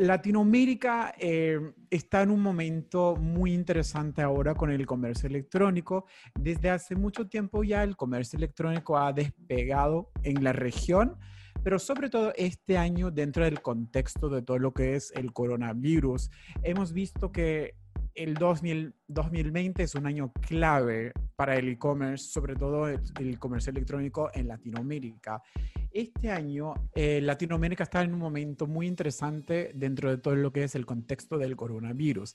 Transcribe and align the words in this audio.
Latinoamérica 0.00 1.14
eh, 1.18 1.60
está 1.90 2.22
en 2.22 2.30
un 2.30 2.40
momento 2.40 3.16
muy 3.16 3.52
interesante 3.52 4.22
ahora 4.22 4.54
con 4.54 4.70
el 4.70 4.86
comercio 4.86 5.28
electrónico. 5.28 6.06
Desde 6.38 6.70
hace 6.70 6.96
mucho 6.96 7.28
tiempo 7.28 7.62
ya 7.64 7.82
el 7.82 7.96
comercio 7.96 8.38
electrónico 8.38 8.96
ha 8.96 9.12
despegado 9.12 10.10
en 10.22 10.42
la 10.42 10.54
región, 10.54 11.18
pero 11.62 11.78
sobre 11.78 12.08
todo 12.08 12.32
este 12.36 12.78
año 12.78 13.10
dentro 13.10 13.44
del 13.44 13.60
contexto 13.60 14.30
de 14.30 14.40
todo 14.40 14.58
lo 14.58 14.72
que 14.72 14.94
es 14.96 15.12
el 15.14 15.34
coronavirus, 15.34 16.30
hemos 16.62 16.94
visto 16.94 17.30
que 17.30 17.74
el 18.14 18.34
2020 18.34 19.82
es 19.82 19.94
un 19.94 20.06
año 20.06 20.32
clave 20.46 21.12
para 21.36 21.56
el 21.56 21.68
e-commerce, 21.68 22.28
sobre 22.30 22.54
todo 22.54 22.88
el, 22.88 23.38
comercio 23.38 23.70
electrónico 23.70 24.30
en 24.34 24.48
Latinoamérica. 24.48 25.42
Este 25.90 26.30
año 26.30 26.74
eh, 26.94 27.20
Latinoamérica 27.22 27.84
está 27.84 28.02
en 28.02 28.12
un 28.12 28.20
momento 28.20 28.66
muy 28.66 28.86
interesante 28.86 29.72
dentro 29.74 30.10
de 30.10 30.18
todo 30.18 30.36
lo 30.36 30.52
que 30.52 30.64
es 30.64 30.74
el 30.74 30.86
contexto 30.86 31.38
del 31.38 31.56
coronavirus. 31.56 32.34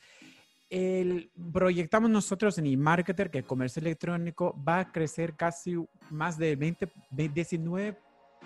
El, 0.69 1.31
proyectamos 1.53 2.09
nosotros 2.09 2.57
en 2.57 2.65
eMarketer 2.65 3.29
que 3.29 3.37
el 3.37 3.45
comercio 3.45 3.79
electrónico 3.81 4.59
va 4.67 4.79
a 4.79 4.91
crecer 4.91 5.35
casi 5.35 5.75
más 6.09 6.37
de 6.37 6.55
20, 6.55 6.89
19 7.11 7.97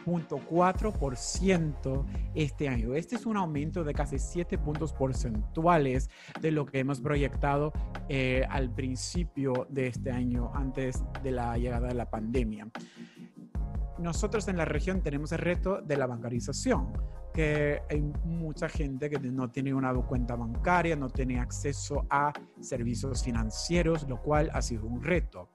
0.4% 0.06 2.06
este 2.36 2.68
año. 2.68 2.96
Este 2.96 3.16
es 3.16 3.26
un 3.26 3.38
aumento 3.38 3.84
de 3.84 3.94
casi 3.94 4.20
7 4.20 4.58
puntos 4.58 4.94
porcentuales 4.94 6.10
de 6.42 6.52
lo 6.52 6.66
que 6.66 6.80
hemos 6.80 7.02
proyectado 7.02 7.72
eh, 8.08 8.46
al 8.50 8.74
principio 8.74 9.68
de 9.70 9.88
este 9.88 10.12
año, 10.12 10.52
antes 10.54 11.04
de 11.24 11.32
la 11.32 11.58
llegada 11.58 11.88
de 11.88 11.96
la 11.96 12.10
pandemia. 12.10 12.68
Nosotros 14.00 14.48
en 14.48 14.58
la 14.58 14.66
región 14.66 15.02
tenemos 15.02 15.32
el 15.32 15.40
reto 15.40 15.82
de 15.82 15.98
la 15.98 16.08
bancarización 16.08 16.94
que 17.34 17.82
hay 17.90 18.02
mucha 18.26 18.68
gente 18.68 19.10
que 19.10 19.20
no 19.20 19.50
tiene 19.50 19.74
una 19.74 19.94
cuenta 19.94 20.36
bancaria, 20.36 20.96
no 20.96 21.10
tiene 21.10 21.40
acceso 21.40 22.06
a 22.10 22.34
servicios 22.60 23.24
financieros, 23.24 24.08
lo 24.08 24.22
cual 24.22 24.50
ha 24.54 24.62
sido 24.62 24.86
un 24.86 25.04
reto. 25.04 25.50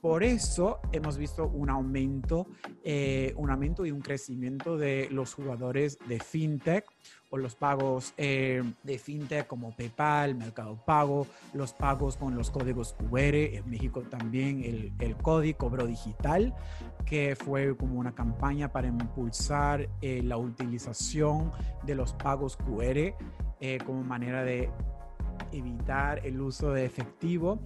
Por 0.00 0.22
eso 0.22 0.80
hemos 0.92 1.18
visto 1.18 1.48
un 1.48 1.70
aumento, 1.70 2.46
eh, 2.84 3.32
un 3.36 3.50
aumento 3.50 3.84
y 3.84 3.90
un 3.90 4.00
crecimiento 4.00 4.76
de 4.76 5.08
los 5.10 5.34
jugadores 5.34 5.98
de 6.08 6.20
fintech 6.20 6.84
o 7.30 7.38
los 7.38 7.54
pagos 7.54 8.14
eh, 8.16 8.62
de 8.82 8.98
fintech 8.98 9.46
como 9.46 9.74
PayPal, 9.76 10.34
Mercado 10.34 10.78
Pago, 10.84 11.26
los 11.52 11.72
pagos 11.72 12.16
con 12.16 12.34
los 12.34 12.50
códigos 12.50 12.94
QR, 12.94 13.34
en 13.34 13.68
México 13.68 14.02
también 14.02 14.62
el, 14.64 14.92
el 14.98 15.16
código 15.16 15.58
cobro 15.58 15.86
digital, 15.86 16.54
que 17.04 17.36
fue 17.36 17.76
como 17.76 17.98
una 17.98 18.14
campaña 18.14 18.72
para 18.72 18.88
impulsar 18.88 19.88
eh, 20.00 20.22
la 20.22 20.36
utilización 20.36 21.50
de 21.84 21.94
los 21.94 22.12
pagos 22.14 22.56
QR 22.56 23.14
eh, 23.60 23.78
como 23.84 24.02
manera 24.04 24.44
de 24.44 24.70
evitar 25.52 26.24
el 26.26 26.40
uso 26.40 26.72
de 26.72 26.84
efectivo. 26.84 27.60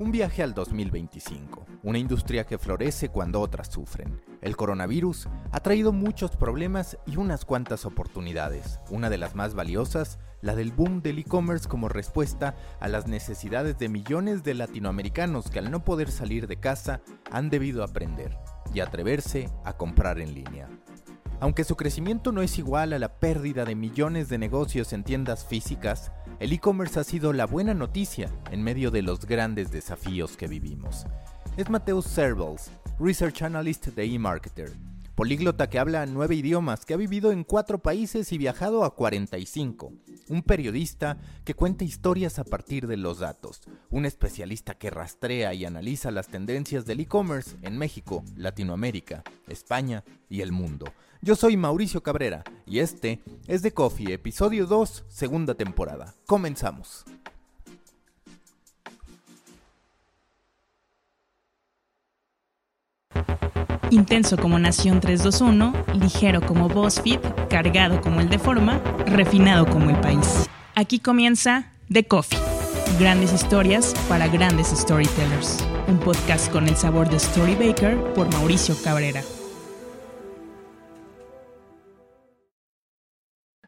Un 0.00 0.10
viaje 0.10 0.42
al 0.42 0.54
2025, 0.54 1.66
una 1.84 1.98
industria 1.98 2.44
que 2.44 2.58
florece 2.58 3.10
cuando 3.10 3.40
otras 3.40 3.68
sufren. 3.68 4.20
El 4.42 4.56
coronavirus 4.56 5.28
ha 5.52 5.60
traído 5.60 5.92
muchos 5.92 6.34
problemas 6.36 6.98
y 7.06 7.16
unas 7.16 7.44
cuantas 7.44 7.84
oportunidades. 7.84 8.80
Una 8.90 9.08
de 9.08 9.18
las 9.18 9.36
más 9.36 9.54
valiosas, 9.54 10.18
la 10.40 10.56
del 10.56 10.72
boom 10.72 11.00
del 11.00 11.20
e-commerce 11.20 11.68
como 11.68 11.88
respuesta 11.88 12.56
a 12.80 12.88
las 12.88 13.06
necesidades 13.06 13.78
de 13.78 13.88
millones 13.88 14.42
de 14.42 14.54
latinoamericanos 14.54 15.48
que 15.48 15.60
al 15.60 15.70
no 15.70 15.84
poder 15.84 16.10
salir 16.10 16.48
de 16.48 16.58
casa 16.58 17.00
han 17.30 17.48
debido 17.48 17.84
aprender 17.84 18.36
y 18.74 18.80
atreverse 18.80 19.48
a 19.64 19.74
comprar 19.74 20.18
en 20.18 20.34
línea. 20.34 20.68
Aunque 21.40 21.64
su 21.64 21.76
crecimiento 21.76 22.32
no 22.32 22.42
es 22.42 22.58
igual 22.58 22.92
a 22.92 22.98
la 22.98 23.18
pérdida 23.18 23.64
de 23.64 23.74
millones 23.74 24.28
de 24.28 24.38
negocios 24.38 24.92
en 24.92 25.04
tiendas 25.04 25.44
físicas, 25.44 26.12
el 26.40 26.52
e-commerce 26.52 26.98
ha 26.98 27.04
sido 27.04 27.32
la 27.32 27.46
buena 27.46 27.74
noticia 27.74 28.30
en 28.50 28.62
medio 28.62 28.90
de 28.90 29.02
los 29.02 29.26
grandes 29.26 29.70
desafíos 29.70 30.36
que 30.36 30.48
vivimos. 30.48 31.06
Es 31.56 31.68
Mateus 31.70 32.06
Servals, 32.06 32.70
Research 32.98 33.42
Analyst 33.42 33.86
de 33.88 34.04
eMarketer, 34.04 34.72
políglota 35.14 35.68
que 35.68 35.78
habla 35.78 36.06
nueve 36.06 36.34
idiomas, 36.34 36.84
que 36.84 36.94
ha 36.94 36.96
vivido 36.96 37.30
en 37.30 37.44
cuatro 37.44 37.78
países 37.78 38.32
y 38.32 38.38
viajado 38.38 38.84
a 38.84 38.94
45, 38.94 39.92
un 40.28 40.42
periodista 40.42 41.18
que 41.44 41.54
cuenta 41.54 41.84
historias 41.84 42.38
a 42.38 42.44
partir 42.44 42.86
de 42.86 42.96
los 42.96 43.20
datos, 43.20 43.60
un 43.90 44.06
especialista 44.06 44.74
que 44.74 44.90
rastrea 44.90 45.54
y 45.54 45.64
analiza 45.64 46.10
las 46.10 46.28
tendencias 46.28 46.84
del 46.84 47.00
e-commerce 47.00 47.56
en 47.62 47.78
México, 47.78 48.24
Latinoamérica, 48.36 49.22
España 49.46 50.02
y 50.28 50.40
el 50.40 50.50
mundo. 50.50 50.86
Yo 51.24 51.34
soy 51.34 51.56
Mauricio 51.56 52.02
Cabrera 52.02 52.44
y 52.66 52.80
este 52.80 53.18
es 53.46 53.62
The 53.62 53.72
Coffee, 53.72 54.12
episodio 54.12 54.66
2, 54.66 55.04
segunda 55.08 55.54
temporada. 55.54 56.14
Comenzamos. 56.26 57.06
Intenso 63.88 64.36
como 64.36 64.58
Nación 64.58 65.00
321, 65.00 65.72
ligero 65.94 66.42
como 66.42 66.68
BuzzFeed, 66.68 67.20
cargado 67.48 68.02
como 68.02 68.20
el 68.20 68.28
de 68.28 68.38
Forma, 68.38 68.78
refinado 69.06 69.64
como 69.64 69.88
el 69.88 69.96
país. 70.00 70.46
Aquí 70.74 70.98
comienza 70.98 71.72
The 71.90 72.06
Coffee. 72.06 72.38
Grandes 72.98 73.32
historias 73.32 73.94
para 74.10 74.28
grandes 74.28 74.66
storytellers. 74.68 75.66
Un 75.88 75.98
podcast 76.00 76.52
con 76.52 76.68
el 76.68 76.76
sabor 76.76 77.08
de 77.08 77.18
Storybaker 77.18 78.12
por 78.12 78.30
Mauricio 78.30 78.76
Cabrera. 78.84 79.22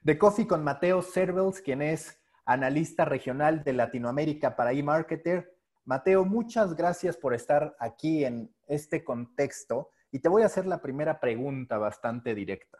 The 0.06 0.18
Coffee 0.18 0.46
con 0.46 0.62
Mateo 0.62 1.02
Cervels, 1.02 1.60
quien 1.60 1.82
es 1.82 2.20
analista 2.44 3.04
regional 3.04 3.64
de 3.64 3.72
Latinoamérica 3.72 4.54
para 4.54 4.70
eMarketer. 4.70 5.52
Mateo, 5.84 6.24
muchas 6.24 6.76
gracias 6.76 7.16
por 7.16 7.34
estar 7.34 7.74
aquí 7.80 8.24
en 8.24 8.54
este 8.68 9.02
contexto 9.02 9.90
y 10.12 10.20
te 10.20 10.28
voy 10.28 10.44
a 10.44 10.46
hacer 10.46 10.64
la 10.64 10.80
primera 10.80 11.18
pregunta 11.18 11.76
bastante 11.78 12.36
directa. 12.36 12.78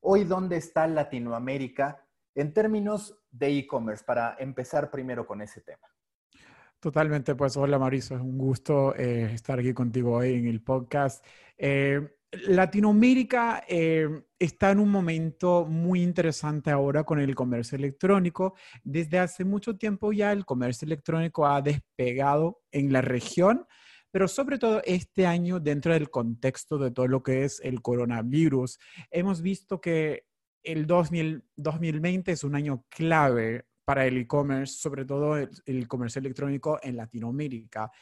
Hoy, 0.00 0.24
¿dónde 0.24 0.58
está 0.58 0.86
Latinoamérica 0.86 2.04
en 2.34 2.52
términos 2.52 3.22
de 3.30 3.56
e-commerce? 3.56 4.04
Para 4.04 4.36
empezar 4.38 4.90
primero 4.90 5.26
con 5.26 5.40
ese 5.40 5.62
tema. 5.62 5.88
Totalmente, 6.78 7.34
pues 7.34 7.56
hola 7.56 7.78
Mauricio, 7.78 8.16
es 8.16 8.22
un 8.22 8.36
gusto 8.36 8.94
eh, 8.94 9.30
estar 9.32 9.58
aquí 9.58 9.72
contigo 9.72 10.16
hoy 10.16 10.34
en 10.34 10.46
el 10.46 10.62
podcast. 10.62 11.24
Eh, 11.56 12.15
Latinoamérica 12.32 13.64
eh, 13.68 14.08
está 14.38 14.70
en 14.70 14.80
un 14.80 14.90
momento 14.90 15.64
muy 15.64 16.02
interesante 16.02 16.70
ahora 16.70 17.04
con 17.04 17.20
el 17.20 17.34
comercio 17.34 17.76
electrónico. 17.76 18.54
Desde 18.82 19.18
hace 19.18 19.44
mucho 19.44 19.76
tiempo 19.76 20.12
ya 20.12 20.32
el 20.32 20.44
comercio 20.44 20.86
electrónico 20.86 21.46
ha 21.46 21.62
despegado 21.62 22.60
en 22.72 22.92
la 22.92 23.00
región, 23.00 23.66
pero 24.10 24.28
sobre 24.28 24.58
todo 24.58 24.82
este 24.84 25.26
año 25.26 25.60
dentro 25.60 25.92
del 25.92 26.10
contexto 26.10 26.78
de 26.78 26.90
todo 26.90 27.06
lo 27.06 27.22
que 27.22 27.44
es 27.44 27.60
el 27.62 27.80
coronavirus, 27.80 28.78
hemos 29.10 29.40
visto 29.40 29.80
que 29.80 30.24
el 30.62 30.86
2020 30.86 32.32
es 32.32 32.44
un 32.44 32.56
año 32.56 32.84
clave 32.88 33.66
para 33.84 34.04
el 34.04 34.16
e-commerce, 34.16 34.74
sobre 34.78 35.04
todo 35.04 35.36
el 35.36 35.88
comercio 35.88 36.18
electrónico 36.18 36.80
en 36.82 36.96
Latinoamérica. 36.96 37.92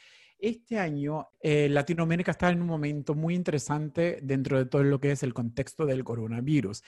Este 0.45 0.77
año 0.77 1.29
eh, 1.41 1.67
Latinoamérica 1.69 2.29
está 2.29 2.51
en 2.51 2.61
un 2.61 2.67
momento 2.67 3.15
muy 3.15 3.33
interesante 3.33 4.19
dentro 4.21 4.59
de 4.59 4.67
todo 4.67 4.83
lo 4.83 4.99
que 4.99 5.09
es 5.09 5.23
el 5.23 5.33
contexto 5.33 5.87
del 5.87 6.03
coronavirus. 6.03 6.83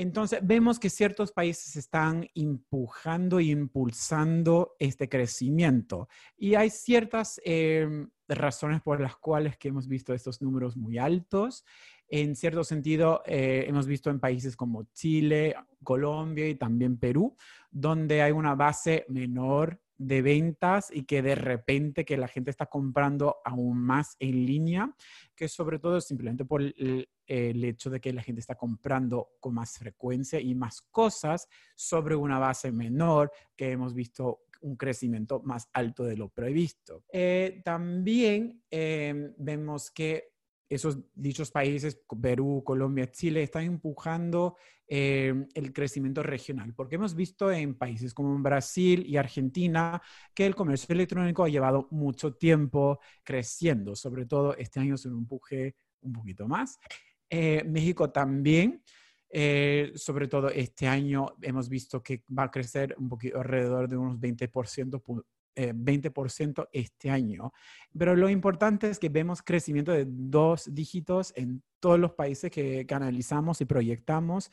Entonces, 0.00 0.38
vemos 0.44 0.78
que 0.78 0.90
ciertos 0.90 1.32
países 1.32 1.74
están 1.74 2.30
empujando 2.36 3.40
e 3.40 3.46
impulsando 3.46 4.76
este 4.78 5.08
crecimiento. 5.08 6.08
Y 6.36 6.54
hay 6.54 6.70
ciertas 6.70 7.40
em, 7.44 8.08
razones 8.28 8.80
por 8.80 9.00
las 9.00 9.16
cuales 9.16 9.56
que 9.56 9.66
hemos 9.66 9.88
visto 9.88 10.14
estos 10.14 10.40
números 10.40 10.76
muy 10.76 10.98
altos. 10.98 11.64
En 12.06 12.36
cierto 12.36 12.62
sentido, 12.62 13.24
eh, 13.26 13.64
hemos 13.66 13.88
visto 13.88 14.08
en 14.08 14.20
países 14.20 14.54
como 14.54 14.84
Chile, 14.94 15.56
Colombia 15.82 16.48
y 16.48 16.54
también 16.54 16.96
Perú, 16.96 17.34
donde 17.68 18.22
hay 18.22 18.30
una 18.30 18.54
base 18.54 19.04
menor 19.08 19.80
de 19.98 20.22
ventas 20.22 20.90
y 20.92 21.02
que 21.02 21.22
de 21.22 21.34
repente 21.34 22.04
que 22.04 22.16
la 22.16 22.28
gente 22.28 22.50
está 22.50 22.66
comprando 22.66 23.38
aún 23.44 23.78
más 23.78 24.16
en 24.20 24.46
línea, 24.46 24.94
que 25.34 25.48
sobre 25.48 25.78
todo 25.78 26.00
simplemente 26.00 26.44
por 26.44 26.62
el, 26.62 27.08
hecho 27.26 27.90
de 27.90 28.00
que 28.00 28.12
la 28.12 28.22
gente 28.22 28.40
está 28.40 28.54
comprando 28.54 29.32
con 29.40 29.54
más 29.54 29.76
frecuencia 29.76 30.40
y 30.40 30.54
más 30.54 30.80
cosas 30.80 31.48
sobre 31.74 32.16
una 32.16 32.38
base 32.38 32.72
menor, 32.72 33.30
que 33.54 33.72
hemos 33.72 33.92
visto 33.92 34.44
un 34.60 34.76
crecimiento 34.76 35.42
más 35.42 35.68
alto 35.72 36.04
de 36.04 36.16
lo 36.16 36.30
previsto. 36.30 37.04
Eh, 37.12 37.60
también 37.64 38.62
eh, 38.70 39.34
vemos 39.36 39.90
que 39.90 40.37
esos 40.68 40.98
dichos 41.14 41.50
países, 41.50 42.00
Perú, 42.20 42.62
Colombia, 42.64 43.10
Chile, 43.10 43.42
están 43.42 43.64
empujando 43.64 44.56
eh, 44.86 45.46
el 45.54 45.72
crecimiento 45.72 46.22
regional, 46.22 46.74
porque 46.74 46.96
hemos 46.96 47.14
visto 47.14 47.50
en 47.50 47.74
países 47.74 48.14
como 48.14 48.36
Brasil 48.38 49.04
y 49.06 49.16
Argentina 49.16 50.00
que 50.34 50.46
el 50.46 50.54
comercio 50.54 50.94
electrónico 50.94 51.44
ha 51.44 51.48
llevado 51.48 51.88
mucho 51.90 52.34
tiempo 52.34 53.00
creciendo, 53.22 53.94
sobre 53.94 54.26
todo 54.26 54.56
este 54.56 54.80
año 54.80 54.96
se 54.96 55.08
un 55.08 55.18
empuje 55.18 55.74
un 56.00 56.12
poquito 56.12 56.46
más. 56.46 56.78
Eh, 57.30 57.62
México 57.64 58.10
también, 58.10 58.82
eh, 59.30 59.92
sobre 59.94 60.28
todo 60.28 60.48
este 60.48 60.86
año 60.86 61.34
hemos 61.42 61.68
visto 61.68 62.02
que 62.02 62.24
va 62.36 62.44
a 62.44 62.50
crecer 62.50 62.94
un 62.98 63.08
poquito 63.10 63.38
alrededor 63.38 63.88
de 63.88 63.96
unos 63.96 64.18
20% 64.18 65.02
20% 65.58 66.62
eh, 66.62 66.68
este 66.72 67.10
año. 67.10 67.52
Pero 67.96 68.16
lo 68.16 68.28
importante 68.28 68.90
es 68.90 68.98
que 68.98 69.08
vemos 69.08 69.42
crecimiento 69.42 69.92
de 69.92 70.06
dos 70.08 70.74
dígitos 70.74 71.32
en 71.36 71.62
todos 71.80 71.98
los 71.98 72.12
países 72.12 72.50
que, 72.50 72.86
analizamos 72.90 73.60
y 73.60 73.64
proyectamos, 73.64 74.50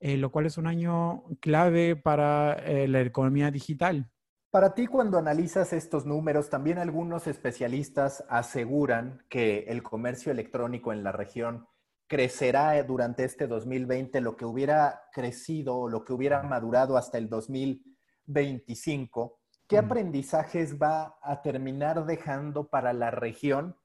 eh, 0.00 0.16
lo 0.16 0.30
cual 0.30 0.46
es 0.46 0.58
un 0.58 0.66
año 0.66 1.24
clave 1.40 1.96
para 1.96 2.54
eh, 2.54 2.88
la 2.88 3.00
economía 3.00 3.50
digital. 3.50 4.10
Para 4.50 4.74
ti, 4.74 4.86
cuando 4.86 5.18
analizas 5.18 5.72
estos 5.72 6.06
números, 6.06 6.50
también 6.50 6.78
algunos 6.78 7.26
especialistas 7.26 8.24
aseguran 8.28 9.24
que 9.28 9.64
el 9.68 9.82
comercio 9.82 10.32
electrónico 10.32 10.92
en 10.92 11.02
la 11.02 11.12
región 11.12 11.66
crecerá 12.06 12.82
durante 12.84 13.24
este 13.24 13.48
2020 13.48 14.20
lo 14.20 14.36
que 14.36 14.44
hubiera 14.44 15.02
crecido 15.12 15.76
o 15.76 15.88
lo 15.88 16.04
que 16.04 16.12
hubiera 16.12 16.42
madurado 16.42 16.96
hasta 16.96 17.18
el 17.18 17.28
2025. 17.28 19.40
¿Qué 19.68 19.78
aprendizajes 19.78 20.80
va 20.80 21.18
a 21.22 21.42
terminar 21.42 22.06
dejando 22.06 22.68
para 22.68 22.92
la 22.92 23.10
región 23.10 23.76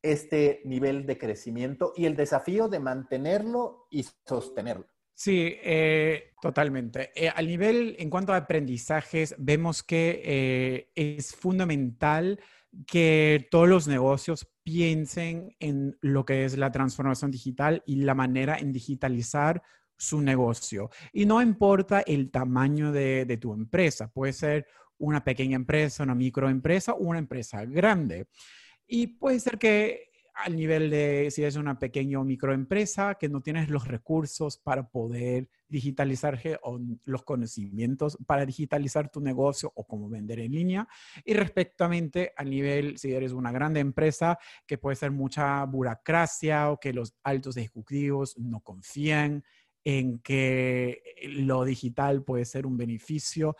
este 0.00 0.60
nivel 0.64 1.06
de 1.06 1.18
crecimiento 1.18 1.92
y 1.96 2.06
el 2.06 2.14
desafío 2.14 2.68
de 2.68 2.78
mantenerlo 2.78 3.88
y 3.90 4.06
sostenerlo? 4.24 4.86
Sí, 5.14 5.56
eh, 5.64 6.34
totalmente. 6.40 7.10
Eh, 7.16 7.28
al 7.28 7.48
nivel, 7.48 7.96
en 7.98 8.08
cuanto 8.08 8.32
a 8.32 8.36
aprendizajes, 8.36 9.34
vemos 9.38 9.82
que 9.82 10.22
eh, 10.24 10.92
es 10.94 11.34
fundamental 11.34 12.38
que 12.86 13.48
todos 13.50 13.68
los 13.68 13.88
negocios 13.88 14.48
piensen 14.62 15.56
en 15.58 15.98
lo 16.00 16.24
que 16.24 16.44
es 16.44 16.56
la 16.56 16.70
transformación 16.70 17.32
digital 17.32 17.82
y 17.86 17.96
la 17.96 18.14
manera 18.14 18.58
en 18.58 18.72
digitalizar 18.72 19.60
su 19.96 20.20
negocio. 20.20 20.90
Y 21.12 21.26
no 21.26 21.42
importa 21.42 22.02
el 22.02 22.30
tamaño 22.30 22.92
de, 22.92 23.24
de 23.24 23.36
tu 23.38 23.52
empresa, 23.52 24.12
puede 24.12 24.32
ser 24.32 24.66
una 24.98 25.24
pequeña 25.24 25.56
empresa, 25.56 26.02
una 26.02 26.14
microempresa 26.14 26.92
o 26.92 26.98
una 26.98 27.18
empresa 27.18 27.64
grande. 27.64 28.26
Y 28.86 29.06
puede 29.08 29.40
ser 29.40 29.58
que 29.58 30.08
al 30.38 30.54
nivel 30.54 30.88
de, 30.88 31.30
si 31.32 31.42
es 31.42 31.56
una 31.56 31.78
pequeña 31.78 32.20
o 32.20 32.24
microempresa, 32.24 33.16
que 33.16 33.28
no 33.28 33.40
tienes 33.40 33.68
los 33.68 33.88
recursos 33.88 34.56
para 34.56 34.88
poder 34.88 35.48
digitalizar 35.68 36.40
o 36.62 36.78
los 37.04 37.24
conocimientos 37.24 38.16
para 38.24 38.46
digitalizar 38.46 39.10
tu 39.10 39.20
negocio 39.20 39.72
o 39.74 39.84
cómo 39.84 40.08
vender 40.08 40.38
en 40.38 40.52
línea. 40.52 40.88
Y 41.24 41.34
respectivamente 41.34 42.32
al 42.36 42.50
nivel, 42.50 42.98
si 42.98 43.12
eres 43.12 43.32
una 43.32 43.50
grande 43.50 43.80
empresa, 43.80 44.38
que 44.66 44.78
puede 44.78 44.96
ser 44.96 45.10
mucha 45.10 45.64
burocracia 45.64 46.70
o 46.70 46.78
que 46.78 46.92
los 46.92 47.14
altos 47.24 47.56
ejecutivos 47.56 48.38
no 48.38 48.60
confían 48.60 49.42
en 49.82 50.20
que 50.20 51.02
lo 51.24 51.64
digital 51.64 52.22
puede 52.22 52.44
ser 52.44 52.64
un 52.66 52.76
beneficio 52.76 53.56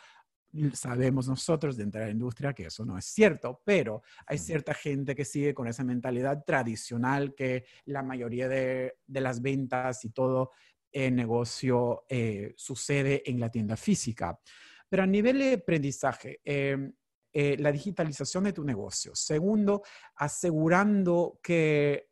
sabemos 0.72 1.28
nosotros 1.28 1.76
dentro 1.76 2.00
de 2.00 2.06
la 2.06 2.12
industria 2.12 2.52
que 2.52 2.66
eso 2.66 2.84
no 2.84 2.96
es 2.96 3.04
cierto, 3.04 3.60
pero 3.64 4.02
hay 4.26 4.38
cierta 4.38 4.74
gente 4.74 5.14
que 5.14 5.24
sigue 5.24 5.54
con 5.54 5.66
esa 5.68 5.84
mentalidad 5.84 6.44
tradicional 6.44 7.34
que 7.34 7.64
la 7.84 8.02
mayoría 8.02 8.48
de, 8.48 8.96
las 9.06 9.42
ventas 9.42 10.04
y 10.04 10.10
todo 10.10 10.52
el 10.90 11.14
negocio 11.14 12.04
eh, 12.08 12.54
sucede 12.56 13.22
en 13.30 13.40
la 13.40 13.50
tienda 13.50 13.76
física. 13.76 14.38
Pero 14.88 15.02
a 15.02 15.06
nivel 15.06 15.38
de 15.38 15.52
aprendizaje, 15.54 16.40
em, 16.44 16.92
eh, 17.32 17.56
la 17.58 17.70
digitalización 17.70 18.44
de 18.44 18.54
tu 18.54 18.64
negocio. 18.64 19.14
Segundo, 19.14 19.82
asegurando 20.16 21.38
que 21.42 22.08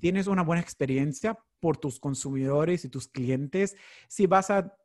tienes 0.00 0.28
una 0.28 0.42
buena 0.42 0.62
experiencia 0.62 1.36
por 1.60 1.76
tus 1.78 1.98
consumidores 1.98 2.84
y 2.84 2.88
tus 2.88 3.08
clientes. 3.08 3.76
Si 4.08 4.26
vas 4.26 4.50
a 4.50 4.76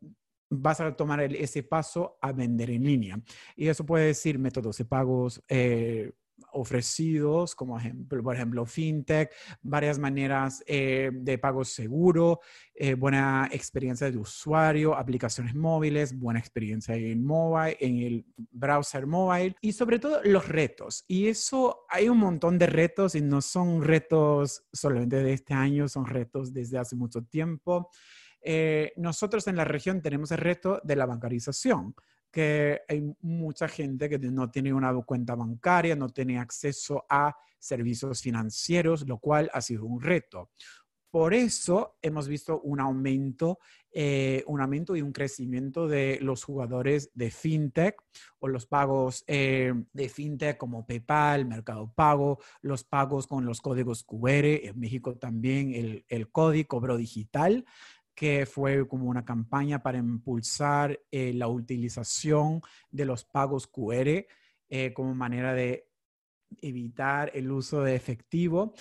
vas 0.49 0.81
a 0.81 0.95
tomar 0.95 1.21
ese 1.21 1.63
paso 1.63 2.17
a 2.21 2.31
vender 2.31 2.71
en 2.71 2.83
línea. 2.83 3.21
Y 3.55 3.67
eso 3.67 3.85
puede 3.85 4.07
decir 4.07 4.39
métodos 4.39 4.77
de 4.77 4.85
pagos 4.85 5.43
eh, 5.47 6.11
ofrecidos, 6.51 7.55
como 7.55 7.79
por 8.23 8.35
ejemplo, 8.35 8.65
fintech, 8.65 9.31
varias 9.61 9.99
maneras 9.99 10.63
eh, 10.65 11.11
de 11.13 11.37
pago 11.37 11.63
seguro, 11.63 12.39
eh, 12.73 12.95
buena 12.95 13.49
experiencia 13.51 14.09
de 14.09 14.17
usuario, 14.17 14.95
aplicaciones 14.95 15.55
móviles, 15.55 16.17
buena 16.17 16.39
experiencia 16.39 16.95
en 16.95 17.23
mobile, 17.23 17.77
en 17.79 17.97
el 17.99 18.25
browser 18.51 19.05
mobile 19.05 19.55
y 19.61 19.73
sobre 19.73 19.99
todo 19.99 20.21
los 20.23 20.47
retos. 20.47 21.03
Y 21.07 21.27
eso 21.27 21.85
hay 21.89 22.09
un 22.09 22.17
montón 22.17 22.57
de 22.57 22.67
retos 22.67 23.15
y 23.15 23.21
no 23.21 23.41
son 23.41 23.83
retos 23.83 24.63
solamente 24.71 25.17
de 25.17 25.33
este 25.33 25.53
año, 25.53 25.87
son 25.87 26.05
retos 26.05 26.53
desde 26.53 26.77
hace 26.77 26.95
mucho 26.95 27.23
tiempo. 27.23 27.89
Eh, 28.41 28.93
nosotros 28.97 29.47
en 29.47 29.55
la 29.55 29.65
región 29.65 30.01
tenemos 30.01 30.31
el 30.31 30.37
reto 30.37 30.79
de 30.83 30.95
la 30.95 31.05
bancarización, 31.05 31.95
que 32.31 32.81
hay 32.87 33.01
mucha 33.21 33.67
gente 33.67 34.07
que 34.09 34.19
no 34.19 34.51
tiene 34.51 34.73
una 34.73 34.93
cuenta 35.01 35.35
bancaria, 35.35 35.95
no 35.95 36.09
tiene 36.09 36.39
acceso 36.39 37.05
a 37.09 37.35
servicios 37.57 38.21
financieros, 38.21 39.07
lo 39.07 39.17
cual 39.17 39.49
ha 39.53 39.61
sido 39.61 39.85
un 39.85 40.01
reto. 40.01 40.51
Por 41.11 41.33
eso 41.33 41.97
hemos 42.03 42.27
visto 42.27 42.61
un 42.61 42.79
aumento, 42.79 43.57
eh, 43.91 44.43
un 44.45 44.61
aumento 44.61 44.95
y 44.95 45.01
un 45.01 45.11
crecimiento 45.11 45.87
de 45.87 46.19
los 46.21 46.43
jugadores 46.43 47.09
de 47.15 47.31
fintech 47.31 47.99
o 48.37 48.47
los 48.47 48.67
pagos 48.67 49.23
eh, 49.25 49.73
de 49.91 50.09
fintech 50.09 50.57
como 50.57 50.85
PayPal, 50.85 51.47
Mercado 51.47 51.91
Pago, 51.95 52.37
los 52.61 52.83
pagos 52.83 53.25
con 53.25 53.43
los 53.43 53.59
códigos 53.59 54.03
QR, 54.03 54.67
en 54.67 54.79
México 54.79 55.17
también 55.17 55.73
el, 55.73 56.05
el 56.09 56.29
código 56.29 56.67
cobro 56.67 56.95
digital 56.95 57.65
que 58.19 58.45
fue 58.45 58.85
como 58.85 59.05
una 59.05 59.23
campaña 59.23 59.81
para 59.81 59.97
impulsar 59.97 60.99
eh, 61.09 61.31
la 61.33 61.47
utilización 61.47 62.61
de 62.91 63.05
los 63.05 63.23
pagos 63.23 63.65
QR 63.65 64.25
eh, 64.67 64.93
como 64.93 65.15
manera 65.15 65.53
de 65.53 65.87
evitar 66.61 67.31
el 67.33 67.49
uso 67.49 67.81
de 67.81 67.95
efectivo. 67.95 68.73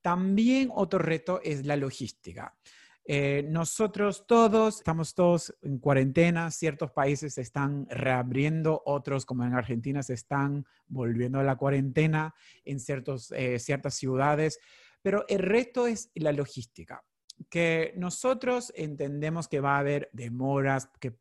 También 0.00 0.70
otro 0.74 0.98
reto 0.98 1.42
es 1.44 1.66
la 1.66 1.76
logística. 1.76 2.56
Eh, 3.04 3.46
nosotros 3.50 4.26
todos 4.26 4.76
estamos 4.78 5.14
todos 5.14 5.54
en 5.60 5.76
cuarentena, 5.76 6.50
ciertos 6.50 6.90
países 6.90 7.34
se 7.34 7.42
están 7.42 7.86
reabriendo, 7.90 8.82
otros 8.86 9.26
como 9.26 9.44
en 9.44 9.52
Argentina 9.52 10.02
se 10.02 10.14
están 10.14 10.64
volviendo 10.86 11.38
a 11.38 11.44
la 11.44 11.56
cuarentena 11.56 12.34
en 12.64 12.80
ciertos, 12.80 13.30
ciertas 13.58 13.92
ciudades, 13.92 14.58
pero 15.02 15.26
el 15.28 15.40
reto 15.40 15.86
es 15.86 16.10
la 16.14 16.32
logística 16.32 17.04
que 17.50 17.92
nosotros 17.96 18.72
entendemos 18.74 19.48
que 19.48 19.60
va 19.60 19.76
a 19.76 19.80
haber 19.80 20.08
demoras, 20.12 20.90
que 21.00 21.16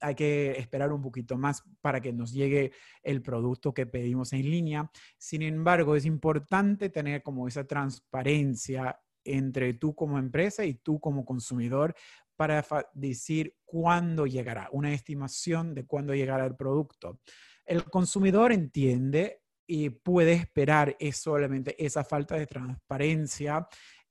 hay 0.00 0.14
que 0.14 0.52
esperar 0.52 0.92
un 0.92 1.02
poquito 1.02 1.38
más 1.38 1.62
para 1.80 2.00
que 2.00 2.12
nos 2.12 2.32
llegue 2.32 2.72
el 3.02 3.22
producto 3.22 3.72
que 3.72 3.86
pedimos 3.86 4.32
en 4.32 4.42
línea. 4.42 4.90
Sin 5.18 5.42
embargo, 5.42 5.96
es 5.96 6.04
importante 6.04 6.90
tener 6.90 7.22
como 7.22 7.48
esa 7.48 7.64
transparencia 7.64 9.00
entre 9.24 9.74
tú 9.74 9.94
como 9.94 10.18
empresa 10.18 10.64
y 10.64 10.74
tú 10.74 11.00
como 11.00 11.24
consumidor 11.24 11.94
para 12.36 12.64
decir 12.92 13.56
cuándo 13.64 14.26
llegará, 14.26 14.68
una 14.72 14.92
estimación 14.92 15.74
de 15.74 15.86
cuándo 15.86 16.14
llegará 16.14 16.44
el 16.44 16.54
producto. 16.54 17.20
El 17.64 17.84
consumidor 17.84 18.52
entiende 18.52 19.40
y 19.66 19.90
puede 19.90 20.34
esperar 20.34 20.96
es 21.00 21.16
solamente 21.16 21.74
esa 21.84 22.04
falta 22.04 22.36
de 22.36 22.46
transparencia 22.46 23.66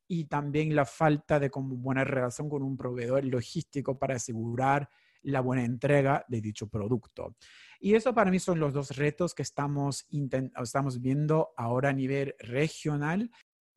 y 0.07 0.25
también 0.25 0.75
la 0.75 0.85
falta 0.85 1.39
de 1.39 1.49
buena 1.53 2.03
relación 2.03 2.49
con 2.49 2.63
un 2.63 2.77
proveedor 2.77 3.23
logístico 3.25 3.97
para 3.97 4.15
asegurar 4.15 4.89
la 5.23 5.41
buena 5.41 5.65
entrega 5.65 6.23
de 6.27 6.41
dicho 6.41 6.67
producto. 6.67 7.35
Y 7.79 7.95
eso 7.95 8.13
para 8.13 8.31
mí 8.31 8.39
son 8.39 8.59
los 8.59 8.73
dos 8.73 8.95
retos 8.95 9.33
que 9.33 9.41
estamos, 9.43 10.07
estamos 10.61 11.01
viendo 11.01 11.49
ahora 11.57 11.89
a 11.89 11.93
nivel 11.93 12.35
regional. 12.39 13.31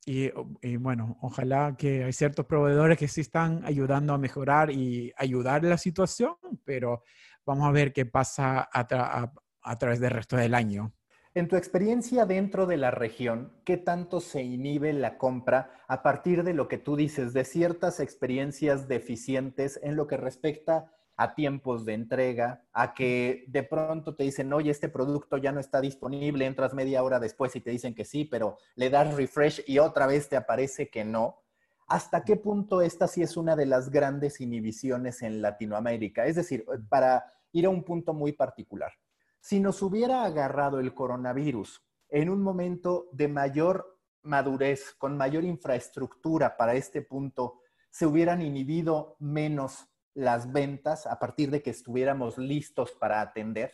Y, 0.05 0.31
bueno, 0.77 1.17
ojalá 1.21 1.75
que 1.77 2.03
hay 2.03 2.13
ciertos 2.13 2.45
proveedores 2.45 2.97
que 2.97 3.07
sí 3.07 3.21
están 3.21 3.63
ayudando 3.65 4.13
a 4.13 4.17
mejorar 4.17 4.71
y 4.71 5.11
ayudar 5.17 5.63
la 5.63 5.77
situación, 5.77 6.35
pero 6.63 7.03
vamos 7.45 7.67
a 7.67 7.71
ver 7.71 7.93
qué 7.93 8.05
pasa 8.05 8.67
a, 8.71 9.31
a 9.61 9.77
través 9.77 9.99
del 9.99 10.11
resto 10.11 10.37
del 10.37 10.55
año. 10.55 10.93
En 11.35 11.47
tu 11.47 11.57
experiencia 11.57 12.25
dentro 12.25 12.65
de 12.65 12.77
la 12.77 12.89
región, 12.89 13.53
¿qué 13.63 13.77
tanto 13.77 14.19
se 14.19 14.41
inhibe 14.41 14.93
la 14.93 15.19
compra 15.19 15.71
a 15.87 16.01
partir 16.01 16.43
de 16.43 16.55
lo 16.55 16.67
que 16.67 16.79
tú 16.79 16.95
dices, 16.95 17.33
de 17.33 17.45
ciertas 17.45 17.99
experiencias 17.99 18.87
deficientes 18.87 19.79
en 19.83 19.95
lo 19.95 20.07
que 20.07 20.17
respecta 20.17 20.91
a 21.17 21.35
tiempos 21.35 21.85
de 21.85 21.93
entrega, 21.93 22.63
a 22.73 22.95
que 22.95 23.45
de 23.47 23.61
pronto 23.61 24.15
te 24.15 24.23
dicen, 24.23 24.51
oye, 24.53 24.71
este 24.71 24.89
producto 24.89 25.37
ya 25.37 25.51
no 25.51 25.59
está 25.59 25.81
disponible, 25.81 26.47
entras 26.47 26.73
media 26.73 27.03
hora 27.03 27.19
después 27.19 27.55
y 27.55 27.61
te 27.61 27.69
dicen 27.69 27.93
que 27.93 28.05
sí, 28.05 28.25
pero 28.25 28.57
le 28.73 28.89
das 28.89 29.13
refresh 29.13 29.63
y 29.67 29.77
otra 29.77 30.07
vez 30.07 30.29
te 30.29 30.35
aparece 30.35 30.89
que 30.89 31.05
no. 31.05 31.43
¿Hasta 31.87 32.23
qué 32.23 32.37
punto 32.37 32.81
esta 32.81 33.07
sí 33.07 33.21
es 33.21 33.37
una 33.37 33.55
de 33.55 33.67
las 33.67 33.91
grandes 33.91 34.41
inhibiciones 34.41 35.21
en 35.21 35.43
Latinoamérica? 35.43 36.25
Es 36.25 36.37
decir, 36.37 36.65
para 36.89 37.23
ir 37.51 37.67
a 37.67 37.69
un 37.69 37.83
punto 37.83 38.15
muy 38.15 38.31
particular, 38.31 38.93
si 39.39 39.59
nos 39.59 39.81
hubiera 39.81 40.23
agarrado 40.23 40.79
el 40.79 40.93
coronavirus 40.93 41.83
en 42.09 42.29
un 42.29 42.41
momento 42.41 43.09
de 43.11 43.27
mayor 43.27 43.99
madurez, 44.23 44.93
con 44.97 45.15
mayor 45.15 45.43
infraestructura 45.43 46.57
para 46.57 46.75
este 46.75 47.01
punto, 47.01 47.61
se 47.89 48.05
hubieran 48.05 48.41
inhibido 48.41 49.15
menos 49.19 49.87
las 50.13 50.51
ventas 50.51 51.07
a 51.07 51.19
partir 51.19 51.49
de 51.49 51.61
que 51.61 51.69
estuviéramos 51.69 52.37
listos 52.37 52.91
para 52.91 53.21
atender? 53.21 53.71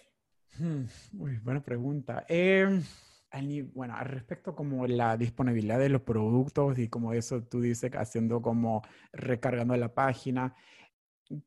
Hmm, 0.58 0.86
buena 1.12 1.64
pregunta. 1.64 2.26
Em, 2.28 2.84
bueno, 3.74 3.96
al 3.96 4.06
respecto 4.06 4.56
como 4.56 4.88
la 4.88 5.18
disponibilidad 5.18 5.80
de 5.80 5.90
los 5.90 6.02
productos 6.02 6.78
y 6.80 6.88
como 6.88 7.14
eso 7.14 7.44
tú 7.44 7.62
dices, 7.62 7.92
haciendo 7.96 8.42
como 8.42 8.82
recargando 9.12 9.76
la 9.76 9.94
página, 9.94 10.56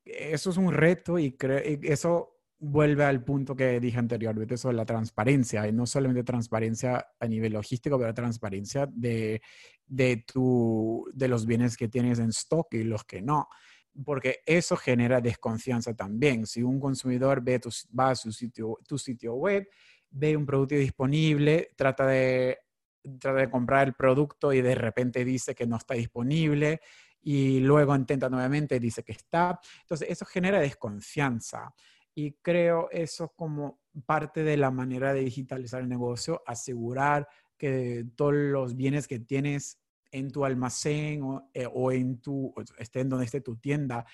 eso 0.04 0.50
es 0.50 0.56
un 0.56 0.72
reto 0.72 1.18
y 1.18 1.32
creo 1.32 1.60
eso 1.82 2.37
vuelve 2.58 3.04
al 3.04 3.22
punto 3.24 3.54
que 3.54 3.78
dije 3.80 3.98
anteriormente 3.98 4.56
sobre 4.56 4.76
la 4.76 4.84
transparencia, 4.84 5.66
y 5.66 5.72
no 5.72 5.86
solamente 5.86 6.24
transparencia 6.24 7.06
a 7.18 7.26
nivel 7.26 7.52
logístico, 7.52 7.98
pero 7.98 8.12
transparencia 8.14 8.88
de, 8.90 9.40
de, 9.86 10.24
tu, 10.26 11.08
de 11.14 11.28
los 11.28 11.46
bienes 11.46 11.76
que 11.76 11.88
tienes 11.88 12.18
en 12.18 12.30
stock 12.30 12.72
y 12.74 12.84
los 12.84 13.04
que 13.04 13.22
no 13.22 13.48
porque 14.04 14.42
eso 14.46 14.76
genera 14.76 15.20
desconfianza 15.20 15.94
también. 15.94 16.46
Si 16.46 16.62
un 16.62 16.78
consumidor 16.78 17.42
ve 17.42 17.58
tu, 17.58 17.70
va 17.98 18.10
a 18.10 18.14
su 18.14 18.32
sitio, 18.32 18.78
tu 18.86 18.98
sitio 18.98 19.34
web, 19.34 19.68
ve 20.10 20.36
un 20.36 20.46
producto 20.46 20.76
disponible, 20.76 21.70
trata 21.76 22.06
de, 22.06 22.58
trata 23.18 23.40
de 23.40 23.50
comprar 23.50 23.88
el 23.88 23.94
producto 23.94 24.52
y 24.52 24.60
de 24.60 24.74
repente 24.74 25.24
dice 25.24 25.54
que 25.54 25.66
no 25.66 25.76
está 25.76 25.94
disponible 25.94 26.80
y 27.20 27.60
luego 27.60 27.94
intenta 27.94 28.28
nuevamente 28.28 28.76
y 28.76 28.78
dice 28.78 29.02
que 29.02 29.12
está. 29.12 29.58
Entonces, 29.82 30.08
eso 30.10 30.24
genera 30.24 30.60
desconfianza. 30.60 31.74
Y 32.18 32.32
creo 32.42 32.90
eso 32.90 33.32
como 33.36 33.78
parte 34.04 34.42
de 34.42 34.56
la 34.56 34.72
manera 34.72 35.12
de 35.12 35.20
digitalizar 35.20 35.80
el 35.80 35.88
negocio, 35.88 36.42
asegurar 36.44 37.28
que 37.56 38.06
todos 38.16 38.34
los 38.34 38.74
bienes 38.74 39.06
que 39.06 39.20
tienes 39.20 39.78
en 40.10 40.32
tu 40.32 40.44
almacén 40.44 41.22
o, 41.22 41.48
eh, 41.54 41.68
en 41.92 42.20
tu, 42.20 42.52
esté 42.76 43.02
en 43.02 43.08
donde 43.08 43.24
esté 43.24 43.40
tu 43.40 43.54
tienda, 43.58 44.04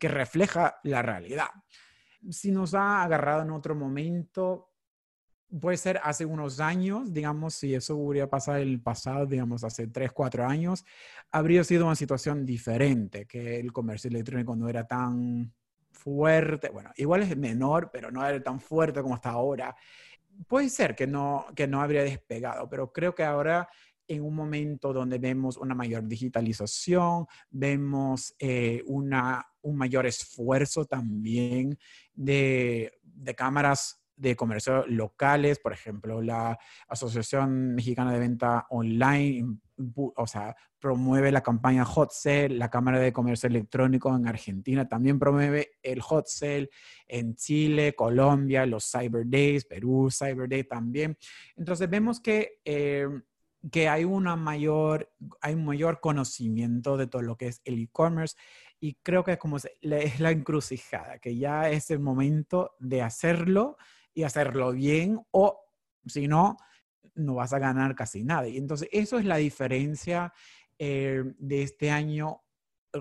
que 0.00 0.08
refleja 0.08 0.76
la 0.82 1.02
realidad. 1.02 1.50
Si 2.30 2.50
nos 2.50 2.72
ha 2.72 3.02
agarrado 3.02 3.42
en 3.42 3.50
otro 3.50 3.74
momento, 3.74 4.70
puede 5.60 5.76
ser 5.76 6.00
hace 6.04 6.24
unos 6.24 6.58
años, 6.58 7.12
digamos, 7.12 7.52
si 7.52 7.74
eso 7.74 7.96
hubiera 7.96 8.30
pasado 8.30 8.60
en 8.60 8.68
el 8.68 8.80
pasado, 8.80 9.26
digamos, 9.26 9.62
hace 9.62 9.88
3, 9.88 10.10
4 10.10 10.46
años, 10.46 10.86
habría 11.30 11.64
sido 11.64 11.84
una 11.84 11.96
situación 11.96 12.46
diferente, 12.46 13.26
que 13.26 13.60
el 13.60 13.74
comercio 13.74 14.08
electrónico 14.08 14.56
no 14.56 14.70
era 14.70 14.86
tan 14.86 15.52
fuerte, 15.92 16.70
bueno, 16.70 16.90
igual 16.96 17.22
es 17.22 17.36
menor, 17.36 17.90
pero 17.92 18.10
no 18.10 18.26
era 18.26 18.42
tan 18.42 18.60
fuerte 18.60 19.02
como 19.02 19.14
hasta 19.14 19.30
ahora. 19.30 19.76
Puede 20.48 20.68
ser 20.68 20.94
que 20.96 21.06
no, 21.06 21.46
que 21.54 21.66
no 21.66 21.80
habría 21.80 22.02
despegado, 22.02 22.68
pero 22.68 22.92
creo 22.92 23.14
que 23.14 23.24
ahora 23.24 23.68
en 24.08 24.22
un 24.22 24.34
momento 24.34 24.92
donde 24.92 25.18
vemos 25.18 25.56
una 25.56 25.74
mayor 25.74 26.06
digitalización, 26.06 27.26
vemos 27.50 28.34
eh, 28.38 28.82
una, 28.86 29.46
un 29.62 29.76
mayor 29.76 30.06
esfuerzo 30.06 30.84
también 30.84 31.78
de, 32.12 32.98
de 33.02 33.34
cámaras 33.34 34.01
de 34.16 34.36
comercio 34.36 34.86
locales, 34.86 35.58
por 35.58 35.72
ejemplo, 35.72 36.22
la 36.22 36.58
Asociación 36.88 37.74
Mexicana 37.74 38.12
de 38.12 38.18
Venta 38.18 38.66
Online, 38.70 39.58
o 39.94 40.26
sea, 40.26 40.54
promueve 40.78 41.32
la 41.32 41.42
campaña 41.42 41.84
Hot 41.84 42.10
Sale, 42.12 42.50
la 42.50 42.70
Cámara 42.70 42.98
de 42.98 43.12
Comercio 43.12 43.48
Electrónico 43.48 44.14
en 44.14 44.26
Argentina 44.26 44.88
también 44.88 45.18
promueve 45.18 45.72
el 45.82 46.00
Hot 46.00 46.26
Sale 46.26 46.70
en 47.06 47.34
Chile, 47.36 47.94
Colombia, 47.94 48.66
los 48.66 48.90
Cyber 48.90 49.24
Days, 49.26 49.64
Perú, 49.64 50.08
Cyber 50.10 50.48
Day 50.48 50.64
también. 50.64 51.16
Entonces 51.56 51.88
vemos 51.88 52.20
que, 52.20 52.60
eh, 52.64 53.06
que 53.70 53.88
hay, 53.88 54.04
una 54.04 54.36
mayor, 54.36 55.10
hay 55.40 55.54
un 55.54 55.64
mayor 55.64 56.00
conocimiento 56.00 56.96
de 56.96 57.06
todo 57.06 57.22
lo 57.22 57.36
que 57.36 57.46
es 57.46 57.60
el 57.64 57.80
e-commerce 57.80 58.36
y 58.80 58.94
creo 59.04 59.22
que 59.22 59.38
como 59.38 59.58
es 59.58 59.68
la 59.80 60.32
encrucijada, 60.32 61.20
que 61.20 61.36
ya 61.36 61.70
es 61.70 61.92
el 61.92 62.00
momento 62.00 62.74
de 62.80 63.02
hacerlo 63.02 63.76
y 64.14 64.24
hacerlo 64.24 64.72
bien 64.72 65.20
o 65.30 65.58
si 66.06 66.28
no, 66.28 66.56
no 67.14 67.34
vas 67.34 67.52
a 67.52 67.58
ganar 67.58 67.94
casi 67.94 68.24
nada. 68.24 68.48
Y 68.48 68.56
entonces 68.56 68.88
eso 68.92 69.18
es 69.18 69.24
la 69.24 69.36
diferencia 69.36 70.32
eh, 70.78 71.22
de 71.38 71.62
este 71.62 71.90
año 71.90 72.42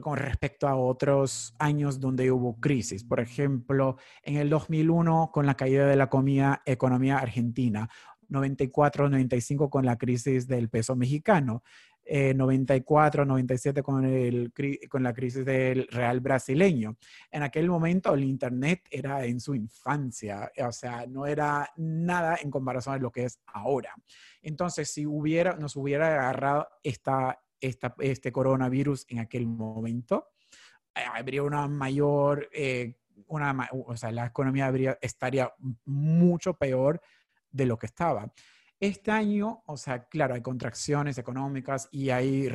con 0.02 0.18
respecto 0.18 0.68
a 0.68 0.76
otros 0.76 1.54
años 1.60 2.00
donde 2.00 2.32
hubo 2.32 2.60
crisis. 2.60 3.04
Por 3.04 3.20
ejemplo, 3.20 3.98
en 4.24 4.38
el 4.38 4.50
2001 4.50 5.32
con 5.34 5.46
la 5.46 5.56
caída 5.56 5.86
de 5.86 5.98
la 5.98 6.10
comida, 6.10 6.62
economía 6.66 7.18
argentina, 7.18 7.90
94, 8.30 9.10
95 9.10 9.70
con 9.70 9.86
la 9.86 9.98
crisis 9.98 10.48
del 10.48 10.70
peso 10.70 10.96
mexicano, 10.96 11.64
94, 12.36 13.24
eh, 13.24 13.26
97 13.26 13.84
con, 13.84 14.06
el, 14.06 14.52
con 14.90 15.04
la 15.04 15.14
crisis 15.14 15.46
del 15.46 15.88
real 15.88 16.20
brasileño. 16.20 16.98
En 17.32 17.44
aquel 17.44 17.70
momento 17.70 18.14
el 18.14 18.24
Internet 18.24 18.82
era 18.90 19.26
en 19.26 19.40
su 19.40 19.56
infancia, 19.56 20.52
o 20.68 20.72
sea, 20.72 21.06
no 21.08 21.26
era 21.26 21.72
nada 21.78 22.38
en 22.42 22.52
comparación 22.52 22.96
a 22.96 22.98
lo 22.98 23.12
que 23.12 23.24
es 23.26 23.40
ahora. 23.48 23.96
Entonces, 24.42 24.92
si 24.92 25.06
hubiera, 25.06 25.56
nos 25.56 25.76
hubiera 25.76 26.08
agarrado 26.08 26.68
esta, 26.84 27.42
esta, 27.60 27.96
este 28.00 28.32
coronavirus 28.32 29.06
en 29.10 29.20
aquel 29.20 29.48
momento, 29.48 30.28
eh, 30.96 31.04
habría 31.14 31.44
una 31.44 31.68
mayor, 31.68 32.50
eh, 32.52 32.98
una, 33.28 33.70
o 33.72 33.96
sea, 33.96 34.12
la 34.12 34.26
economía 34.26 34.66
habría, 34.66 34.98
estaría 35.02 35.54
mucho 35.86 36.56
peor 36.56 37.02
de 37.52 37.66
lo 37.66 37.78
que 37.78 37.86
estaba. 37.86 38.32
Este 38.82 39.12
año, 39.12 39.62
o 39.68 39.78
sea, 39.78 40.06
claro, 40.06 40.34
hay 40.34 40.42
contracciones 40.42 41.16
económicas 41.20 41.88
y 41.92 42.10
hay, 42.10 42.50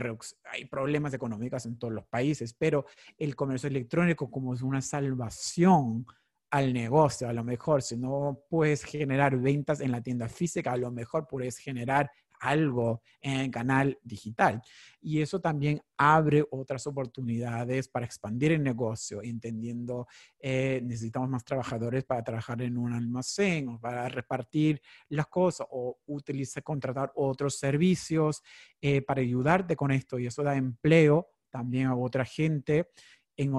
hay 0.50 0.64
problemas 0.64 1.14
económicos 1.14 1.66
en 1.66 1.78
todos 1.78 1.94
los 1.94 2.04
países, 2.04 2.52
pero 2.52 2.84
el 3.16 3.36
comercio 3.36 3.68
electrónico 3.68 4.28
como 4.28 4.52
es 4.52 4.60
una 4.60 4.82
salvación 4.82 6.04
al 6.50 6.72
negocio, 6.72 7.28
a 7.28 7.32
lo 7.32 7.44
mejor 7.44 7.80
si 7.80 7.96
no 7.96 8.40
puedes 8.50 8.82
generar 8.82 9.36
ventas 9.38 9.80
en 9.80 9.92
la 9.92 10.02
tienda 10.02 10.28
física, 10.28 10.72
a 10.72 10.76
lo 10.76 10.90
mejor 10.90 11.28
puedes 11.28 11.58
generar 11.58 12.10
algo 12.40 13.02
en 13.20 13.40
el 13.40 13.50
canal 13.50 13.98
digital. 14.02 14.62
Y 15.00 15.20
eso 15.20 15.40
también 15.40 15.80
abre 15.96 16.44
otras 16.50 16.86
oportunidades 16.86 17.88
para 17.88 18.06
expandir 18.06 18.52
el 18.52 18.62
negocio, 18.62 19.22
entendiendo, 19.22 20.06
eh, 20.38 20.80
necesitamos 20.84 21.28
más 21.28 21.44
trabajadores 21.44 22.04
para 22.04 22.22
trabajar 22.22 22.62
en 22.62 22.76
un 22.76 22.92
almacén 22.92 23.68
o 23.68 23.80
para 23.80 24.08
repartir 24.08 24.80
las 25.08 25.26
cosas 25.26 25.66
o 25.70 25.98
utilizar, 26.06 26.62
contratar 26.62 27.12
otros 27.14 27.58
servicios 27.58 28.42
eh, 28.80 29.02
para 29.02 29.20
ayudarte 29.20 29.76
con 29.76 29.90
esto. 29.90 30.18
Y 30.18 30.26
eso 30.26 30.42
da 30.42 30.56
empleo 30.56 31.28
también 31.50 31.86
a 31.86 31.96
otra 31.96 32.24
gente 32.24 32.90
en, 33.36 33.52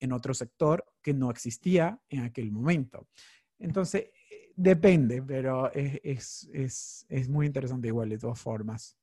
en 0.00 0.12
otro 0.12 0.34
sector 0.34 0.84
que 1.02 1.12
no 1.12 1.30
existía 1.30 2.00
en 2.08 2.22
aquel 2.22 2.50
momento. 2.50 3.08
Entonces, 3.58 4.10
Depende, 4.56 5.20
pero 5.20 5.72
es, 5.72 6.48
es, 6.52 7.06
es, 7.08 7.28
muy 7.28 7.46
interesante 7.46 7.88
igual 7.88 8.08
de 8.08 8.18
todas 8.18 8.38
formas. 8.38 8.96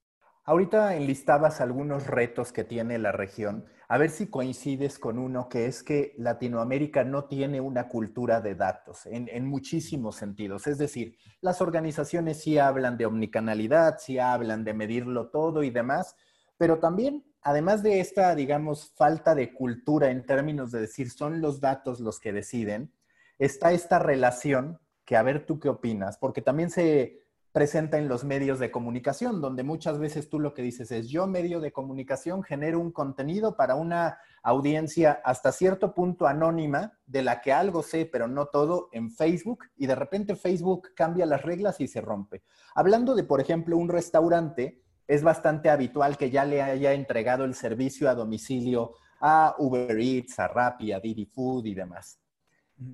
Ahorita 0.46 0.96
enlistabas 0.96 1.60
algunos 1.60 2.08
retos 2.08 2.54
que 2.54 2.64
tiene 2.64 2.98
la 2.98 3.12
región. 3.12 3.66
A 3.90 3.98
ver 3.98 4.10
si 4.10 4.28
coincides 4.28 4.98
con 4.98 5.20
uno 5.20 5.50
que 5.50 5.66
es 5.66 5.84
que 5.84 6.14
Latinoamérica 6.18 7.04
no 7.04 7.26
tiene 7.26 7.60
una 7.60 7.90
cultura 7.90 8.40
de 8.40 8.56
datos 8.56 9.06
en, 9.06 9.28
en, 9.28 9.46
muchísimos 9.46 10.16
sentidos. 10.16 10.68
Es 10.68 10.78
decir, 10.78 11.18
las 11.42 11.62
organizaciones 11.62 12.42
sí 12.42 12.58
hablan 12.58 12.98
de 12.98 13.06
omnicanalidad, 13.06 13.98
sí 14.00 14.20
hablan 14.20 14.64
de 14.64 14.74
medirlo 14.74 15.30
todo 15.30 15.64
y 15.64 15.70
demás, 15.70 16.16
pero 16.58 16.80
también, 16.80 17.26
además 17.42 17.84
de 17.84 18.00
esta, 18.00 18.34
digamos, 18.36 18.94
falta 18.96 19.36
de 19.36 19.54
cultura 19.54 20.10
en 20.10 20.26
términos 20.26 20.72
de 20.72 20.80
decir 20.82 21.10
son 21.12 21.42
los 21.42 21.60
datos 21.60 22.00
los 22.00 22.22
que 22.22 22.32
deciden, 22.32 22.94
está 23.38 23.74
esta 23.74 24.00
relación 24.00 24.80
que 25.06 25.16
a 25.18 25.24
ver 25.24 25.46
tú 25.46 25.60
qué 25.60 25.70
opinas, 25.70 26.18
porque 26.18 26.42
también 26.42 26.70
se 26.70 27.22
presenta 27.52 27.98
en 27.98 28.08
los 28.08 28.24
medios 28.24 28.60
de 28.60 28.72
comunicación, 28.72 29.42
donde 29.42 29.64
muchas 29.64 30.00
veces 30.00 30.30
tú 30.30 30.40
lo 30.40 30.54
que 30.54 30.62
dices 30.62 30.92
es, 30.92 31.10
yo 31.10 31.28
medio 31.28 31.60
de 31.60 31.74
comunicación 31.74 32.44
genero 32.44 32.80
un 32.80 32.92
contenido 32.92 33.58
para 33.58 33.76
una 33.76 34.20
audiencia 34.42 35.22
hasta 35.26 35.52
cierto 35.52 35.94
punto 35.94 36.28
anónima, 36.28 36.98
de 37.06 37.24
la 37.24 37.42
que 37.42 37.52
algo 37.52 37.84
sé, 37.84 38.06
pero 38.06 38.28
no 38.28 38.46
todo, 38.46 38.88
en 38.94 39.12
Facebook, 39.12 39.66
y 39.76 39.86
de 39.86 39.96
repente 39.96 40.36
Facebook 40.36 40.90
cambia 40.96 41.26
las 41.26 41.42
reglas 41.42 41.82
y 41.82 41.88
se 41.88 42.00
rompe. 42.00 42.44
Hablando 42.74 43.16
de, 43.16 43.24
por 43.24 43.42
ejemplo, 43.42 43.78
un 43.78 43.90
restaurante, 43.90 44.82
es 45.08 45.24
bastante 45.24 45.70
habitual 45.70 46.18
que 46.18 46.30
ya 46.30 46.46
le 46.46 46.62
haya 46.62 46.94
entregado 46.94 47.44
el 47.44 47.54
servicio 47.54 48.10
a 48.10 48.16
domicilio 48.16 48.94
a 49.20 49.56
Uber 49.60 50.00
Eats, 50.00 50.40
a 50.40 50.48
Rappi, 50.48 50.94
a 50.94 51.02
Didi 51.02 51.26
Food 51.26 51.66
y 51.66 51.76
demás. 51.76 52.18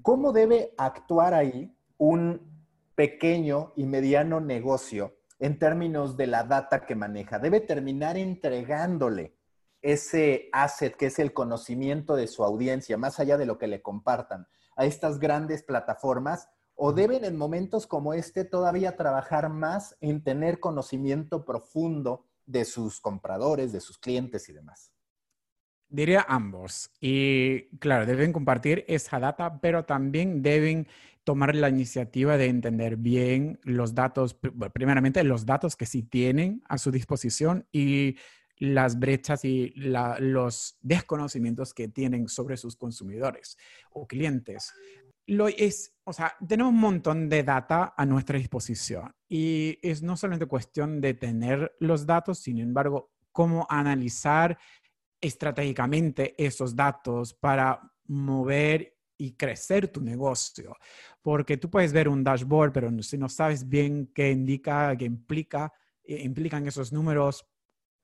¿Cómo 0.02 0.34
debe 0.34 0.74
actuar 0.78 1.36
ahí 1.36 1.77
un 1.98 2.66
pequeño 2.96 3.74
y 3.76 3.86
mediano 3.86 4.40
negocio 4.40 5.16
en 5.40 5.60
términos 5.60 6.18
de 6.18 6.28
la 6.28 6.44
data 6.44 6.86
que 6.86 6.96
maneja? 6.96 7.40
Debe 7.40 7.62
terminar 7.62 8.18
entregándole 8.18 9.36
ese 9.82 10.50
asset 10.52 10.96
que 10.96 11.08
es 11.08 11.20
el 11.20 11.34
conocimiento 11.34 12.16
de 12.16 12.28
su 12.28 12.44
audiencia, 12.44 12.98
más 12.98 13.20
allá 13.20 13.38
de 13.38 13.46
lo 13.46 13.58
que 13.58 13.68
le 13.68 13.82
compartan, 13.82 14.48
a 14.76 14.86
estas 14.86 15.20
grandes 15.20 15.64
plataformas 15.64 16.50
o 16.76 16.94
deben 16.94 17.26
en 17.26 17.36
momentos 17.36 17.88
como 17.88 18.14
este 18.14 18.46
todavía 18.46 18.96
trabajar 18.96 19.50
más 19.50 19.98
en 20.00 20.24
tener 20.24 20.60
conocimiento 20.60 21.44
profundo 21.44 22.28
de 22.46 22.66
sus 22.66 23.02
compradores, 23.02 23.72
de 23.72 23.82
sus 23.82 23.98
clientes 23.98 24.48
y 24.50 24.54
demás? 24.54 24.92
Diría 25.90 26.26
ambos. 26.28 26.92
Y 27.00 27.70
claro, 27.80 28.06
deben 28.06 28.32
compartir 28.32 28.86
esa 28.88 29.20
data, 29.20 29.60
pero 29.60 29.86
también 29.86 30.42
deben 30.44 30.88
tomar 31.28 31.54
la 31.56 31.68
iniciativa 31.68 32.38
de 32.38 32.46
entender 32.46 32.96
bien 32.96 33.60
los 33.64 33.94
datos, 33.94 34.40
primeramente 34.74 35.26
los 35.26 35.46
datos 35.46 35.76
que 35.76 35.86
sí 35.86 36.02
tienen 36.02 36.64
a 36.70 36.78
su 36.78 36.90
disposición 36.90 37.68
y 37.70 38.16
las 38.56 38.98
brechas 38.98 39.44
y 39.44 39.74
los 39.76 40.78
desconocimientos 40.80 41.74
que 41.74 41.90
tienen 41.90 42.30
sobre 42.30 42.56
sus 42.56 42.78
consumidores 42.78 43.58
o 43.92 44.08
clientes. 44.08 44.72
Lo 45.26 45.50
es, 45.50 45.94
o 46.06 46.14
sea, 46.14 46.34
tenemos 46.48 46.72
un 46.72 46.80
montón 46.80 47.28
de 47.28 47.44
data 47.44 47.94
a 47.98 48.06
nuestra 48.06 48.38
disposición 48.38 49.14
y 49.28 49.80
es 49.82 50.02
no 50.02 50.16
solamente 50.16 50.46
cuestión 50.46 51.02
de 51.02 51.14
tener 51.14 51.76
los 51.82 52.06
datos, 52.06 52.40
sin 52.40 52.58
embargo, 52.60 53.12
cómo 53.34 53.68
analizar 53.70 54.58
estratégicamente 55.20 56.42
esos 56.42 56.74
datos 56.74 57.34
para 57.34 57.82
mover 58.06 58.97
y 59.18 59.34
crecer 59.34 59.88
tu 59.88 60.02
negocio. 60.02 60.76
Porque 61.22 61.58
tú 61.58 61.70
puedes 61.70 61.92
ver 61.92 62.08
un 62.08 62.24
dashboard, 62.24 62.72
pero 62.72 63.02
si 63.02 63.18
no 63.18 63.30
sabes 63.30 63.68
bien 63.68 64.12
qué 64.14 64.32
indica, 64.32 64.96
qué 64.96 65.06
implica, 65.06 65.74
eh, 66.04 66.22
implican 66.24 66.68
esos 66.68 66.94
números, 66.94 67.46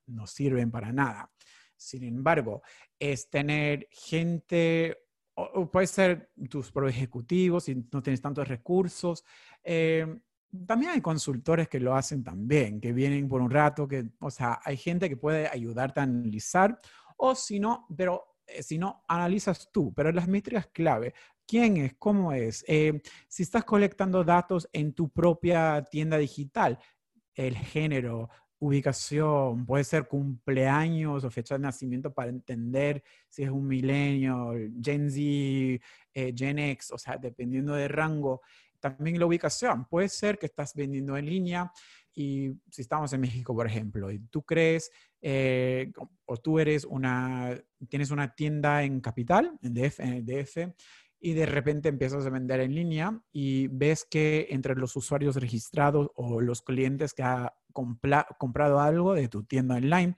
no 0.06 0.26
sirven 0.26 0.70
para 0.70 0.92
nada. 0.92 1.30
Sin 1.76 2.04
embargo, 2.04 2.62
es 2.98 3.28
tener 3.30 3.88
gente 3.90 4.96
o, 5.34 5.70
puede 5.70 5.86
ser 5.86 6.30
tus 6.48 6.72
ejecutivos 6.88 7.64
si 7.64 7.74
no 7.74 8.02
tienes 8.02 8.20
tantos 8.20 8.46
recursos. 8.46 9.24
Eh, 9.62 10.06
también 10.66 10.92
hay 10.92 11.00
consultores 11.00 11.68
que 11.68 11.80
lo 11.80 11.94
hacen 11.94 12.22
también, 12.22 12.80
que 12.80 12.92
vienen 12.92 13.28
por 13.28 13.40
un 13.40 13.50
rato, 13.50 13.88
que, 13.88 14.10
o 14.20 14.30
sea, 14.30 14.60
hay 14.64 14.76
gente 14.76 15.08
que 15.08 15.16
puede 15.16 15.48
ayudarte 15.48 16.00
a 16.00 16.04
analizar, 16.04 16.78
o 17.16 17.34
si 17.34 17.58
no, 17.58 17.86
pero 17.96 18.33
eh, 18.46 18.62
si 18.62 18.78
no, 18.78 19.04
analizas 19.08 19.70
tú, 19.72 19.92
pero 19.94 20.12
las 20.12 20.28
métricas 20.28 20.66
clave, 20.68 21.14
quién 21.46 21.76
es, 21.78 21.94
cómo 21.98 22.32
es, 22.32 22.64
eh, 22.68 23.02
si 23.28 23.42
estás 23.42 23.64
colectando 23.64 24.24
datos 24.24 24.68
en 24.72 24.92
tu 24.92 25.08
propia 25.08 25.82
tienda 25.90 26.18
digital, 26.18 26.78
el 27.34 27.56
género, 27.56 28.30
ubicación, 28.58 29.66
puede 29.66 29.84
ser 29.84 30.06
cumpleaños 30.06 31.24
o 31.24 31.30
fecha 31.30 31.56
de 31.56 31.60
nacimiento 31.60 32.12
para 32.12 32.30
entender 32.30 33.02
si 33.28 33.42
es 33.42 33.50
un 33.50 33.66
milenio, 33.66 34.52
Gen 34.82 35.10
Z, 35.10 35.20
eh, 35.20 36.32
Gen 36.34 36.58
X, 36.58 36.92
o 36.92 36.98
sea, 36.98 37.16
dependiendo 37.16 37.74
de 37.74 37.88
rango. 37.88 38.40
También 38.80 39.18
la 39.18 39.26
ubicación, 39.26 39.86
puede 39.86 40.08
ser 40.08 40.38
que 40.38 40.46
estás 40.46 40.74
vendiendo 40.74 41.16
en 41.16 41.26
línea 41.26 41.72
y 42.14 42.52
si 42.70 42.82
estamos 42.82 43.12
en 43.12 43.20
México, 43.20 43.54
por 43.54 43.66
ejemplo, 43.66 44.10
y 44.10 44.18
tú 44.18 44.42
crees 44.42 44.90
eh, 45.20 45.92
o 46.24 46.36
tú 46.36 46.58
eres 46.58 46.84
una, 46.84 47.60
tienes 47.88 48.10
una 48.10 48.34
tienda 48.34 48.82
en 48.84 49.00
capital, 49.00 49.58
en 49.62 49.74
DF, 49.74 50.00
en 50.00 50.12
el 50.14 50.24
DF, 50.24 50.58
y 51.20 51.32
de 51.32 51.46
repente 51.46 51.88
empiezas 51.88 52.26
a 52.26 52.30
vender 52.30 52.60
en 52.60 52.74
línea 52.74 53.20
y 53.32 53.68
ves 53.68 54.06
que 54.08 54.48
entre 54.50 54.74
los 54.74 54.94
usuarios 54.94 55.36
registrados 55.36 56.10
o 56.14 56.40
los 56.40 56.62
clientes 56.62 57.14
que 57.14 57.22
ha 57.22 57.54
comprado 57.72 58.80
algo 58.80 59.14
de 59.14 59.28
tu 59.28 59.44
tienda 59.44 59.76
online, 59.76 60.14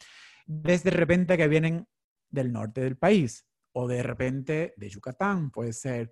ves 0.46 0.82
de 0.82 0.90
repente 0.90 1.36
que 1.36 1.48
vienen 1.48 1.86
del 2.28 2.52
norte 2.52 2.80
del 2.80 2.96
país 2.96 3.46
o 3.72 3.86
de 3.86 4.02
repente 4.02 4.74
de 4.76 4.88
Yucatán, 4.88 5.50
puede 5.50 5.72
ser. 5.74 6.10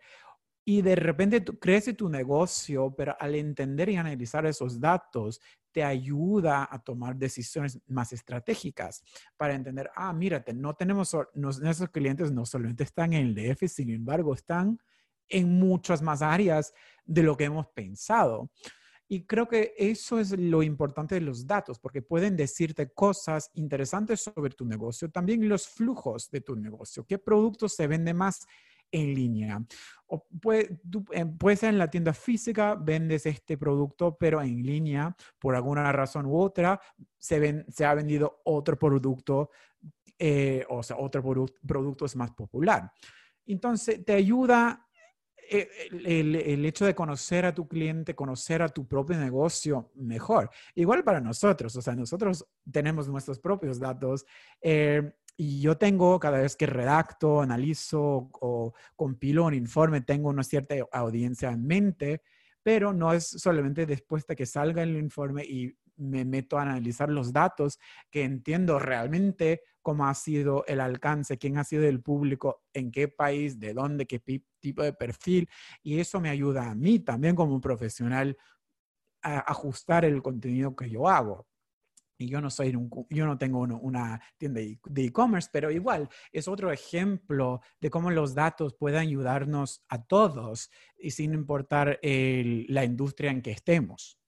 Y 0.65 0.81
de 0.81 0.97
repente 0.97 1.45
crece 1.45 1.93
tu 1.93 2.09
negocio, 2.09 2.95
pero 2.97 3.15
al 3.21 3.35
entender 3.35 3.91
y 3.91 3.97
analizar 3.97 4.47
esos 4.47 4.81
datos, 4.81 5.41
te 5.73 5.83
ayuda 5.83 6.69
a 6.71 6.79
tomar 6.79 7.17
decisiones 7.17 7.81
más 7.87 8.13
estratégicas 8.13 9.03
para 9.37 9.55
entender, 9.55 9.91
ah, 9.97 10.13
mírate, 10.13 10.55
no 10.55 10.75
tenemos, 10.75 11.15
nuestros 11.35 11.91
clientes 11.91 12.31
no 12.31 12.47
solamente 12.47 12.85
están 12.85 13.13
en 13.13 13.27
el 13.27 13.35
DF, 13.35 13.69
sin 13.69 13.91
embargo, 13.91 14.33
están 14.33 14.79
en 15.29 15.59
muchas 15.59 16.01
más 16.01 16.23
áreas 16.23 16.73
de 17.05 17.23
lo 17.25 17.37
que 17.37 17.45
hemos 17.45 17.67
pensado. 17.75 18.51
Y 19.07 19.27
creo 19.27 19.49
que 19.49 19.75
eso 19.77 20.19
es 20.19 20.31
lo 20.39 20.63
importante 20.63 21.17
de 21.17 21.21
los 21.21 21.47
datos, 21.47 21.79
porque 21.79 22.03
pueden 22.03 22.37
decirte 22.37 22.91
cosas 22.93 23.51
interesantes 23.55 24.23
sobre 24.23 24.55
tu 24.55 24.65
negocio, 24.65 25.11
también 25.11 25.47
los 25.49 25.69
flujos 25.69 26.31
de 26.31 26.41
tu 26.41 26.57
negocio, 26.57 27.05
qué 27.05 27.19
productos 27.19 27.75
se 27.75 27.87
venden 27.87 28.17
más 28.17 28.47
en 28.91 29.15
línea. 29.15 29.65
O 30.07 30.27
puede, 30.41 30.79
eh, 31.13 31.27
puede, 31.27 31.57
ser 31.57 31.71
en 31.71 31.79
la 31.79 31.91
tienda 31.91 32.13
física, 32.13 32.75
vendes 32.75 33.27
este 33.27 33.57
producto, 33.57 34.17
pero 34.19 34.41
en 34.41 34.63
línea, 34.63 35.15
por 35.39 35.55
alguna 35.55 35.91
razón 35.93 36.27
u 36.27 36.39
otra, 36.39 36.81
se, 37.19 37.39
ven, 37.39 37.65
se 37.69 37.85
ha 37.85 37.95
vendido 37.95 38.43
otro 38.45 38.79
producto, 38.79 39.51
eh, 40.19 40.65
o 40.69 40.83
sea, 40.83 40.97
otro 40.99 41.23
producto 41.67 42.05
es 42.05 42.17
más 42.17 42.31
popular. 42.33 42.93
Entonces, 43.47 44.05
te 44.05 44.15
ayuda 44.15 44.85
eh, 45.51 45.69
el, 45.91 46.65
hecho 46.65 46.87
de 46.87 46.95
conocer 46.95 47.45
a 47.45 47.55
tu 47.55 47.69
cliente, 47.69 48.15
conocer 48.15 48.63
a 48.63 48.69
tu 48.69 48.87
propio 48.87 49.19
negocio 49.19 49.91
mejor. 49.95 50.51
Igual 50.75 51.05
para 51.05 51.21
nosotros, 51.21 51.77
o 51.77 51.83
sea, 51.83 51.95
nosotros 51.95 52.47
tenemos 52.71 53.09
nuestros 53.09 53.39
propios 53.39 53.79
datos. 53.79 54.25
Eh, 54.61 55.13
y 55.37 55.61
yo 55.61 55.77
tengo, 55.77 56.21
cada 56.21 56.39
vez 56.39 56.57
que 56.57 56.67
redacto, 56.67 57.41
analizo 57.41 58.31
o 58.41 58.73
compilo 58.95 59.45
un 59.47 59.55
informe, 59.55 60.01
tengo 60.01 60.29
una 60.29 60.45
cierta 60.45 60.77
audiencia 60.93 61.51
en 61.51 61.67
mente, 61.67 62.23
pero 62.63 62.93
no 62.93 63.13
es 63.13 63.27
solamente 63.29 63.85
después 63.87 64.27
de 64.27 64.37
que 64.37 64.47
salga 64.47 64.83
el 64.83 64.97
informe 64.97 65.45
y 65.45 65.77
me 65.97 66.25
meto 66.25 66.59
a 66.59 66.63
analizar 66.63 67.09
los 67.11 67.33
datos, 67.33 67.79
que 68.11 68.23
entiendo 68.23 68.79
realmente 68.79 69.63
cómo 69.83 70.07
ha 70.07 70.15
sido 70.15 70.65
el 70.67 70.81
alcance, 70.81 71.39
quién 71.39 71.59
ha 71.59 71.65
sido 71.65 71.85
el 71.85 72.01
público, 72.01 72.63
en 72.73 72.91
qué 72.91 73.09
país, 73.09 73.59
de 73.61 73.75
dónde, 73.75 74.07
qué 74.07 74.21
tipo 74.61 74.83
de 74.83 74.93
perfil. 74.93 75.49
Y 75.83 76.01
eso 76.01 76.21
me 76.21 76.31
ayuda 76.31 76.71
a 76.71 76.75
mí 76.75 77.01
también 77.01 77.37
como 77.37 77.61
profesional 77.61 78.37
a 79.23 79.39
ajustar 79.41 80.05
el 80.05 80.23
contenido 80.23 80.75
que 80.75 80.91
yo 80.91 81.09
hago 81.09 81.47
y 82.17 82.29
yo 82.29 82.41
no 82.41 82.51
soy 82.51 82.73
yo 83.11 83.27
no 83.27 83.39
tengo 83.39 83.61
una 83.61 84.21
tienda 84.37 84.61
de 84.61 85.05
e-commerce, 85.05 85.49
pero 85.53 85.71
igual 85.71 86.09
es 86.33 86.49
otro 86.49 86.73
ejemplo 86.73 87.61
de 87.81 87.91
cómo 87.91 88.11
los 88.11 88.35
datos 88.35 88.75
pueden 88.75 89.01
ayudarnos 89.01 89.85
a 89.89 90.03
todos 90.05 90.71
y 90.97 91.11
sin 91.11 91.35
importar 91.35 91.99
la 92.03 92.85
industria 92.85 93.31
en 93.31 93.43
que 93.43 93.53
estemos. 93.53 94.19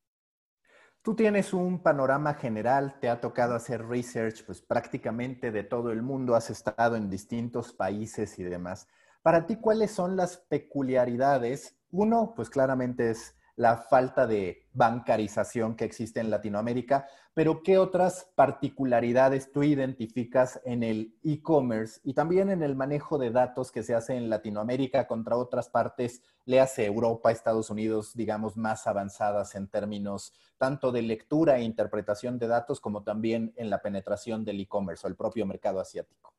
Tú 1.02 1.14
tienes 1.14 1.52
un 1.52 1.84
panorama 1.84 2.34
general, 2.34 2.98
te 3.00 3.08
ha 3.08 3.20
tocado 3.20 3.54
hacer 3.54 3.86
research 3.86 4.44
pues 4.44 4.60
prácticamente 4.60 5.52
de 5.52 5.62
todo 5.62 5.92
el 5.92 6.02
mundo, 6.02 6.34
has 6.34 6.50
estado 6.50 6.96
en 6.96 7.08
distintos 7.08 7.72
países 7.72 8.36
y 8.40 8.42
demás. 8.42 8.88
Para 9.22 9.46
ti, 9.46 9.54
¿cuáles 9.54 9.92
son 9.92 10.16
las 10.16 10.36
peculiaridades? 10.36 11.78
Uno, 11.92 12.32
pues 12.34 12.50
claramente 12.50 13.10
es 13.10 13.36
la 13.56 13.78
falta 13.78 14.26
de 14.26 14.66
bancarización 14.72 15.74
que 15.74 15.86
existe 15.86 16.20
en 16.20 16.30
Latinoamérica, 16.30 17.06
pero 17.32 17.62
¿qué 17.62 17.78
otras 17.78 18.30
particularidades 18.34 19.50
tú 19.50 19.62
identificas 19.62 20.60
en 20.64 20.82
el 20.82 21.14
e-commerce 21.24 22.00
y 22.04 22.14
también 22.14 22.50
en 22.50 22.62
el 22.62 22.76
manejo 22.76 23.18
de 23.18 23.30
datos 23.30 23.72
que 23.72 23.82
se 23.82 23.94
hace 23.94 24.14
en 24.14 24.30
Latinoamérica 24.30 25.06
contra 25.06 25.36
otras 25.36 25.68
partes, 25.68 26.22
le 26.44 26.60
hace 26.60 26.84
Europa, 26.84 27.30
Estados 27.30 27.70
Unidos, 27.70 28.14
digamos, 28.14 28.56
más 28.56 28.86
avanzadas 28.86 29.54
en 29.54 29.68
términos 29.68 30.32
tanto 30.58 30.92
de 30.92 31.02
lectura 31.02 31.58
e 31.58 31.62
interpretación 31.62 32.38
de 32.38 32.48
datos 32.48 32.80
como 32.80 33.02
también 33.02 33.52
en 33.56 33.70
la 33.70 33.80
penetración 33.82 34.44
del 34.44 34.60
e-commerce 34.60 35.06
o 35.06 35.10
el 35.10 35.16
propio 35.16 35.46
mercado 35.46 35.80
asiático? 35.80 36.34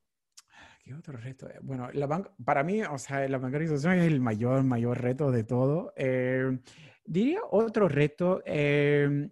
¿Qué 0.83 0.93
otro 0.93 1.17
reto? 1.17 1.49
Bueno, 1.63 1.89
la 1.91 2.07
para 2.45 2.63
mí, 2.63 2.81
o 2.81 2.97
sea, 2.97 3.27
la 3.27 3.39
bancarización 3.39 3.95
es 3.95 4.07
el 4.07 4.21
mayor, 4.21 4.63
mayor 4.63 5.01
reto 5.01 5.31
de 5.31 5.43
todo. 5.43 5.91
Eh, 5.97 6.59
Diría 7.07 7.39
otro 7.51 7.87
reto 7.87 8.41
em, 8.45 9.31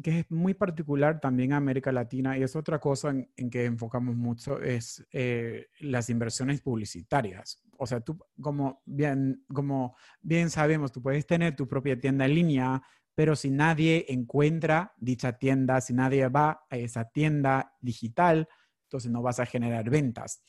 que 0.00 0.20
es 0.20 0.30
muy 0.30 0.54
particular 0.54 1.20
también 1.20 1.52
a 1.52 1.56
América 1.56 1.90
Latina 1.90 2.38
y 2.38 2.44
es 2.44 2.54
otra 2.54 2.78
cosa 2.78 3.10
en, 3.10 3.50
que 3.50 3.64
enfocamos 3.64 4.14
mucho, 4.14 4.60
es 4.62 5.04
eh, 5.10 5.66
las 5.80 6.08
inversiones 6.08 6.60
publicitarias. 6.60 7.60
O 7.78 7.86
sea, 7.86 7.98
tú 7.98 8.16
como 8.40 8.80
bien, 8.86 9.44
como 9.52 9.96
bien 10.20 10.50
sabemos, 10.50 10.92
tú 10.92 11.02
puedes 11.02 11.26
tener 11.26 11.56
tu 11.56 11.66
propia 11.66 11.98
tienda 11.98 12.26
en 12.26 12.34
línea, 12.36 12.82
pero 13.16 13.34
si 13.34 13.50
nadie 13.50 14.06
encuentra 14.08 14.94
dicha 14.96 15.36
tienda, 15.36 15.80
si 15.80 15.94
nadie 15.94 16.28
va 16.28 16.64
a 16.70 16.76
esa 16.76 17.06
tienda 17.10 17.72
digital, 17.80 18.48
entonces 18.84 19.10
no 19.10 19.20
vas 19.20 19.40
a 19.40 19.46
generar 19.46 19.90
ventas. 19.90 20.44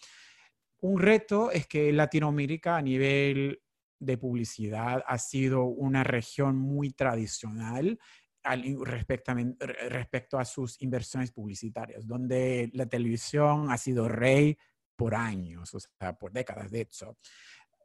Un 0.80 1.02
reto 1.02 1.50
es 1.50 1.66
que 1.66 1.92
Latinoamérica 1.92 2.78
a 2.78 2.84
nivel 2.84 3.64
de 4.00 4.18
publicidad 4.18 5.04
ha 5.08 5.18
sido 5.18 5.66
una 5.66 6.04
región 6.04 6.58
muy 6.58 6.92
tradicional 6.92 8.00
respecto, 8.86 9.34
respecto 9.90 10.40
a 10.40 10.46
sus 10.46 10.82
inversiones 10.82 11.32
publicitarias, 11.32 12.08
donde 12.08 12.70
la 12.74 12.86
televisión 12.86 13.70
ha 13.72 13.78
sido 13.78 14.08
rey 14.08 14.58
por 14.96 15.16
años, 15.16 15.74
o 15.74 15.80
sea, 15.80 16.18
por 16.18 16.32
décadas 16.32 16.72
de 16.72 16.82
hecho. 16.82 17.18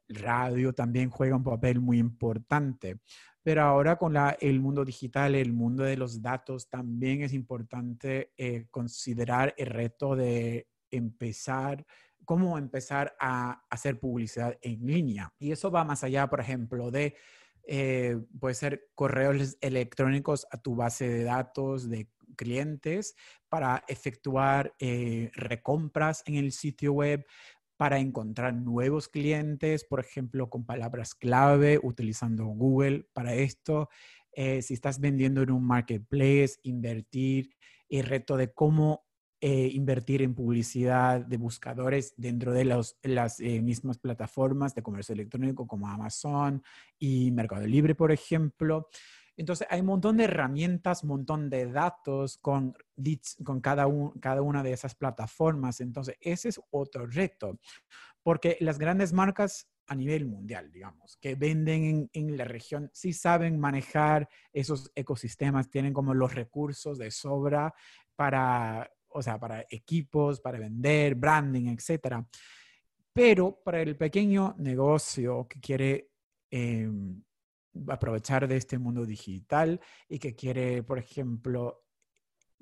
Radio 0.09 0.73
también 0.73 1.11
juega 1.11 1.37
un 1.37 1.45
papel 1.45 1.81
muy 1.81 1.99
importante, 1.99 2.99
pero 3.43 3.63
ahora 3.63 3.97
con 3.97 4.13
la, 4.13 4.37
el 4.41 4.61
mundo 4.61 4.85
digital, 4.85 5.35
el 5.35 5.53
mundo 5.53 5.85
de 5.85 5.97
los 5.97 6.21
datos, 6.21 6.69
también 6.69 7.23
es 7.23 7.33
importante 7.33 8.33
eh, 8.37 8.67
considerar 8.71 9.55
el 9.57 9.67
reto 9.67 10.15
de 10.15 10.69
empezar 10.91 11.85
cómo 12.25 12.59
empezar 12.59 13.15
a 13.21 13.65
hacer 13.71 13.99
publicidad 13.99 14.59
en 14.63 14.87
línea. 14.87 15.33
Y 15.39 15.53
eso 15.53 15.71
va 15.71 15.85
más 15.85 16.05
allá, 16.05 16.29
por 16.29 16.41
ejemplo, 16.41 16.91
de, 16.91 17.17
eh, 17.65 18.19
puede 18.41 18.55
ser 18.55 18.89
correos 18.95 19.57
electrónicos 19.61 20.47
a 20.51 20.59
tu 20.59 20.75
base 20.75 21.09
de 21.09 21.25
datos 21.25 21.89
de 21.89 22.09
clientes 22.37 23.15
para 23.49 23.85
efectuar 23.89 24.75
eh, 24.79 25.31
recompras 25.35 26.23
en 26.27 26.37
el 26.37 26.53
sitio 26.53 26.93
web, 26.93 27.27
para 27.77 27.99
encontrar 27.99 28.55
nuevos 28.55 29.09
clientes, 29.09 29.85
por 29.85 30.01
ejemplo, 30.01 30.49
con 30.49 30.65
palabras 30.65 31.15
clave, 31.15 31.81
utilizando 31.83 32.47
Google 32.47 33.09
para 33.13 33.35
esto. 33.35 33.89
Eh, 34.33 34.63
si 34.63 34.75
estás 34.75 35.01
vendiendo 35.01 35.43
en 35.43 35.51
un 35.51 35.67
marketplace, 35.67 36.59
invertir, 36.63 37.51
el 37.89 38.05
reto 38.05 38.37
de 38.37 38.53
cómo 38.53 39.05
eh, 39.45 39.71
invertir 39.73 40.23
en 40.23 40.37
publicidad 40.37 41.21
de 41.21 41.37
buscadores 41.37 42.15
dentro 42.17 42.53
de 42.53 42.65
las 42.65 43.41
eh, 43.41 43.61
mismas 43.61 43.99
plataformas 43.99 44.73
de 44.73 44.85
comercio 44.85 45.15
electrónico 45.15 45.67
como 45.67 45.89
Amazon 45.89 46.63
y 46.97 47.33
Mercado 47.33 47.67
Libre, 47.67 47.97
por 47.97 48.13
ejemplo. 48.13 48.89
Entonces, 49.37 49.67
hay 49.69 49.81
un 49.81 49.87
montón 49.87 50.19
de 50.19 50.25
herramientas, 50.25 51.03
un 51.03 51.09
montón 51.09 51.51
de 51.51 51.67
datos 51.67 52.39
con, 52.39 52.77
con 53.43 53.61
cada, 53.61 53.89
cada 54.21 54.43
una 54.43 54.63
de 54.63 54.75
esas 54.75 54.95
plataformas. 54.95 55.81
Entonces, 55.81 56.15
ese 56.21 56.51
es 56.51 56.61
otro 56.71 57.09
reto, 57.09 57.59
porque 58.23 58.57
las 58.61 58.79
grandes 58.79 59.13
marcas 59.13 59.69
a 59.89 59.97
nivel 59.97 60.25
mundial, 60.25 60.71
digamos, 60.71 61.17
que 61.21 61.35
venden 61.35 61.83
en, 61.83 62.11
en, 62.13 62.37
la 62.37 62.45
región, 62.45 62.91
sí 62.93 63.13
saben 63.13 63.59
manejar 63.59 64.29
esos 64.53 64.93
ecosistemas, 64.95 65.69
tienen 65.69 65.93
como 65.93 66.15
los 66.15 66.33
recursos 66.33 66.97
de 66.97 67.11
sobra 67.11 67.75
para 68.15 68.89
o 69.15 69.23
sea, 69.23 69.39
para 69.39 69.67
equipos, 69.71 70.41
para 70.41 70.59
vender, 70.59 71.15
branding, 71.15 71.69
etc. 71.69 72.25
Pero 73.13 73.61
para 73.65 73.81
el 73.81 73.97
pequeño 73.97 74.55
negocio 74.59 75.47
que 75.49 75.61
quiere 75.61 76.11
em, 76.51 77.23
aprovechar 77.89 78.47
de 78.49 78.57
este 78.57 78.79
mundo 78.79 79.05
digital 79.07 79.81
y 80.09 80.19
que 80.19 80.35
quiere, 80.35 80.83
por 80.83 80.99
ejemplo, 80.99 81.83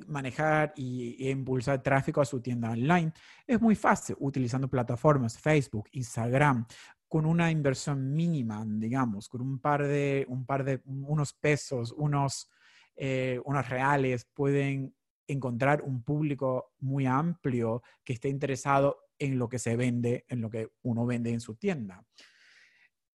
manejar 0.07 0.73
y, 0.77 1.31
impulsar 1.31 1.83
tráfico 1.83 2.21
a 2.21 2.25
su 2.25 2.41
tienda 2.41 2.71
online, 2.71 3.13
es 3.47 3.61
muy 3.61 3.75
fácil 3.75 4.17
utilizando 4.19 4.69
plataformas 4.69 5.39
Facebook, 5.39 5.89
Instagram, 5.93 6.67
con 7.09 7.27
una 7.27 7.51
inversión 7.51 8.13
mínima, 8.13 8.65
digamos, 8.67 9.29
con 9.29 9.41
un 9.41 9.59
par 9.59 9.87
de, 9.87 10.25
un 10.29 10.47
par 10.47 10.65
de, 10.65 10.81
unos 10.85 11.33
pesos, 11.33 11.93
unos, 11.97 12.49
eh, 12.95 13.41
unos 13.45 13.69
reales, 13.69 14.27
pueden 14.33 14.95
encontrar 15.33 15.83
un 15.83 16.03
público 16.03 16.73
muy 16.79 17.07
amplio 17.07 17.83
que 18.05 18.13
esté 18.13 18.29
interesado 18.29 19.09
en 19.19 19.39
lo 19.39 19.49
que 19.49 19.59
se 19.59 19.77
vende, 19.77 20.25
en 20.29 20.41
lo 20.41 20.51
que 20.51 20.71
uno 20.83 21.07
vende 21.07 21.31
en 21.31 21.41
su 21.41 21.57
tienda. 21.57 22.05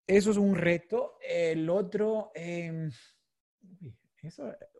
Eso 0.06 0.30
es 0.30 0.36
un 0.36 0.54
reto. 0.54 1.18
El 1.20 1.68
otro, 1.70 2.30
em, 2.34 2.90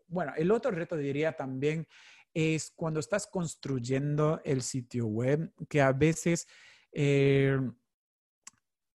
bueno, 0.07 0.33
el 0.37 0.51
otro 0.51 0.71
reto 0.71 0.95
diría 0.95 1.35
también 1.35 1.87
es 2.33 2.71
cuando 2.75 2.99
estás 2.99 3.27
construyendo 3.27 4.41
el 4.43 4.61
sitio 4.61 5.07
web, 5.07 5.51
que 5.69 5.81
a 5.81 5.93
veces, 5.93 6.47
eh, 6.91 7.57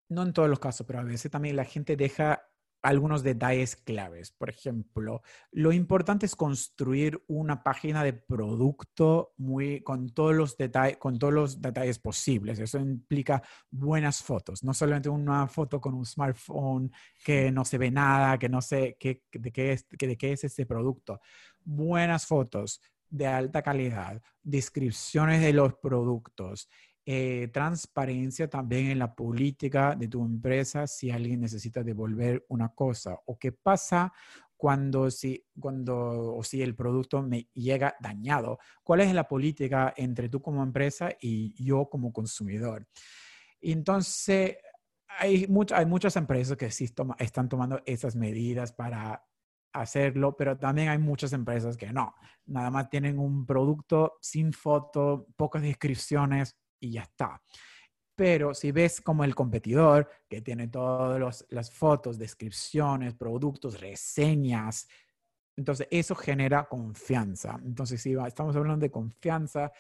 no 0.09 0.23
en 0.23 0.33
todos 0.33 0.49
los 0.49 0.61
casos, 0.61 0.87
pero 0.87 1.01
a 1.01 1.05
veces 1.05 1.31
también 1.31 1.57
la 1.57 1.65
gente 1.65 1.97
deja 1.97 2.50
algunos 2.83 3.23
detalles 3.23 3.77
claves. 3.77 4.31
Por 4.31 4.51
ejemplo, 4.51 5.23
lo 5.53 5.73
importante 5.73 6.27
es 6.27 6.35
construir 6.35 7.23
una 7.29 7.63
página 7.63 8.03
de 8.03 8.13
producto 8.13 9.35
muy, 9.37 9.83
con, 9.83 10.09
todos 10.11 10.35
los 10.35 10.57
detalles, 10.57 10.97
con 10.99 11.19
todos 11.19 11.33
los 11.33 11.61
detalles 11.61 11.99
posibles. 11.99 12.59
Eso 12.59 12.79
implica 12.79 13.43
buenas 13.71 14.23
fotos, 14.23 14.65
no 14.65 14.75
solamente 14.75 15.09
una 15.09 15.47
foto 15.47 15.81
con 15.81 15.95
un 15.95 16.07
smartphone 16.07 16.91
que 17.25 17.51
no 17.51 17.65
se 17.65 17.79
ve 17.79 17.91
nada, 17.91 18.39
que 18.39 18.49
no 18.49 18.63
sé 18.63 18.97
qué, 18.99 19.23
de, 19.33 19.53
qué 19.53 19.73
es, 19.73 19.87
de 19.89 20.17
qué 20.17 20.33
es 20.33 20.45
este 20.45 20.67
producto. 20.67 21.21
Buenas 21.63 22.27
fotos 22.27 22.81
de 23.11 23.27
alta 23.27 23.61
calidad, 23.63 24.23
descripciones 24.43 25.41
de 25.43 25.53
los 25.53 25.75
productos, 25.75 26.69
eh, 27.13 27.49
transparencia 27.49 28.49
también 28.49 28.87
en 28.87 29.01
la 29.01 29.17
política 29.17 29.97
de 29.97 30.07
tu 30.07 30.25
empresa 30.25 30.87
si 30.87 31.11
alguien 31.11 31.41
necesita 31.41 31.83
devolver 31.83 32.47
una 32.49 32.69
cosa 32.69 33.19
o 33.27 33.37
qué 33.37 33.51
pasa 33.51 34.13
cuando 34.57 35.11
si, 35.11 35.45
cuando, 35.59 36.37
o 36.37 36.45
si 36.45 36.63
el 36.63 36.77
producto 36.77 37.21
me 37.21 37.49
llega 37.53 37.97
dañado. 37.99 38.61
¿Cuál 38.85 39.01
es 39.01 39.13
la 39.13 39.27
política 39.27 39.93
entre 39.97 40.29
tú 40.29 40.41
como 40.41 40.63
empresa 40.63 41.11
y 41.21 41.53
yo 41.61 41.89
como 41.91 42.13
consumidor? 42.13 42.87
Entonces, 43.61 44.59
hay, 45.09 45.49
hay 45.75 45.87
muchas 45.87 46.15
empresas 46.15 46.57
que 46.57 46.71
sí 46.71 46.89
están 47.19 47.49
tomando 47.49 47.83
esas 47.87 48.15
medidas 48.15 48.73
para 48.73 49.27
hacerlo, 49.73 50.37
pero 50.37 50.57
también 50.57 50.91
hay 50.91 50.99
muchas 50.99 51.33
empresas 51.33 51.77
que 51.77 51.93
no. 51.93 52.15
Nada 52.47 52.71
más 52.71 52.89
tienen 52.89 53.19
un 53.19 53.47
producto 53.47 54.13
sin 54.21 54.53
foto, 54.53 55.27
pocas 55.37 55.63
descripciones, 55.63 56.57
y 56.81 56.93
ya 56.93 57.03
está. 57.03 57.41
Pero 58.17 58.53
si 58.55 58.73
ves 58.73 59.01
como 59.01 59.25
el 59.25 59.35
competidor, 59.35 60.11
que 60.29 60.43
tiene 60.43 60.69
todas 60.69 61.47
las 61.49 61.71
fotos, 61.71 62.19
descripciones, 62.19 63.15
productos, 63.15 63.81
reseñas, 63.81 64.89
entonces 65.57 65.87
eso 65.91 66.15
genera 66.15 66.69
confianza. 66.69 67.61
Entonces, 67.65 68.01
si 68.01 68.15
estamos 68.27 68.57
hablando 68.57 68.85
de 68.85 68.91
confianza, 68.91 69.73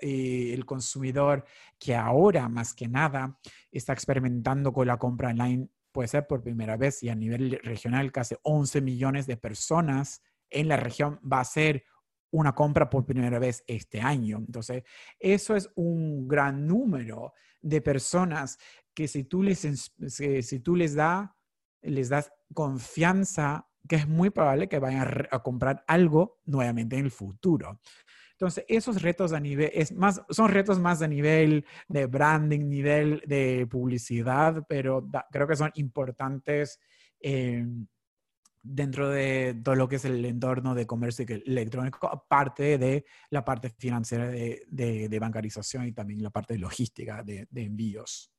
el 0.00 0.64
consumidor 0.64 1.44
que 1.78 1.94
ahora 1.94 2.48
más 2.48 2.74
que 2.74 2.88
nada 2.88 3.38
está 3.72 3.92
experimentando 3.92 4.72
con 4.72 4.86
la 4.86 4.98
compra 4.98 5.30
online, 5.30 5.68
puede 5.92 6.08
ser 6.08 6.26
por 6.26 6.42
primera 6.42 6.76
vez 6.76 7.02
y 7.02 7.08
a 7.08 7.14
nivel 7.14 7.58
regional 7.62 8.12
casi 8.12 8.34
11 8.42 8.80
millones 8.80 9.26
de 9.26 9.36
personas 9.36 10.22
en 10.50 10.68
la 10.68 10.76
región 10.76 11.20
va 11.20 11.40
a 11.40 11.44
ser 11.44 11.84
una 12.34 12.52
compra 12.52 12.90
por 12.90 13.06
primera 13.06 13.38
vez 13.38 13.62
este 13.68 14.00
año. 14.00 14.38
Entonces, 14.38 14.82
eso 15.20 15.54
es 15.54 15.70
un 15.76 16.26
gran 16.26 16.66
número 16.66 17.32
de 17.62 17.80
personas 17.80 18.58
que 18.92 19.06
si 19.06 19.24
tú 19.24 19.42
les, 19.42 19.60
si 20.08 20.60
tú 20.60 20.74
les, 20.74 20.94
da, 20.94 21.36
les 21.82 22.08
das 22.08 22.32
confianza, 22.52 23.68
que 23.88 23.96
es 23.96 24.08
muy 24.08 24.30
probable 24.30 24.68
que 24.68 24.80
vayan 24.80 25.26
a, 25.30 25.38
comprar 25.44 25.84
algo 25.86 26.40
nuevamente 26.44 26.96
en 26.96 27.04
el 27.04 27.10
futuro. 27.12 27.80
Entonces, 28.32 28.64
esos 28.66 29.00
retos 29.00 29.32
a 29.32 29.38
nivel, 29.38 29.70
es 29.72 29.92
más, 29.92 30.20
son 30.28 30.50
retos 30.50 30.80
más 30.80 31.02
a 31.02 31.06
nivel 31.06 31.64
de 31.86 32.06
branding, 32.06 32.68
nivel 32.68 33.22
de 33.26 33.64
publicidad, 33.70 34.66
pero 34.68 35.08
creo 35.30 35.46
que 35.46 35.54
son 35.54 35.70
importantes 35.76 36.80
eh, 37.20 37.64
dentro 38.64 39.10
de 39.10 39.60
todo 39.62 39.74
lo 39.74 39.88
que 39.88 39.96
es 39.96 40.04
el 40.06 40.24
entorno 40.24 40.74
de 40.74 40.86
comercio 40.86 41.26
electrónico, 41.28 42.08
aparte 42.08 42.78
de 42.78 43.04
la 43.30 43.44
parte 43.44 43.68
financiera 43.68 44.26
de, 44.26 44.64
de, 44.68 45.18
bancarización 45.18 45.86
y 45.86 45.92
también 45.92 46.22
la 46.22 46.30
parte 46.30 46.58
logística 46.58 47.22
de, 47.22 47.46
de, 47.50 47.62
envíos. 47.62 48.32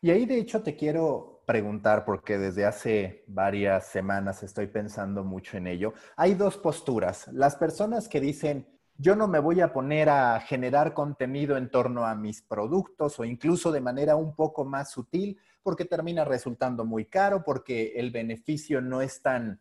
Y 0.00 0.10
ahí 0.10 0.26
de 0.26 0.38
hecho 0.38 0.62
te 0.62 0.76
quiero 0.76 1.42
preguntar, 1.44 2.04
porque 2.04 2.38
desde 2.38 2.64
hace 2.64 3.24
varias 3.26 3.88
semanas 3.88 4.44
estoy 4.44 4.68
pensando 4.68 5.24
mucho 5.24 5.56
en 5.56 5.66
ello. 5.66 5.92
Hay 6.16 6.34
dos 6.34 6.56
posturas. 6.56 7.28
Las 7.32 7.56
personas 7.56 8.08
que 8.08 8.20
dicen, 8.20 8.66
yo 8.96 9.16
no 9.16 9.26
me 9.26 9.40
voy 9.40 9.60
a 9.60 9.72
poner 9.72 10.08
a 10.08 10.40
generar 10.40 10.94
contenido 10.94 11.56
en 11.56 11.70
torno 11.70 12.06
a 12.06 12.14
mis 12.14 12.42
productos 12.42 13.18
o 13.18 13.24
incluso 13.24 13.72
de 13.72 13.80
manera 13.80 14.14
un 14.14 14.36
poco 14.36 14.64
más 14.64 14.92
sutil, 14.92 15.38
porque 15.68 15.84
termina 15.84 16.24
resultando 16.24 16.86
muy 16.86 17.04
caro, 17.04 17.44
porque 17.44 17.92
el 17.96 18.10
beneficio 18.10 18.80
no 18.80 19.02
es 19.02 19.20
tan 19.20 19.60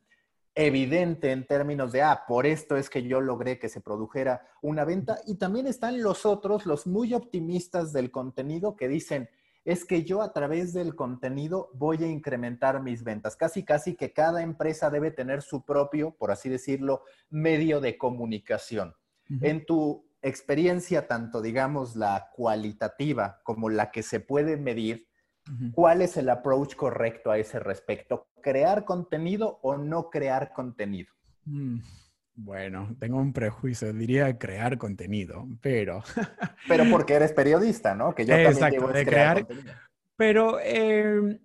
evidente 0.55 1.33
en 1.33 1.45
términos 1.45 1.91
de, 1.91 2.01
ah, 2.01 2.23
por 2.25 2.45
esto 2.45 2.77
es 2.77 2.89
que 2.89 3.03
yo 3.03 3.19
logré 3.19 3.59
que 3.59 3.67
se 3.67 3.81
produjera 3.81 4.47
una 4.61 4.85
venta. 4.85 5.19
Y 5.25 5.35
también 5.35 5.67
están 5.67 6.01
los 6.01 6.25
otros, 6.25 6.65
los 6.65 6.87
muy 6.87 7.13
optimistas 7.13 7.91
del 7.91 8.09
contenido, 8.09 8.77
que 8.77 8.87
dicen, 8.87 9.29
es 9.65 9.83
que 9.83 10.05
yo 10.05 10.21
a 10.21 10.31
través 10.31 10.71
del 10.71 10.95
contenido 10.95 11.71
voy 11.73 12.01
a 12.05 12.07
incrementar 12.07 12.81
mis 12.81 13.03
ventas. 13.03 13.35
Casi, 13.35 13.65
casi 13.65 13.97
que 13.97 14.13
cada 14.13 14.41
empresa 14.41 14.89
debe 14.89 15.11
tener 15.11 15.41
su 15.41 15.65
propio, 15.65 16.11
por 16.11 16.31
así 16.31 16.47
decirlo, 16.47 17.03
medio 17.29 17.81
de 17.81 17.97
comunicación. 17.97 18.95
En 19.41 19.65
tu 19.65 20.07
experiencia, 20.21 21.05
tanto 21.05 21.41
digamos 21.41 21.97
la 21.97 22.31
cualitativa 22.33 23.41
como 23.43 23.69
la 23.69 23.91
que 23.91 24.03
se 24.03 24.21
puede 24.21 24.55
medir, 24.55 25.06
¿Cuál 25.73 26.01
es 26.01 26.17
el 26.17 26.29
approach 26.29 26.75
correcto 26.75 27.31
a 27.31 27.37
ese 27.37 27.59
respecto? 27.59 28.27
¿Crear 28.41 28.85
contenido 28.85 29.59
o 29.61 29.77
no 29.77 30.09
crear 30.09 30.53
contenido? 30.53 31.13
Mm, 31.45 31.79
bueno, 32.35 32.95
tengo 32.99 33.17
un 33.17 33.33
prejuicio, 33.33 33.91
diría 33.93 34.37
crear 34.37 34.77
contenido, 34.77 35.47
pero... 35.61 36.03
pero 36.67 36.85
porque 36.91 37.15
eres 37.15 37.33
periodista, 37.33 37.95
¿no? 37.95 38.13
Que 38.13 38.25
yo 38.25 38.35
Exacto, 38.35 38.87
de 38.89 39.05
crear... 39.05 39.47
pero, 40.15 40.59
em, 40.59 41.39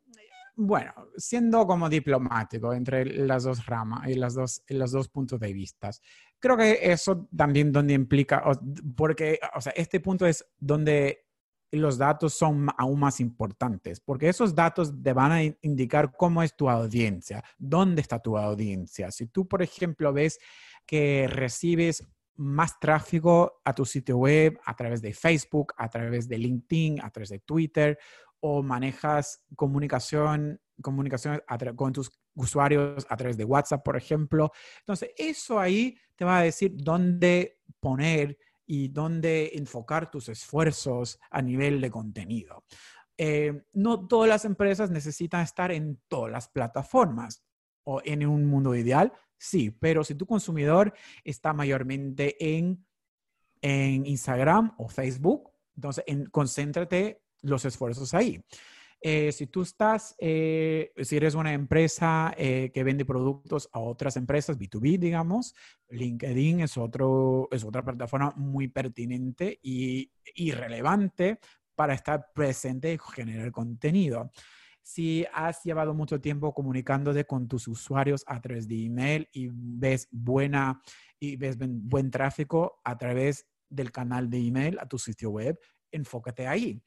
bueno, 0.54 0.92
siendo 1.16 1.66
como 1.66 1.88
diplomático 1.88 2.74
entre 2.74 3.06
las 3.06 3.44
dos 3.44 3.64
ramas 3.64 4.08
y 4.08 4.14
las 4.14 4.34
dos, 4.34 4.62
los 4.68 4.92
dos 4.92 5.08
puntos 5.08 5.40
de 5.40 5.52
vista, 5.52 5.90
creo 6.38 6.56
que 6.58 6.78
eso 6.82 7.26
también 7.34 7.72
donde 7.72 7.94
implica, 7.94 8.42
porque, 8.94 9.40
o 9.54 9.60
sea, 9.60 9.72
este 9.74 10.00
punto 10.00 10.26
es 10.26 10.44
donde 10.58 11.24
los 11.72 11.98
datos 11.98 12.34
son 12.34 12.68
aún 12.76 13.00
más 13.00 13.20
importantes, 13.20 14.00
porque 14.00 14.28
esos 14.28 14.54
datos 14.54 14.92
te 15.02 15.12
van 15.12 15.32
a 15.32 15.42
indicar 15.42 16.12
cómo 16.16 16.42
es 16.42 16.54
tu 16.54 16.68
audiencia, 16.68 17.42
dónde 17.58 18.02
está 18.02 18.18
tu 18.18 18.36
audiencia. 18.36 19.10
Si 19.10 19.26
tú, 19.26 19.48
por 19.48 19.62
ejemplo, 19.62 20.12
ves 20.12 20.38
que 20.86 21.26
recibes 21.28 22.06
más 22.36 22.78
tráfico 22.78 23.60
a 23.64 23.74
tu 23.74 23.84
sitio 23.84 24.18
web 24.18 24.58
a 24.64 24.74
través 24.74 25.00
de 25.00 25.12
Facebook, 25.12 25.72
a 25.76 25.88
través 25.88 26.28
de 26.28 26.38
LinkedIn, 26.38 27.00
a 27.00 27.10
través 27.10 27.30
de 27.30 27.38
Twitter, 27.40 27.98
o 28.40 28.62
manejas 28.62 29.44
comunicación, 29.54 30.60
comunicación 30.82 31.40
con 31.76 31.92
tus 31.92 32.10
usuarios 32.34 33.06
a 33.08 33.16
través 33.16 33.36
de 33.36 33.44
WhatsApp, 33.44 33.84
por 33.84 33.96
ejemplo. 33.96 34.50
Entonces, 34.80 35.10
eso 35.16 35.60
ahí 35.60 35.96
te 36.16 36.24
va 36.24 36.38
a 36.38 36.42
decir 36.42 36.72
dónde 36.74 37.60
poner 37.78 38.36
y 38.74 38.88
dónde 38.88 39.50
enfocar 39.52 40.10
tus 40.10 40.30
esfuerzos 40.30 41.20
a 41.30 41.42
nivel 41.42 41.78
de 41.82 41.90
contenido. 41.90 42.64
Eh, 43.18 43.64
no 43.74 44.08
todas 44.08 44.30
las 44.30 44.46
empresas 44.46 44.90
necesitan 44.90 45.42
estar 45.42 45.70
en 45.70 46.00
todas 46.08 46.32
las 46.32 46.48
plataformas 46.48 47.44
o 47.84 48.00
en 48.02 48.26
un 48.26 48.46
mundo 48.46 48.74
ideal, 48.74 49.12
sí, 49.36 49.70
pero 49.72 50.04
si 50.04 50.14
tu 50.14 50.24
consumidor 50.24 50.94
está 51.22 51.52
mayormente 51.52 52.56
en, 52.56 52.86
en 53.60 54.06
Instagram 54.06 54.74
o 54.78 54.88
Facebook, 54.88 55.50
entonces 55.76 56.06
concéntrate 56.30 57.22
los 57.42 57.66
esfuerzos 57.66 58.14
ahí. 58.14 58.42
Eh, 59.04 59.32
si 59.32 59.48
tú 59.48 59.62
estás, 59.62 60.14
eh, 60.18 60.92
si 61.02 61.16
eres 61.16 61.34
una 61.34 61.52
empresa 61.52 62.32
eh, 62.38 62.70
que 62.72 62.84
vende 62.84 63.04
productos 63.04 63.68
a 63.72 63.80
otras 63.80 64.16
empresas, 64.16 64.56
B2B, 64.56 64.96
digamos, 64.96 65.56
LinkedIn 65.88 66.60
es, 66.60 66.76
otro, 66.76 67.48
es 67.50 67.64
otra 67.64 67.84
plataforma 67.84 68.32
muy 68.36 68.68
pertinente 68.68 69.58
y, 69.60 70.12
relevante 70.52 71.40
para 71.74 71.94
estar 71.94 72.28
presente 72.32 72.92
y 72.92 72.98
generar 73.12 73.50
contenido. 73.50 74.30
Si 74.82 75.26
has 75.32 75.64
llevado 75.64 75.94
mucho 75.94 76.20
tiempo 76.20 76.54
comunicándote 76.54 77.24
con 77.24 77.48
tus 77.48 77.66
usuarios 77.66 78.22
a 78.28 78.40
través 78.40 78.68
de 78.68 78.84
email 78.84 79.28
y 79.32 79.48
ves 79.50 80.06
buena 80.12 80.80
y 81.18 81.34
ves 81.34 81.56
buen 81.58 82.08
tráfico 82.10 82.80
a 82.84 82.96
través 82.96 83.48
del 83.68 83.90
canal 83.90 84.30
de 84.30 84.38
email 84.38 84.78
a 84.78 84.86
tu 84.86 84.96
sitio 84.96 85.30
web, 85.30 85.58
enfócate 85.90 86.46
ahí. 86.46 86.80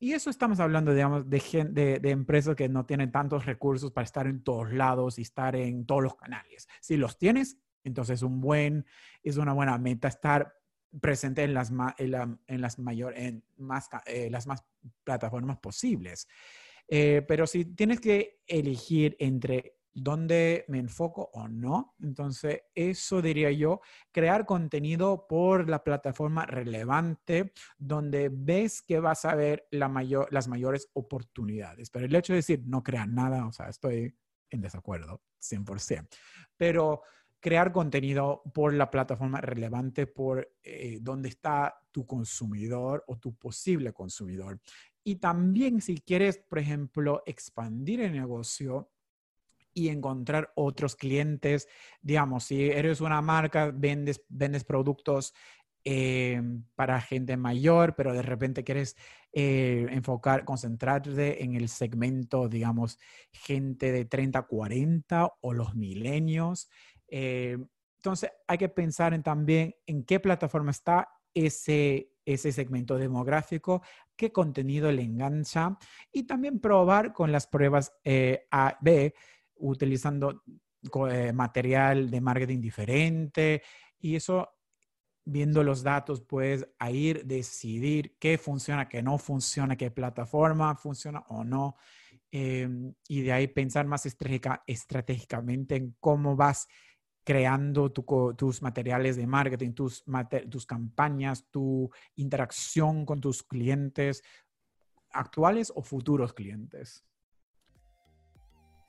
Y 0.00 0.12
eso 0.12 0.30
estamos 0.30 0.60
hablando, 0.60 0.94
digamos, 0.94 1.28
de, 1.28 1.98
de, 2.00 2.10
empresas 2.10 2.54
que 2.54 2.68
no 2.68 2.86
tienen 2.86 3.10
tantos 3.10 3.46
recursos 3.46 3.90
para 3.90 4.04
estar 4.04 4.26
en 4.28 4.44
todos 4.44 4.72
lados 4.72 5.18
y 5.18 5.22
estar 5.22 5.56
en 5.56 5.86
todos 5.86 6.02
los 6.02 6.14
canales. 6.14 6.68
Si 6.80 6.96
los 6.96 7.18
tienes, 7.18 7.58
entonces 7.82 8.22
un 8.22 8.40
buen, 8.40 8.86
es 9.24 9.38
una 9.38 9.52
buena 9.52 9.76
meta 9.78 10.06
estar 10.06 10.54
presente 11.00 11.42
en 11.42 11.52
las, 11.52 11.72
en, 11.98 12.60
las 12.60 12.78
mayor, 12.78 13.16
en 13.16 13.42
más, 13.56 13.88
eh, 14.06 14.30
las 14.30 14.46
más 14.46 14.64
plataformas 15.02 15.58
posibles. 15.58 16.28
Eh, 16.86 17.22
pero 17.26 17.46
si 17.46 17.64
tienes 17.64 18.00
que 18.00 18.40
elegir 18.46 19.16
entre 19.18 19.77
dónde 20.02 20.64
me 20.68 20.78
enfoco 20.78 21.30
o 21.32 21.48
no. 21.48 21.94
Entonces, 22.00 22.62
eso 22.74 23.22
diría 23.22 23.50
yo, 23.50 23.80
crear 24.12 24.46
contenido 24.46 25.26
por 25.28 25.68
la 25.68 25.84
plataforma 25.84 26.46
relevante 26.46 27.52
donde 27.76 28.30
ves 28.32 28.82
que 28.82 29.00
vas 29.00 29.24
a 29.24 29.34
ver 29.34 29.66
la 29.70 29.88
mayor, 29.88 30.28
las 30.32 30.48
mayores 30.48 30.88
oportunidades. 30.94 31.90
Pero 31.90 32.06
el 32.06 32.14
hecho 32.14 32.32
de 32.32 32.38
decir 32.38 32.62
no 32.66 32.82
crear 32.82 33.08
nada, 33.08 33.46
o 33.46 33.52
sea, 33.52 33.68
estoy 33.68 34.14
en 34.50 34.60
desacuerdo, 34.60 35.22
100%. 35.40 36.08
Pero 36.56 37.02
crear 37.40 37.72
contenido 37.72 38.42
por 38.52 38.74
la 38.74 38.90
plataforma 38.90 39.40
relevante, 39.40 40.06
por 40.06 40.48
eh, 40.62 41.00
está 41.24 41.74
tu 41.92 42.06
consumidor 42.06 43.04
o 43.06 43.18
tu 43.18 43.34
posible 43.34 43.92
consumidor. 43.92 44.60
Y 45.04 45.16
también 45.16 45.80
si 45.80 45.98
quieres, 45.98 46.38
por 46.38 46.58
ejemplo, 46.58 47.22
expandir 47.26 48.00
el 48.00 48.12
negocio, 48.12 48.90
y 49.74 49.88
encontrar 49.88 50.52
otros 50.56 50.96
clientes. 50.96 51.68
Digamos, 52.00 52.44
si 52.44 52.70
eres 52.70 53.00
una 53.00 53.22
marca, 53.22 53.70
vendes, 53.74 54.22
vendes 54.28 54.64
productos 54.64 55.34
eh, 55.90 56.42
para 56.74 57.00
gente 57.00 57.36
mayor, 57.38 57.94
pero 57.94 58.12
de 58.12 58.20
repente 58.20 58.62
quieres 58.62 58.94
eh, 59.32 59.86
enfocar, 59.90 60.44
concentrarte 60.44 61.42
en 61.42 61.54
el 61.54 61.70
segmento, 61.70 62.46
digamos, 62.46 62.98
gente 63.32 63.90
de 63.92 64.04
30, 64.04 64.42
40 64.42 65.32
o 65.40 65.54
los 65.54 65.74
milenios. 65.74 66.68
Eh, 67.08 67.56
entonces, 67.96 68.30
hay 68.46 68.58
que 68.58 68.68
pensar 68.68 69.14
en 69.14 69.22
también 69.22 69.76
en 69.86 70.04
qué 70.04 70.20
plataforma 70.20 70.72
está 70.72 71.08
ese, 71.32 72.10
ese 72.26 72.52
segmento 72.52 72.98
demográfico, 72.98 73.80
qué 74.14 74.30
contenido 74.30 74.92
le 74.92 75.02
engancha 75.02 75.78
y 76.12 76.24
también 76.24 76.60
probar 76.60 77.14
con 77.14 77.32
las 77.32 77.46
pruebas 77.46 77.94
A, 78.50 78.76
B 78.82 79.14
utilizando 79.58 80.42
eh, 81.10 81.32
material 81.32 82.10
de 82.10 82.20
marketing 82.20 82.60
diferente 82.60 83.62
y 83.98 84.16
eso 84.16 84.48
viendo 85.24 85.62
los 85.62 85.82
datos 85.82 86.22
puedes 86.22 86.66
ir 86.90 87.24
decidir 87.26 88.16
qué 88.18 88.38
funciona, 88.38 88.88
qué 88.88 89.02
no 89.02 89.18
funciona, 89.18 89.76
qué 89.76 89.90
plataforma 89.90 90.74
funciona 90.74 91.20
o 91.28 91.44
no. 91.44 91.76
Em, 92.30 92.94
y 93.08 93.22
de 93.22 93.32
ahí 93.32 93.46
pensar 93.46 93.86
más 93.86 94.06
estratégicamente 94.06 95.76
en 95.76 95.96
cómo 96.00 96.34
vas 96.34 96.66
creando 97.24 97.92
tus 97.92 98.62
materiales 98.62 99.16
de 99.16 99.26
marketing, 99.26 99.72
tus, 99.72 100.02
tus 100.48 100.64
campañas, 100.64 101.46
tu 101.50 101.90
interacción 102.16 103.04
con 103.04 103.20
tus 103.20 103.42
clientes 103.42 104.22
actuales 105.10 105.70
o 105.74 105.82
futuros 105.82 106.32
clientes. 106.32 107.04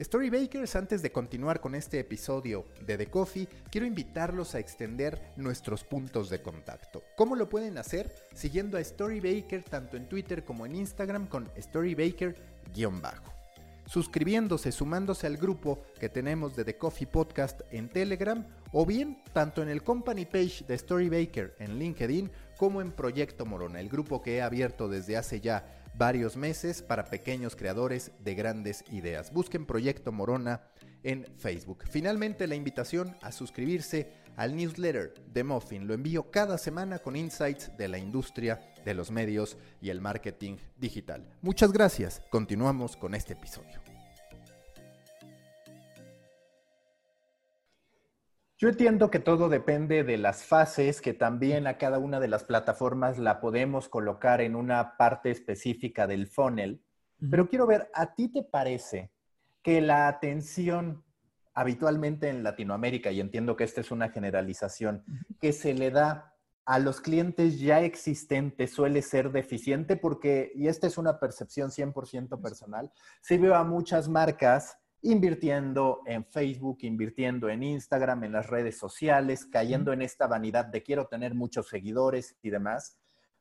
Storybakers, 0.01 0.77
antes 0.77 1.01
de 1.01 1.11
continuar 1.11 1.59
con 1.59 1.75
este 1.75 1.99
episodio 1.99 2.63
de 2.85 2.97
The 2.97 3.07
Coffee, 3.07 3.49
quiero 3.69 3.85
invitarlos 3.85 4.55
a 4.55 4.59
extender 4.59 5.33
nuestros 5.35 5.83
puntos 5.83 6.29
de 6.29 6.41
contacto. 6.41 7.03
¿Cómo 7.17 7.35
lo 7.35 7.49
pueden 7.49 7.77
hacer? 7.77 8.15
Siguiendo 8.33 8.77
a 8.77 8.83
Storybaker 8.83 9.61
tanto 9.63 9.97
en 9.97 10.07
Twitter 10.07 10.45
como 10.45 10.65
en 10.65 10.75
Instagram 10.75 11.27
con 11.27 11.49
Storybaker-bajo. 11.57 13.33
Suscribiéndose, 13.87 14.71
sumándose 14.71 15.27
al 15.27 15.35
grupo 15.35 15.83
que 15.99 16.07
tenemos 16.07 16.55
de 16.55 16.63
The 16.63 16.77
Coffee 16.77 17.07
Podcast 17.07 17.59
en 17.69 17.89
Telegram 17.89 18.47
o 18.71 18.85
bien 18.85 19.21
tanto 19.33 19.61
en 19.61 19.67
el 19.67 19.83
company 19.83 20.25
page 20.25 20.63
de 20.65 20.77
Storybaker 20.77 21.55
en 21.59 21.77
LinkedIn 21.77 22.31
como 22.57 22.81
en 22.81 22.93
Proyecto 22.93 23.45
Morona, 23.45 23.81
el 23.81 23.89
grupo 23.89 24.21
que 24.21 24.37
he 24.37 24.41
abierto 24.41 24.87
desde 24.87 25.17
hace 25.17 25.41
ya 25.41 25.78
varios 25.95 26.37
meses 26.37 26.81
para 26.81 27.05
pequeños 27.05 27.55
creadores 27.55 28.11
de 28.19 28.35
grandes 28.35 28.83
ideas. 28.91 29.31
Busquen 29.33 29.65
Proyecto 29.65 30.11
Morona 30.11 30.61
en 31.03 31.25
Facebook. 31.37 31.83
Finalmente 31.89 32.47
la 32.47 32.55
invitación 32.55 33.15
a 33.21 33.31
suscribirse 33.31 34.11
al 34.35 34.55
newsletter 34.55 35.13
de 35.33 35.43
Muffin. 35.43 35.87
Lo 35.87 35.93
envío 35.93 36.31
cada 36.31 36.57
semana 36.57 36.99
con 36.99 37.15
insights 37.15 37.75
de 37.77 37.87
la 37.87 37.97
industria 37.97 38.59
de 38.85 38.93
los 38.93 39.11
medios 39.11 39.57
y 39.81 39.89
el 39.89 40.01
marketing 40.01 40.57
digital. 40.77 41.25
Muchas 41.41 41.71
gracias. 41.71 42.21
Continuamos 42.29 42.95
con 42.95 43.15
este 43.15 43.33
episodio. 43.33 43.88
Yo 48.61 48.67
entiendo 48.67 49.09
que 49.09 49.19
todo 49.19 49.47
depende 49.47 50.03
de 50.03 50.17
las 50.17 50.43
fases, 50.43 50.99
que 50.99 51.13
también 51.13 51.65
a 51.65 51.77
cada 51.77 51.97
una 51.97 52.19
de 52.19 52.27
las 52.27 52.43
plataformas 52.43 53.17
la 53.17 53.39
podemos 53.39 53.87
colocar 53.87 54.41
en 54.41 54.53
una 54.57 54.97
parte 54.97 55.31
específica 55.31 56.07
del 56.07 56.27
funnel, 56.27 56.83
pero 57.31 57.47
quiero 57.47 57.65
ver, 57.65 57.89
¿a 57.93 58.15
ti 58.15 58.27
te 58.27 58.43
parece 58.43 59.13
que 59.61 59.79
la 59.79 60.09
atención 60.09 61.05
habitualmente 61.53 62.27
en 62.27 62.43
Latinoamérica, 62.43 63.11
y 63.11 63.21
entiendo 63.21 63.55
que 63.55 63.63
esta 63.63 63.79
es 63.79 63.91
una 63.91 64.09
generalización, 64.09 65.05
que 65.39 65.53
se 65.53 65.73
le 65.73 65.89
da 65.89 66.35
a 66.65 66.79
los 66.79 66.99
clientes 66.99 67.61
ya 67.61 67.79
existentes 67.79 68.73
suele 68.73 69.01
ser 69.03 69.31
deficiente? 69.31 69.95
Porque, 69.95 70.51
y 70.53 70.67
esta 70.67 70.85
es 70.85 70.97
una 70.97 71.17
percepción 71.17 71.71
100% 71.71 72.41
personal, 72.41 72.91
sí 73.21 73.37
veo 73.37 73.55
a 73.55 73.63
muchas 73.63 74.09
marcas 74.09 74.77
invirtiendo 75.01 76.01
en 76.05 76.25
Facebook, 76.25 76.79
invirtiendo 76.81 77.49
en 77.49 77.63
Instagram, 77.63 78.25
en 78.25 78.33
las 78.33 78.47
redes 78.47 78.77
sociales, 78.77 79.45
cayendo 79.45 79.93
en 79.93 80.01
esta 80.01 80.27
vanidad 80.27 80.65
de 80.65 80.83
quiero 80.83 81.07
tener 81.07 81.35
muchos 81.35 81.69
seguidores 81.69 82.37
y 82.41 82.49
demás, 82.49 82.97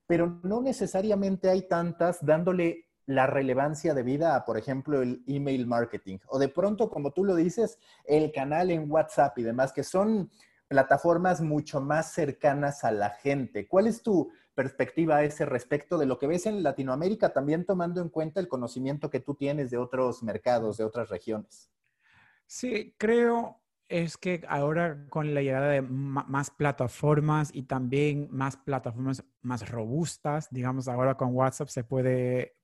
pero 0.06 0.40
no 0.42 0.62
necesariamente 0.62 1.50
hay 1.50 1.68
tantas 1.68 2.24
dándole 2.24 2.86
la 3.06 3.26
relevancia 3.26 3.94
debida 3.94 4.36
a, 4.36 4.44
por 4.44 4.58
ejemplo, 4.58 5.00
el 5.00 5.22
email 5.26 5.66
marketing. 5.66 6.18
O 6.26 6.38
de 6.38 6.48
pronto, 6.48 6.90
como 6.90 7.10
tú 7.12 7.24
lo 7.24 7.34
dices, 7.34 7.78
el 8.04 8.30
canal 8.32 8.70
en 8.70 8.90
WhatsApp 8.90 9.38
y 9.38 9.42
demás, 9.42 9.72
que 9.72 9.82
son 9.82 10.30
plataformas 10.68 11.40
mucho 11.40 11.80
más 11.80 12.12
cercanas 12.12 12.84
a 12.84 12.92
la 12.92 13.10
gente. 13.10 13.66
¿Cuál 13.66 13.86
es 13.86 14.02
tu 14.02 14.30
perspectiva 14.58 15.18
a 15.18 15.22
ese 15.22 15.46
respecto 15.46 15.98
de 15.98 16.06
lo 16.06 16.18
que 16.18 16.26
ves 16.26 16.44
en 16.46 16.64
Latinoamérica, 16.64 17.32
también 17.32 17.64
tomando 17.64 18.02
en 18.02 18.08
cuenta 18.08 18.40
el 18.40 18.48
conocimiento 18.48 19.08
que 19.08 19.20
tú 19.20 19.36
tienes 19.36 19.70
de 19.70 19.78
otros 19.78 20.24
mercados, 20.24 20.78
de 20.78 20.84
otras 20.84 21.10
regiones? 21.10 21.70
Sí, 22.44 22.92
creo 22.98 23.62
es 23.88 24.16
que 24.16 24.42
ahora 24.48 25.06
con 25.10 25.32
la 25.32 25.42
llegada 25.42 25.68
de 25.68 25.80
más 25.80 26.50
plataformas 26.50 27.50
y 27.54 27.62
también 27.62 28.26
más 28.32 28.56
plataformas 28.56 29.22
más 29.42 29.70
robustas, 29.70 30.48
digamos, 30.50 30.88
ahora 30.88 31.16
con 31.16 31.36
WhatsApp 31.36 31.68
se 31.68 31.84
puede 31.84 32.57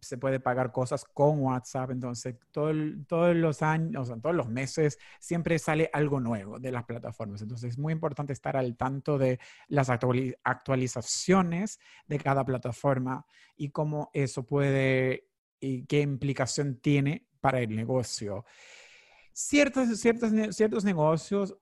se 0.00 0.18
puede 0.18 0.40
pagar 0.40 0.72
cosas 0.72 1.04
con 1.04 1.40
WhatsApp, 1.40 1.90
entonces 1.90 2.36
todos 2.50 2.74
los 3.36 3.62
años, 3.62 4.10
o 4.10 4.16
todos 4.18 4.36
los 4.36 4.48
meses 4.48 4.98
siempre 5.18 5.58
sale 5.58 5.90
algo 5.92 6.20
nuevo 6.20 6.58
de 6.58 6.70
las 6.72 6.84
plataformas. 6.84 7.42
Entonces 7.42 7.70
es 7.70 7.78
muy 7.78 7.92
importante 7.92 8.32
estar 8.32 8.56
al 8.56 8.76
tanto 8.76 9.18
de 9.18 9.38
las 9.68 9.88
actualizaciones 9.90 11.80
de 12.06 12.18
cada 12.18 12.44
plataforma 12.44 13.26
y 13.56 13.70
cómo 13.70 14.10
eso 14.12 14.44
puede 14.44 15.28
y 15.60 15.86
qué 15.86 16.00
implicación 16.02 16.80
tiene 16.80 17.26
para 17.40 17.60
el 17.60 17.74
negocio. 17.74 18.44
Ciertos 19.32 20.84
negocios 20.84 21.56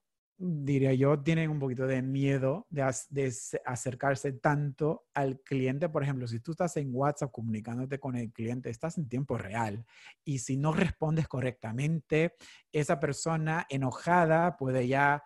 diría 0.44 0.92
yo, 0.92 1.20
tienen 1.20 1.50
un 1.50 1.60
poquito 1.60 1.86
de 1.86 2.02
miedo 2.02 2.66
de, 2.68 2.82
acercarse 3.64 4.32
tanto 4.32 5.04
al 5.14 5.40
cliente. 5.40 5.88
Por 5.88 6.02
ejemplo, 6.02 6.26
si 6.26 6.40
tú 6.40 6.50
estás 6.50 6.76
en 6.76 6.90
WhatsApp 6.92 7.30
comunicándote 7.30 8.00
con 8.00 8.16
el 8.16 8.32
cliente, 8.32 8.68
estás 8.68 8.98
en 8.98 9.08
tiempo 9.08 9.38
real 9.38 9.84
y 10.24 10.40
si 10.40 10.56
no 10.56 10.72
respondes 10.72 11.28
correctamente, 11.28 12.34
esa 12.72 12.98
persona 12.98 13.66
enojada 13.70 14.56
puede 14.56 14.88
ya 14.88 15.22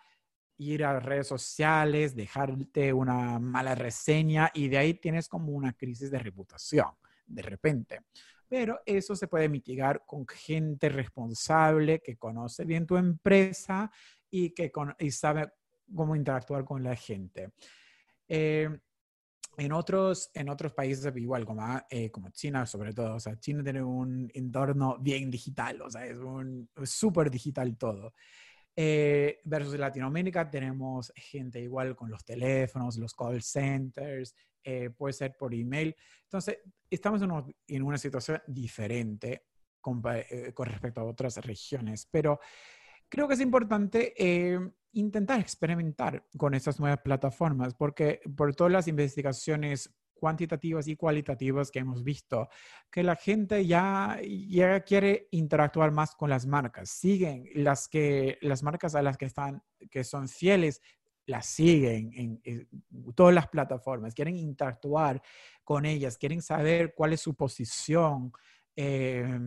ir 0.59 0.85
a 0.85 1.01
redes 1.01 1.29
sociales, 1.29 2.15
dejarte 2.15 2.93
una 2.93 3.39
mala 3.39 3.75
reseña 3.75 4.51
y 4.53 4.69
de 4.69 4.79
ahí 4.79 4.95
tienes 4.95 5.29
como 5.29 5.53
una 5.53 5.73
crisis 5.73 6.11
de 6.11 6.19
reputación 6.19 6.89
de 7.27 7.43
repente. 7.43 8.01
Pero 8.49 8.81
eso 8.87 9.17
se 9.17 9.27
puede 9.27 9.49
mitigar 9.49 10.05
con 10.07 10.27
gente 10.27 10.89
responsable 10.89 12.01
que 12.01 12.17
conoce 12.17 12.65
bien 12.65 12.87
tu 12.87 12.97
empresa 12.97 13.91
y 14.37 14.51
que 14.51 14.71
y 14.99 15.11
sabe 15.11 15.51
cómo 15.95 16.15
interactuar 16.15 16.65
con 16.65 16.83
la 16.83 16.95
gente. 16.95 17.53
Eh, 18.29 18.69
en 19.59 19.73
otros, 19.73 20.31
en 20.35 20.51
otros 20.51 20.75
países 20.75 21.11
igual, 21.17 21.47
como, 21.47 21.63
ah, 21.63 21.87
eh, 21.89 22.11
como 22.11 22.29
China 22.31 22.67
sobre 22.67 22.93
todo, 22.93 23.15
o 23.15 23.21
sea, 23.21 23.39
China 23.39 23.63
tiene 23.63 23.83
un 23.83 24.31
entorno 24.35 24.99
bien 24.99 25.31
digital, 25.31 25.81
o 25.81 25.91
sea, 25.91 26.05
es 26.05 26.19
un 26.19 26.69
súper 26.85 27.31
digital 27.31 27.77
todo. 27.79 28.13
Eh, 28.79 29.41
versus 29.45 29.79
Latinoamérica 29.79 30.51
tenemos 30.51 31.11
gente 31.17 31.59
igual 31.61 31.97
con 31.97 32.11
los 32.11 32.23
teléfonos, 32.23 32.99
los 32.99 33.15
call 33.15 33.43
centers, 33.43 34.35
puede 34.99 35.13
ser 35.15 35.37
por 35.37 35.55
email. 35.55 35.95
Entonces, 36.25 36.59
estamos 36.91 37.23
en, 37.23 37.31
en 37.69 37.83
una 37.83 37.97
situación 37.97 38.43
diferente 38.49 39.45
con, 39.81 40.03
con, 40.03 40.67
respecto 40.67 41.01
a 41.01 41.05
otras 41.05 41.37
regiones, 41.39 42.09
pero 42.11 42.41
creo 43.09 43.29
que 43.29 43.35
es 43.35 43.41
importante 43.41 44.15
eh, 44.17 44.59
intentar 44.93 45.41
experimentar 45.41 46.27
con 46.37 46.55
estas 46.55 46.81
nuevas 46.81 47.01
plataformas, 47.03 47.75
porque 47.75 48.21
por 48.37 48.55
todas 48.55 48.73
las 48.73 48.89
investigaciones 48.89 49.95
cuantitativas 50.15 50.89
y 50.89 50.97
cualitativas 50.97 51.71
que 51.71 51.81
hemos 51.81 52.03
visto, 52.03 52.49
que 52.91 53.03
la 53.03 53.17
gente 53.17 53.67
ya, 53.67 54.19
ya 54.49 54.81
quiere 54.81 55.29
interactuar 55.31 55.93
más 55.93 56.15
con 56.15 56.31
las 56.31 56.47
marcas, 56.47 56.89
siguen 56.89 57.49
las 57.55 57.87
que 57.89 58.39
las 58.41 58.63
marcas 58.63 58.95
a 58.95 59.03
las 59.03 59.19
que 59.19 59.27
están 59.27 59.63
que 59.91 60.05
son 60.05 60.29
fieles 60.29 60.81
las 61.27 61.47
siguen 61.47 62.41
en, 62.45 62.69
todas 63.15 63.35
las 63.35 63.49
plataformas, 63.49 64.15
quieren 64.15 64.37
interactuar 64.37 65.21
con 65.65 65.85
ellas, 65.85 66.17
quieren 66.17 66.41
saber 66.41 66.95
cuál 66.95 67.13
es 67.13 67.21
su 67.21 67.35
posición, 67.35 68.33
eh, 68.77 69.39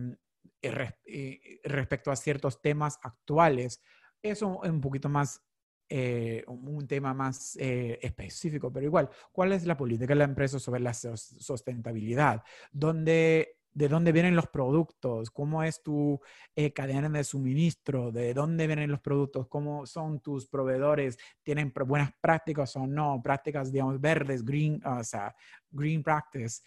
respecto 0.62 2.10
a 2.10 2.16
ciertos 2.16 2.60
temas 2.60 2.98
actuales. 3.02 3.80
Eso 4.22 4.60
es 4.62 4.70
un 4.70 4.80
poquito 4.80 5.08
más, 5.08 5.42
eh, 5.88 6.44
un 6.46 6.86
tema 6.86 7.14
más 7.14 7.56
eh, 7.56 7.98
específico, 8.02 8.72
pero 8.72 8.86
igual, 8.86 9.08
¿cuál 9.32 9.52
es 9.52 9.64
la 9.66 9.76
política 9.76 10.12
de 10.14 10.18
la 10.18 10.24
empresa 10.24 10.58
sobre 10.58 10.80
la 10.80 10.92
sostenibilidad? 10.92 12.42
¿Dónde, 12.70 13.56
¿De 13.72 13.88
dónde 13.88 14.12
vienen 14.12 14.36
los 14.36 14.48
productos? 14.48 15.30
¿Cómo 15.30 15.62
es 15.62 15.82
tu 15.82 16.20
eh, 16.54 16.72
cadena 16.72 17.08
de 17.08 17.24
suministro? 17.24 18.12
¿De 18.12 18.34
dónde 18.34 18.66
vienen 18.66 18.90
los 18.90 19.00
productos? 19.00 19.48
¿Cómo 19.48 19.86
son 19.86 20.20
tus 20.20 20.46
proveedores? 20.46 21.18
¿Tienen 21.42 21.72
buenas 21.86 22.12
prácticas 22.20 22.76
o 22.76 22.86
no? 22.86 23.20
Prácticas, 23.22 23.72
digamos, 23.72 24.00
verdes, 24.00 24.44
green, 24.44 24.84
o 24.84 25.02
sea, 25.02 25.34
green 25.70 26.02
practice. 26.02 26.60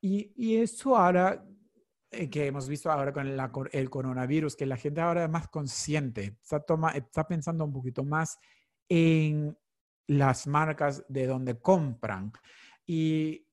y, 0.00 0.56
eso 0.56 0.96
ahora 0.96 1.44
eh, 1.44 1.55
que 2.10 2.46
hemos 2.46 2.68
visto 2.68 2.90
ahora 2.90 3.12
con 3.50 3.68
el 3.72 3.90
coronavirus, 3.90 4.56
que 4.56 4.66
la 4.66 4.76
gente 4.76 5.00
ahora 5.00 5.24
es 5.24 5.30
más 5.30 5.48
consciente, 5.48 6.36
está, 6.42 6.60
toma, 6.60 6.90
está 6.90 7.26
pensando 7.26 7.64
un 7.64 7.72
poquito 7.72 8.04
más 8.04 8.38
en 8.88 9.56
las 10.06 10.46
marcas 10.46 11.04
de 11.08 11.26
donde 11.26 11.58
compran. 11.58 12.32
Y 12.86 13.46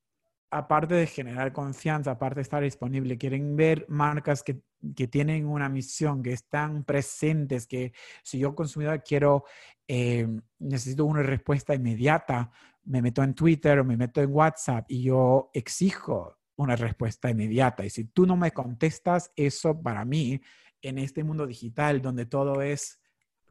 aparte 0.52 0.94
de 0.94 1.08
generar 1.08 1.52
confianza, 1.52 2.12
aparte 2.12 2.36
de 2.36 2.42
estar 2.44 2.63
disponible, 2.63 3.18
quieren 3.18 3.56
ver 3.56 3.86
marcas 3.89 4.44
que, 4.44 4.62
que 4.96 5.08
tienen 5.08 5.48
una 5.48 5.68
misión, 5.68 6.22
que 6.22 6.34
están 6.34 6.84
presentes, 6.84 7.66
que 7.66 7.94
si 8.24 8.38
yo 8.38 8.54
consumidor 8.54 9.04
quiero, 9.04 9.46
eh, 9.88 10.28
necesito 10.60 11.06
una 11.06 11.24
respuesta 11.24 11.74
inmediata, 11.74 12.52
me 12.86 13.02
meto 13.02 13.24
en 13.24 13.34
Twitter 13.34 13.80
o 13.80 13.86
me 13.86 13.98
meto 13.98 14.22
en 14.22 14.32
WhatsApp 14.32 14.86
y 14.89 15.04
yo 15.04 15.50
exijo 15.54 16.38
una 16.56 16.76
respuesta 16.76 17.30
inmediata. 17.30 17.86
Y 17.86 17.89
si 17.89 18.06
tú 18.06 18.26
no 18.26 18.36
me 18.36 18.52
contestas, 18.52 19.32
eso 19.36 19.82
para 19.82 20.06
mí, 20.06 20.42
en 20.82 20.98
este 20.98 21.24
mundo 21.24 21.48
digital 21.48 22.02
donde 22.02 22.26
todo 22.26 22.62
es 22.62 23.00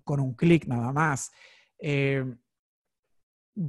con 0.05 0.21
un 0.21 0.35
clic 0.35 0.67
nada 0.67 0.93
más, 0.93 1.31
eh, 1.79 2.25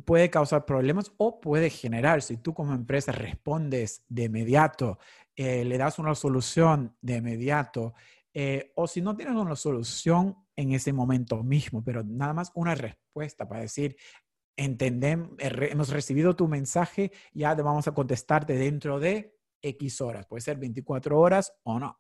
puede 0.06 0.30
causar 0.30 0.66
problemas 0.66 1.12
o 1.18 1.40
puede 1.40 1.70
generar, 1.70 2.22
si 2.22 2.38
tú 2.38 2.54
como 2.54 2.74
empresa 2.74 3.12
respondes 3.12 4.06
de 4.08 4.24
inmediato, 4.24 5.00
eh, 5.36 5.66
le 5.66 5.78
das 5.78 6.00
una 6.00 6.16
solución 6.16 6.96
de 7.02 7.18
inmediato, 7.18 7.94
eh, 8.34 8.72
o 8.76 8.88
si 8.88 9.02
no 9.02 9.16
tienes 9.16 9.36
una 9.36 9.56
solución 9.56 10.36
en 10.56 10.72
ese 10.72 10.94
momento 10.94 11.44
mismo, 11.44 11.84
pero 11.84 12.04
nada 12.04 12.34
más 12.34 12.52
una 12.56 12.76
respuesta 12.76 13.48
para 13.48 13.62
decir, 13.62 13.96
entendemos, 14.56 15.32
hemos 15.40 15.90
recibido 15.90 16.36
tu 16.36 16.48
mensaje, 16.48 17.12
ya 17.34 17.56
vamos 17.56 17.88
a 17.88 17.94
contestarte 17.94 18.54
dentro 18.54 19.00
de 19.00 19.38
X 19.62 20.02
horas, 20.02 20.28
puede 20.28 20.42
ser 20.42 20.58
24 20.58 21.20
horas 21.20 21.54
o 21.64 21.80
no. 21.80 22.00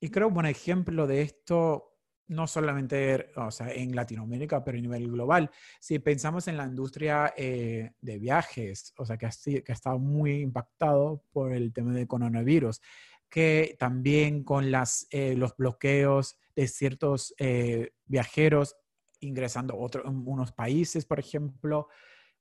Y 0.00 0.10
creo 0.10 0.28
un 0.28 0.34
buen 0.34 0.46
ejemplo 0.46 1.06
de 1.06 1.22
esto, 1.22 1.94
no 2.28 2.46
solamente 2.46 3.30
o 3.36 3.50
sea, 3.50 3.72
en 3.72 3.94
Latinoamérica, 3.94 4.62
pero 4.64 4.78
a 4.78 4.80
nivel 4.80 5.10
global. 5.10 5.50
Si 5.80 5.98
pensamos 5.98 6.48
en 6.48 6.56
la 6.56 6.66
industria 6.66 7.32
eh, 7.36 7.92
de 8.00 8.18
viajes, 8.18 8.92
o 8.98 9.04
sea, 9.04 9.16
que 9.16 9.26
ha, 9.26 9.30
que 9.30 9.64
ha 9.66 9.72
estado 9.72 9.98
muy 9.98 10.40
impactado 10.40 11.24
por 11.32 11.52
el 11.52 11.72
tema 11.72 11.92
del 11.92 12.06
coronavirus, 12.06 12.80
que 13.28 13.76
también 13.78 14.44
con 14.44 14.70
las, 14.70 15.06
eh, 15.10 15.34
los 15.36 15.56
bloqueos 15.56 16.38
de 16.54 16.68
ciertos 16.68 17.34
eh, 17.38 17.92
viajeros 18.06 18.76
ingresando 19.24 19.76
otros, 19.76 20.04
unos 20.06 20.52
países, 20.52 21.04
por 21.04 21.18
ejemplo, 21.18 21.88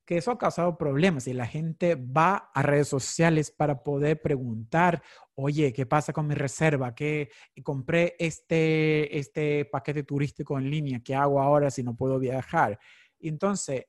que 0.06 0.17
eso 0.17 0.32
ha 0.32 0.38
causado 0.38 0.78
problemas 0.78 1.28
y 1.28 1.34
la 1.34 1.48
gente 1.48 1.96
va 1.96 2.52
a 2.54 2.62
redes 2.62 2.89
sociales 2.89 3.52
para 3.52 3.84
poder 3.84 4.22
preguntar, 4.22 5.02
oye, 5.36 5.72
¿qué 5.72 5.86
pasa 5.86 6.12
con 6.12 6.28
mi 6.28 6.36
reserva? 6.36 6.93
¿Qué 6.93 7.30
compré 7.64 8.16
este, 8.20 9.18
este 9.18 9.66
paquete 9.66 10.03
turístico 10.03 10.57
en 10.57 10.70
línea? 10.70 11.01
¿Qué 11.03 11.16
hago 11.16 11.41
ahora 11.41 11.72
si 11.72 11.84
no 11.84 11.95
puedo 11.95 12.20
viajar? 12.20 12.78
Entonces, 13.20 13.86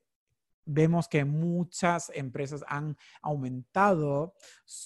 vemos 0.65 1.07
que 1.07 1.23
muchas 1.25 2.11
empresas 2.13 2.63
han 2.67 2.97
aumentado 3.21 4.35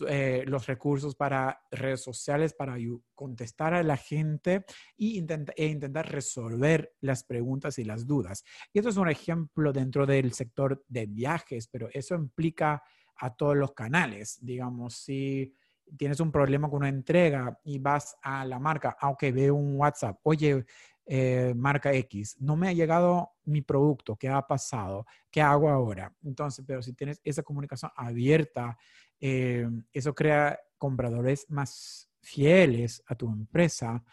eh, 0.07 0.43
los 0.45 0.67
recursos 0.67 1.15
para 1.15 1.61
redes 1.71 2.03
sociales 2.03 2.53
para 2.53 2.75
contestar 3.15 3.73
a 3.73 3.83
la 3.83 3.97
gente 3.97 4.65
e 4.97 5.23
intentar 5.57 6.11
resolver 6.11 6.93
las 7.01 7.23
preguntas 7.23 7.79
y 7.79 7.85
las 7.85 8.05
dudas. 8.05 8.43
Y 8.73 8.79
esto 8.79 8.89
es 8.89 8.97
un 8.97 9.09
ejemplo 9.09 9.73
dentro 9.73 10.05
del 10.05 10.33
sector 10.33 10.83
de 10.87 11.05
viajes, 11.05 11.67
pero 11.67 11.89
eso 11.93 12.15
implica 12.15 12.83
a 13.15 13.35
todos 13.35 13.57
los 13.57 13.73
canales. 13.73 14.39
Digamos, 14.41 14.95
si 14.95 15.53
tienes 15.97 16.19
un 16.19 16.31
problema 16.31 16.69
con 16.69 16.79
una 16.79 16.89
entrega 16.89 17.59
y 17.63 17.79
vas 17.79 18.15
a 18.21 18.45
la 18.45 18.59
marca, 18.59 18.97
aunque 18.99 19.31
veo 19.31 19.55
un 19.55 19.75
WhatsApp, 19.77 20.19
oye, 20.23 20.65
eh, 21.11 21.55
marca 21.55 21.91
X, 21.91 22.37
no 22.39 22.55
me 22.55 22.67
ha 22.67 22.71
llegado 22.71 23.31
mi 23.45 23.63
producto, 23.63 24.15
¿qué 24.15 24.29
ha 24.29 24.45
pasado? 24.45 25.07
¿Qué 25.31 25.41
hago 25.41 25.67
ahora? 25.67 26.13
Entonces, 26.21 26.63
pero 26.67 26.83
si 26.83 26.93
tienes 26.93 27.19
esa 27.23 27.41
comunicación 27.41 27.91
abierta, 27.95 28.77
eh, 29.19 29.67
eso 29.91 30.13
crea 30.13 30.59
compradores 30.77 31.47
más 31.49 32.11
fieles 32.21 33.01
a 33.07 33.15
tu 33.15 33.27
empresa 33.27 34.03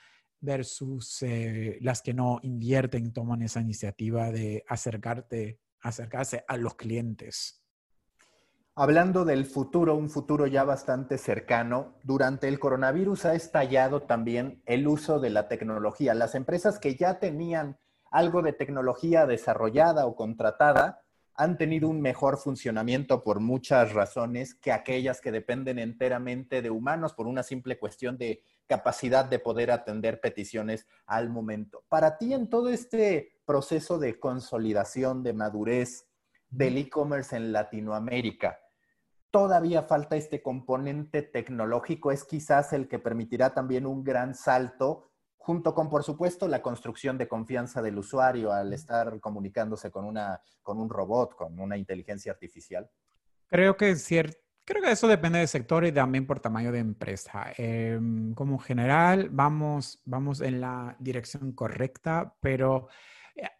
versus 0.41 1.23
eh, 1.23 1.77
las 1.83 2.01
que 2.01 2.15
no 2.15 2.39
invierten, 2.43 3.13
toman 3.13 3.43
esa 3.43 3.61
iniciativa 3.61 4.33
de 4.33 4.65
acercarte, 4.67 5.61
acercarse 5.81 6.47
a 6.49 6.57
los 6.57 6.77
clientes. 6.77 7.63
Hablando 8.79 9.25
del 9.25 9.47
futuro, 9.47 9.95
un 9.95 10.11
futuro 10.11 10.47
ya 10.47 10.63
bastante 10.63 11.17
cercano, 11.17 11.95
durante 12.03 12.47
el 12.47 12.59
coronavirus 12.59 13.25
ha 13.25 13.35
estallado 13.35 14.03
también 14.03 14.61
el 14.67 14.87
uso 14.87 15.19
de 15.19 15.31
la 15.31 15.49
tecnología. 15.49 16.13
Las 16.13 16.35
empresas 16.35 16.79
que 16.79 16.95
ya 16.95 17.19
tenían 17.19 17.79
algo 18.11 18.43
de 18.43 18.53
tecnología 18.53 19.25
desarrollada 19.25 20.05
o 20.05 20.15
contratada 20.15 21.01
han 21.33 21.57
tenido 21.57 21.89
un 21.89 22.03
mejor 22.03 22.37
funcionamiento 22.37 23.23
por 23.23 23.41
muchas 23.41 23.95
razones 23.95 24.55
que 24.55 24.73
aquellas 24.73 25.23
que 25.23 25.33
dependen 25.33 25.79
enteramente 25.79 26.61
de 26.61 26.69
humanos 26.69 27.15
por 27.15 27.27
una 27.29 27.43
simple 27.43 27.79
cuestión 27.79 28.19
de 28.19 28.43
capacidad 28.67 29.25
de 29.25 29.39
poder 29.39 29.71
atender 29.71 30.21
peticiones 30.21 30.87
al 31.07 31.31
momento. 31.31 31.83
Para 31.89 32.19
ti, 32.19 32.35
en 32.35 32.51
todo 32.51 32.69
este 32.69 33.41
proceso 33.47 33.99
de 33.99 34.21
consolidación, 34.21 35.23
de 35.23 35.33
madurez 35.33 36.11
del 36.51 36.77
e-commerce 36.77 37.35
en 37.37 37.53
Latinoamérica, 37.53 38.61
todavía 39.37 39.83
falta 39.83 40.17
este 40.17 40.41
componente 40.41 41.21
tecnológico, 41.21 42.11
es 42.11 42.25
quizás 42.25 42.73
el 42.73 42.89
que 42.89 42.99
permitirá 42.99 43.53
también 43.53 43.85
un 43.85 44.03
gran 44.03 44.35
salto, 44.35 45.11
junto 45.37 45.75
con, 45.75 45.91
por 45.91 46.05
supuesto, 46.05 46.49
la 46.49 46.63
construcción 46.63 47.19
de 47.19 47.29
confianza 47.29 47.83
del 47.83 47.99
usuario 47.99 48.51
al 48.51 48.73
estar 48.73 49.21
comunicándose 49.21 49.91
con, 49.91 50.07
una, 50.07 50.41
con 50.63 50.81
un 50.81 50.89
robot, 50.89 51.35
con 51.35 51.61
una 51.61 51.77
inteligencia 51.77 52.33
artificial. 52.33 52.89
Creo 53.47 53.77
que 53.77 53.91
es 53.91 54.05
cierto. 54.05 54.39
Creo 54.65 54.83
que 54.83 54.93
eso 54.93 55.07
depende 55.07 55.41
del 55.41 55.49
sector 55.49 55.85
y 55.85 55.93
también 55.93 56.27
por 56.27 56.41
tamaño 56.41 56.73
de 56.73 56.79
empresa. 56.79 57.53
Em, 57.59 58.33
como 58.33 58.59
general, 58.59 59.29
vamos, 59.31 60.01
vamos 60.07 60.41
en 60.41 60.63
la 60.63 60.97
dirección 60.99 61.53
correcta, 61.53 62.35
pero 62.41 62.89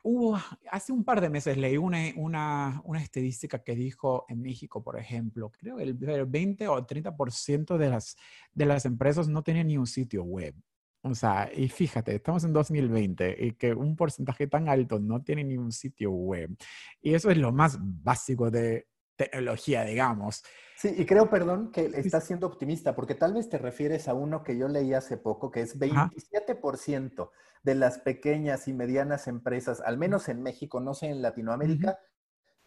hubo, 0.03 0.39
hace 0.71 0.93
un 0.93 1.05
par 1.05 1.21
de 1.21 1.29
meses 1.29 1.57
leí 1.57 1.77
una, 1.77 1.99
una, 2.17 2.81
una, 2.85 3.03
estadística 3.03 3.63
que 3.63 3.75
dijo 3.75 4.25
en 4.29 4.41
México, 4.41 4.83
por 4.83 4.99
ejemplo, 4.99 5.51
creo 5.51 5.77
que 5.77 5.83
el 5.83 5.95
20 6.27 6.69
o 6.69 6.87
30% 6.87 7.77
de 7.77 7.91
las, 7.91 8.17
de 8.53 8.67
las 8.67 8.85
empresas 8.85 9.29
no 9.29 9.43
tienen 9.43 9.69
ni 9.69 9.77
un 9.77 9.87
sitio 9.87 10.23
web. 10.23 10.55
O 11.03 11.15
sea, 11.15 11.51
y 11.55 11.69
fíjate, 11.69 12.17
estamos 12.17 12.43
en 12.45 12.53
2020 12.53 13.37
y 13.39 13.53
que 13.53 13.73
un 13.73 13.95
porcentaje 13.95 14.49
tan 14.49 14.69
alto 14.69 14.99
no 14.99 15.23
tiene 15.23 15.45
ni 15.45 15.57
un 15.57 15.71
sitio 15.71 16.11
web. 16.11 16.57
Y 17.01 17.15
eso 17.15 17.31
es 17.31 17.39
lo 17.39 17.53
más 17.53 17.79
básico 17.81 18.51
de 18.51 18.89
tecnología, 19.17 19.85
digamos. 19.85 20.45
Sí, 20.77 20.95
y 20.97 21.07
creo, 21.07 21.31
perdón, 21.31 21.73
que 21.73 21.91
estás 21.95 22.25
siendo 22.25 22.47
optimista, 22.47 22.95
porque 22.95 23.15
tal 23.15 23.33
vez 23.33 23.49
te 23.49 23.59
refieres 23.59 24.09
a 24.09 24.15
uno 24.15 24.45
que 24.45 24.59
yo 24.59 24.69
leí 24.69 24.93
hace 24.93 25.17
poco, 25.17 25.51
que 25.51 25.63
es 25.63 25.79
27% 25.79 27.31
de 27.63 27.75
las 27.75 27.99
pequeñas 27.99 28.69
y 28.69 28.75
medianas 28.75 29.27
empresas, 29.27 29.81
al 29.81 29.97
menos 29.97 30.29
en 30.29 30.43
México, 30.43 30.81
no 30.81 30.95
sé, 30.95 31.07
en 31.07 31.23
Latinoamérica, 31.23 31.99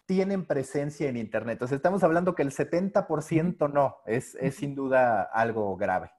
tienen 0.05 0.45
presencia 0.45 1.07
en 1.07 1.17
Internet. 1.17 1.53
Entonces, 1.53 1.75
estamos 1.75 2.03
hablando 2.03 2.33
que 2.33 2.41
el 2.41 2.51
70% 2.51 3.71
no, 3.71 3.97
es, 4.07 4.35
es 4.41 4.55
sin 4.55 4.73
duda 4.73 5.21
algo 5.21 5.77
grave. 5.77 6.11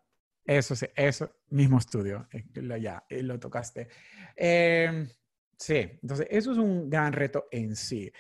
Eso 0.44 0.74
sí, 0.74 0.86
eso 0.94 1.30
mismo 1.48 1.78
estudio, 1.78 2.26
eh, 2.32 2.44
ya 2.80 3.04
eh, 3.08 3.22
lo 3.22 3.38
tocaste. 3.38 3.88
Em, 4.34 5.08
sí, 5.56 5.98
entonces 6.02 6.26
eso 6.30 6.52
es 6.52 6.58
un 6.58 6.88
gran 6.88 7.12
reto 7.12 7.46
en 7.50 7.76
sí. 7.76 8.10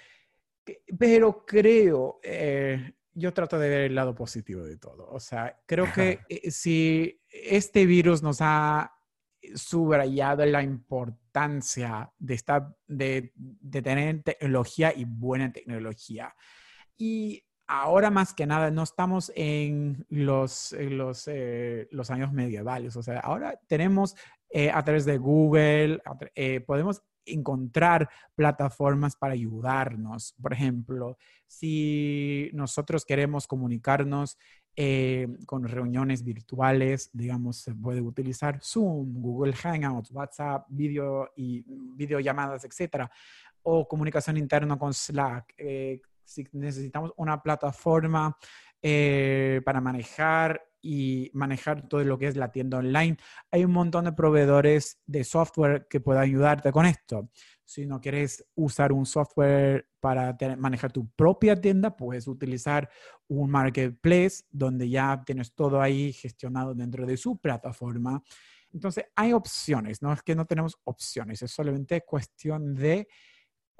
Pero 0.98 1.44
creo, 1.44 2.20
eh, 2.22 2.92
yo 3.12 3.32
trato 3.32 3.58
de 3.58 3.68
ver 3.68 3.80
el 3.82 3.94
lado 3.94 4.14
positivo 4.14 4.62
de 4.62 4.76
todo. 4.76 5.08
O 5.10 5.20
sea, 5.20 5.60
creo 5.66 5.86
que 5.92 6.20
si 6.50 7.20
este 7.28 7.86
virus 7.86 8.22
nos 8.22 8.40
ha 8.40 8.92
subrayado 9.54 10.44
la 10.46 10.62
importancia 10.62 12.12
de, 12.18 12.34
estar, 12.34 12.76
de, 12.86 13.32
de, 13.34 13.82
tener 13.82 14.22
tecnología 14.22 14.92
y 14.94 15.04
buena 15.04 15.52
tecnología. 15.52 16.34
Y 16.96 17.42
ahora 17.66 18.10
más 18.10 18.34
que 18.34 18.46
nada 18.46 18.70
no 18.70 18.82
estamos 18.82 19.32
en 19.34 20.04
los, 20.08 20.72
los, 20.78 21.28
eh, 21.28 21.88
los 21.90 22.10
años 22.10 22.32
medievales. 22.32 22.96
O 22.96 23.02
sea, 23.02 23.20
ahora 23.20 23.58
tenemos 23.68 24.16
eh, 24.50 24.70
a 24.70 24.82
través 24.84 25.04
de 25.04 25.18
Google, 25.18 26.02
eh, 26.34 26.60
podemos 26.60 27.02
encontrar 27.24 28.08
plataformas 28.34 29.16
para 29.16 29.34
ayudarnos. 29.34 30.34
Por 30.40 30.52
ejemplo, 30.52 31.18
si 31.46 32.50
nosotros 32.52 33.04
queremos 33.04 33.46
comunicarnos 33.46 34.38
eh, 34.76 35.26
con 35.46 35.64
reuniones 35.64 36.22
virtuales, 36.22 37.10
digamos, 37.12 37.58
se 37.58 37.74
puede 37.74 38.00
utilizar 38.00 38.60
Zoom, 38.62 39.20
Google 39.20 39.52
Hangouts, 39.52 40.10
WhatsApp, 40.12 40.64
video 40.68 41.30
y 41.36 41.64
videollamadas, 41.66 42.64
etcétera, 42.64 43.10
o 43.62 43.86
comunicación 43.86 44.36
interna 44.36 44.78
con 44.78 44.94
Slack. 44.94 45.54
Eh, 45.58 46.00
si 46.24 46.46
necesitamos 46.52 47.12
una 47.16 47.42
plataforma 47.42 48.36
eh, 48.80 49.60
para 49.64 49.80
manejar 49.80 50.62
y 50.80 51.30
manejar 51.34 51.88
todo 51.88 52.02
lo 52.04 52.18
que 52.18 52.26
es 52.26 52.36
la 52.36 52.52
tienda 52.52 52.78
online, 52.78 53.16
hay 53.50 53.64
un 53.64 53.72
montón 53.72 54.04
de 54.04 54.12
proveedores 54.12 54.98
de 55.06 55.24
software 55.24 55.86
que 55.88 56.00
puedan 56.00 56.22
ayudarte 56.22 56.72
con 56.72 56.86
esto. 56.86 57.30
Si 57.64 57.86
no 57.86 58.00
quieres 58.00 58.44
usar 58.54 58.92
un 58.92 59.06
software 59.06 59.88
para 60.00 60.36
manejar 60.58 60.92
tu 60.92 61.08
propia 61.10 61.60
tienda, 61.60 61.96
puedes 61.96 62.26
utilizar 62.26 62.88
un 63.28 63.50
marketplace 63.50 64.44
donde 64.50 64.88
ya 64.88 65.22
tienes 65.24 65.54
todo 65.54 65.80
ahí 65.80 66.12
gestionado 66.12 66.74
dentro 66.74 67.06
de 67.06 67.16
su 67.16 67.38
plataforma. 67.38 68.22
Entonces, 68.72 69.04
hay 69.14 69.32
opciones, 69.32 70.02
no 70.02 70.12
es 70.12 70.22
que 70.22 70.34
no 70.34 70.46
tenemos 70.46 70.78
opciones, 70.84 71.42
es 71.42 71.50
solamente 71.50 72.02
cuestión 72.02 72.74
de 72.74 73.08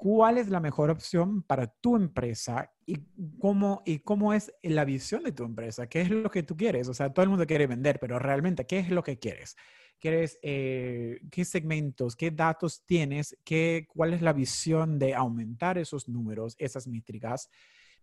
cuál 0.01 0.39
es 0.39 0.49
la 0.49 0.59
mejor 0.59 0.89
opción 0.89 1.43
para 1.43 1.67
tu 1.67 1.95
empresa 1.95 2.73
y 2.87 3.05
cómo, 3.37 3.83
y 3.85 3.99
cómo 3.99 4.33
es 4.33 4.51
la 4.63 4.83
visión 4.83 5.23
de 5.23 5.31
tu 5.31 5.43
empresa, 5.43 5.87
qué 5.87 6.01
es 6.01 6.09
lo 6.09 6.31
que 6.31 6.41
tú 6.41 6.57
quieres. 6.57 6.87
O 6.87 6.95
sea, 6.95 7.13
todo 7.13 7.21
el 7.21 7.29
mundo 7.29 7.45
quiere 7.45 7.67
vender, 7.67 7.99
pero 7.99 8.17
realmente, 8.17 8.65
¿qué 8.65 8.79
es 8.79 8.89
lo 8.89 9.03
que 9.03 9.19
quieres? 9.19 9.55
quieres, 9.99 10.39
eh, 10.41 11.19
qué 11.29 11.45
segmentos, 11.45 12.15
qué 12.15 12.31
datos 12.31 12.83
tienes, 12.87 13.37
qué, 13.43 13.85
cuál 13.93 14.15
es 14.15 14.23
la 14.23 14.33
visión 14.33 14.97
de 14.97 15.13
aumentar 15.13 15.77
esos 15.77 16.09
números, 16.09 16.55
esas 16.57 16.87
métricas 16.87 17.51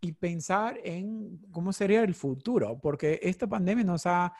y 0.00 0.12
pensar 0.12 0.78
en 0.84 1.40
cómo 1.50 1.72
sería 1.72 2.04
el 2.04 2.14
futuro, 2.14 2.78
porque 2.80 3.18
esta 3.20 3.48
pandemia 3.48 3.82
nos 3.82 4.06
ha, 4.06 4.32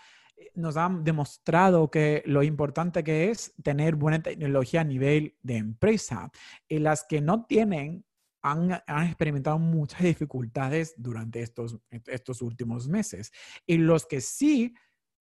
nos 0.55 0.76
ha 0.76 0.89
demostrado 0.89 1.91
que 1.91 2.22
lo 2.26 2.43
importante 2.43 3.05
que 3.05 3.30
es 3.30 3.55
tener 3.62 3.97
buena 3.97 4.22
tecnología 4.22 4.80
a 4.80 4.84
nivel 4.84 5.36
de 5.43 5.57
empresa 5.57 6.30
y 6.68 6.78
las 6.78 7.05
que 7.09 7.20
no 7.20 7.45
tienen 7.47 8.05
han, 8.43 8.82
han, 8.86 9.07
experimentado 9.07 9.59
muchas 9.59 10.03
dificultades 10.03 10.95
durante 10.97 11.43
estos, 11.43 11.78
estos 11.91 12.43
últimos 12.43 12.89
meses. 12.89 13.32
Y 13.66 13.78
los 13.78 14.07
que 14.07 14.20
sí 14.20 14.74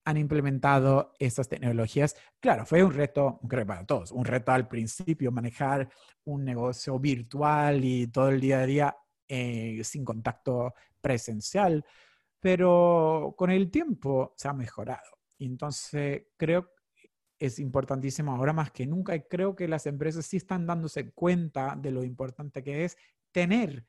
han 0.08 0.16
implementado 0.16 1.12
estas 1.20 1.50
tecnologías. 1.50 2.16
Claro, 2.40 2.66
fue 2.66 2.82
un 2.82 2.94
reto, 2.94 3.42
creo 3.50 3.68
para 3.68 3.86
todos, 3.86 4.14
un 4.14 4.24
reto 4.24 4.54
al 4.54 4.66
principio 4.70 5.34
manejar 5.34 5.90
un 6.24 6.46
negocio 6.46 6.98
virtual 6.98 7.84
y 7.84 8.08
todo 8.08 8.30
el 8.30 8.40
día 8.40 8.62
a 8.62 8.66
día 8.66 8.98
eh, 9.28 9.82
sin 9.84 10.06
contacto 10.06 10.74
presencial, 11.02 11.84
pero 12.40 13.34
con 13.38 13.52
el 13.52 13.70
tiempo 13.72 14.34
se 14.36 14.48
ha 14.48 14.54
mejorado. 14.54 15.20
Entonces, 15.40 16.24
creo 16.38 16.72
que 16.96 17.12
es 17.40 17.60
importantísimo 17.60 18.34
ahora 18.34 18.54
más 18.54 18.72
que 18.72 18.88
nunca 18.88 19.16
y 19.16 19.22
creo 19.24 19.56
que 19.56 19.68
las 19.68 19.86
empresas 19.86 20.26
sí 20.26 20.38
están 20.38 20.66
dándose 20.66 21.12
cuenta 21.12 21.76
de 21.78 21.92
lo 21.92 22.04
importante 22.04 22.64
que 22.64 22.86
es 22.86 22.98
tener 23.32 23.86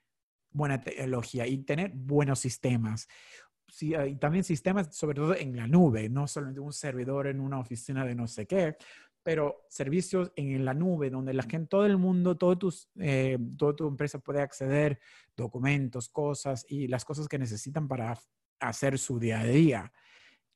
buena 0.51 0.81
tecnología 0.81 1.47
y 1.47 1.59
tener 1.59 1.93
buenos 1.95 2.41
sistemas 2.41 3.09
sí, 3.69 3.95
y 3.95 4.17
también 4.17 4.45
sistemas, 4.45 4.95
sobre 4.95 5.17
todo 5.17 5.35
en 5.35 5.57
la 5.57 5.67
nube, 5.67 6.09
no 6.09 6.27
solamente 6.27 6.61
un 6.61 6.73
servidor 6.73 7.27
en 7.27 7.41
una 7.41 7.59
oficina 7.59 8.05
de 8.05 8.15
no 8.15 8.27
sé 8.27 8.47
qué, 8.47 8.77
pero 9.29 9.67
servicios 9.69 10.33
en 10.37 10.65
la 10.65 10.73
nube 10.73 11.11
donde 11.11 11.35
la 11.35 11.43
gente, 11.43 11.67
todo 11.69 11.85
el 11.85 11.99
mundo, 11.99 12.39
todo 12.39 12.57
tus, 12.57 12.89
eh, 12.99 13.37
toda 13.59 13.77
tu 13.77 13.87
empresa 13.87 14.21
puede 14.21 14.41
acceder, 14.41 15.01
documentos, 15.37 16.09
cosas 16.09 16.65
y 16.67 16.89
las 16.89 17.05
cosas 17.05 17.29
que 17.29 17.39
necesitan 17.39 17.87
para 17.89 18.19
hacer 18.59 18.99
su 18.99 19.19
día 19.19 19.41
a 19.41 19.45
día. 19.45 19.93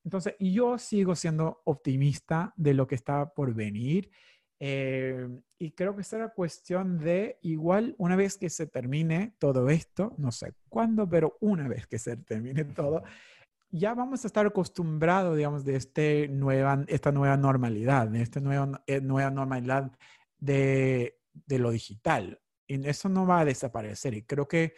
Entonces, 0.03 0.37
yo 0.41 0.79
sigo 0.79 1.15
siendo 1.15 1.61
optimista 1.67 2.55
de 2.57 2.73
lo 2.73 2.87
que 2.87 2.95
está 2.95 3.35
por 3.35 3.53
venir. 3.53 4.11
Eh, 4.59 5.29
y 5.59 5.73
creo 5.73 5.95
que 5.95 6.03
será 6.03 6.33
cuestión 6.33 6.97
de, 6.97 7.39
igual, 7.43 7.95
una 7.99 8.17
vez 8.17 8.39
que 8.39 8.49
se 8.49 8.67
termine 8.67 9.35
todo 9.39 9.69
esto, 9.69 10.15
no 10.17 10.33
sé 10.33 10.55
cuándo, 10.71 11.07
pero 11.07 11.37
una 11.43 11.69
vez 11.69 11.87
que 11.87 11.99
se 11.99 12.17
termine 12.17 12.65
todo, 12.65 13.03
ya 13.73 13.95
vamos 13.95 14.23
a 14.23 14.27
estar 14.27 14.47
acostumbrados, 14.47 15.37
digamos, 15.37 15.65
de 15.65 15.77
este 15.77 16.29
nueva, 16.29 16.85
esta 16.89 17.11
nueva 17.11 17.37
normalidad, 17.39 18.07
de 18.07 18.23
esta 18.23 18.39
nueva, 18.39 18.83
eh, 18.87 19.01
nueva 19.01 19.31
normalidad 19.31 19.91
de, 20.39 21.19
de 21.47 21.59
lo 21.59 21.71
digital. 21.71 22.41
Y 22.67 22.87
eso 22.87 23.09
no 23.09 23.27
va 23.27 23.41
a 23.41 23.45
desaparecer. 23.47 24.15
Y 24.15 24.23
creo 24.23 24.47
que 24.47 24.75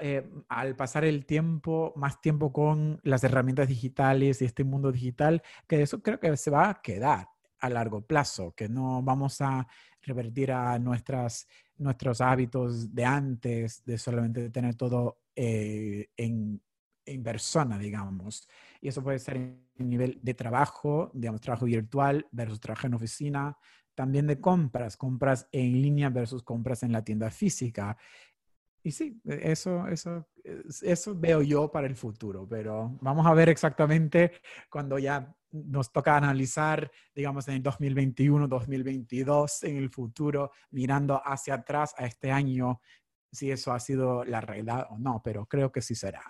eh, 0.00 0.30
al 0.48 0.76
pasar 0.76 1.04
el 1.04 1.26
tiempo, 1.26 1.92
más 1.96 2.20
tiempo 2.20 2.52
con 2.52 3.00
las 3.02 3.24
herramientas 3.24 3.68
digitales 3.68 4.40
y 4.40 4.44
este 4.44 4.62
mundo 4.62 4.92
digital, 4.92 5.42
que 5.66 5.82
eso 5.82 6.00
creo 6.00 6.20
que 6.20 6.36
se 6.36 6.50
va 6.50 6.70
a 6.70 6.80
quedar 6.80 7.28
a 7.58 7.68
largo 7.68 8.00
plazo, 8.00 8.54
que 8.54 8.68
no 8.68 9.02
vamos 9.02 9.40
a 9.40 9.66
revertir 10.02 10.52
a 10.52 10.78
nuestras, 10.78 11.48
nuestros 11.76 12.20
hábitos 12.20 12.94
de 12.94 13.04
antes, 13.04 13.84
de 13.84 13.98
solamente 13.98 14.50
tener 14.50 14.76
todo 14.76 15.18
eh, 15.34 16.08
en, 16.16 16.60
en 17.12 17.22
persona, 17.22 17.78
digamos. 17.78 18.48
Y 18.80 18.88
eso 18.88 19.02
puede 19.02 19.18
ser 19.18 19.36
en 19.36 19.66
nivel 19.78 20.18
de 20.22 20.34
trabajo, 20.34 21.10
digamos, 21.14 21.40
trabajo 21.40 21.66
virtual 21.66 22.26
versus 22.30 22.60
trabajo 22.60 22.86
en 22.86 22.94
oficina, 22.94 23.56
también 23.94 24.26
de 24.26 24.40
compras, 24.40 24.96
compras 24.96 25.48
en 25.50 25.82
línea 25.82 26.08
versus 26.10 26.42
compras 26.42 26.82
en 26.82 26.92
la 26.92 27.02
tienda 27.02 27.30
física. 27.30 27.96
Y 28.82 28.92
sí, 28.92 29.20
e, 29.24 29.52
eso, 29.52 29.86
eso, 29.88 30.28
eso 30.82 31.14
veo 31.18 31.42
yo 31.42 31.70
para 31.70 31.86
el 31.86 31.96
futuro, 31.96 32.46
pero 32.48 32.96
vamos 33.00 33.26
a 33.26 33.34
ver 33.34 33.48
exactamente 33.48 34.32
cuando 34.70 34.98
ya 34.98 35.34
nos 35.50 35.92
toca 35.92 36.16
analizar, 36.16 36.90
digamos, 37.14 37.48
en 37.48 37.54
el 37.54 37.62
2021, 37.62 38.46
2022, 38.48 39.64
en 39.64 39.76
el 39.78 39.90
futuro, 39.90 40.52
mirando 40.70 41.20
hacia 41.24 41.54
atrás 41.54 41.94
a 41.96 42.06
este 42.06 42.30
año, 42.30 42.80
si 43.32 43.50
eso 43.50 43.72
ha 43.72 43.80
sido 43.80 44.24
la 44.24 44.40
realidad 44.40 44.86
o 44.90 44.98
no, 44.98 45.20
pero 45.22 45.46
creo 45.46 45.72
que 45.72 45.82
sí 45.82 45.94
será. 45.94 46.22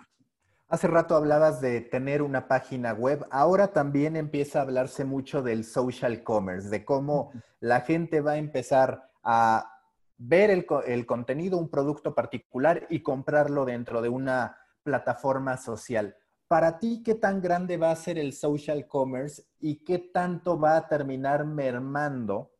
Hace 0.71 0.85
rato 0.85 1.15
hablabas 1.15 1.61
de 1.61 1.81
tener 1.81 2.21
una 2.21 2.47
página 2.47 2.93
web, 2.93 3.25
ahora 3.31 3.73
también 3.73 4.15
empieza 4.15 4.59
a 4.59 4.61
hablarse 4.61 5.03
mucho 5.03 5.41
del 5.41 5.63
social 5.63 6.21
commerce, 6.21 6.69
de 6.69 6.85
cómo 6.85 7.31
la 7.59 7.81
gente 7.81 8.21
va 8.21 8.33
a 8.33 8.37
empezar 8.37 9.09
a 9.23 9.79
ver 10.19 10.51
el, 10.51 11.05
contenido, 11.07 11.57
un 11.57 11.69
producto 11.69 12.13
particular 12.13 12.85
y 12.91 13.01
comprarlo 13.01 13.65
dentro 13.65 14.03
de 14.03 14.09
una 14.09 14.57
plataforma 14.83 15.57
social. 15.57 16.15
Para 16.47 16.77
ti, 16.77 17.01
¿qué 17.03 17.15
tan 17.15 17.41
grande 17.41 17.77
va 17.77 17.89
a 17.89 17.95
ser 17.95 18.19
el 18.19 18.31
social 18.33 18.85
commerce 18.85 19.45
y 19.59 19.83
qué 19.83 19.97
tanto 19.97 20.59
va 20.59 20.77
a 20.77 20.87
terminar 20.87 21.45
mermando 21.45 22.51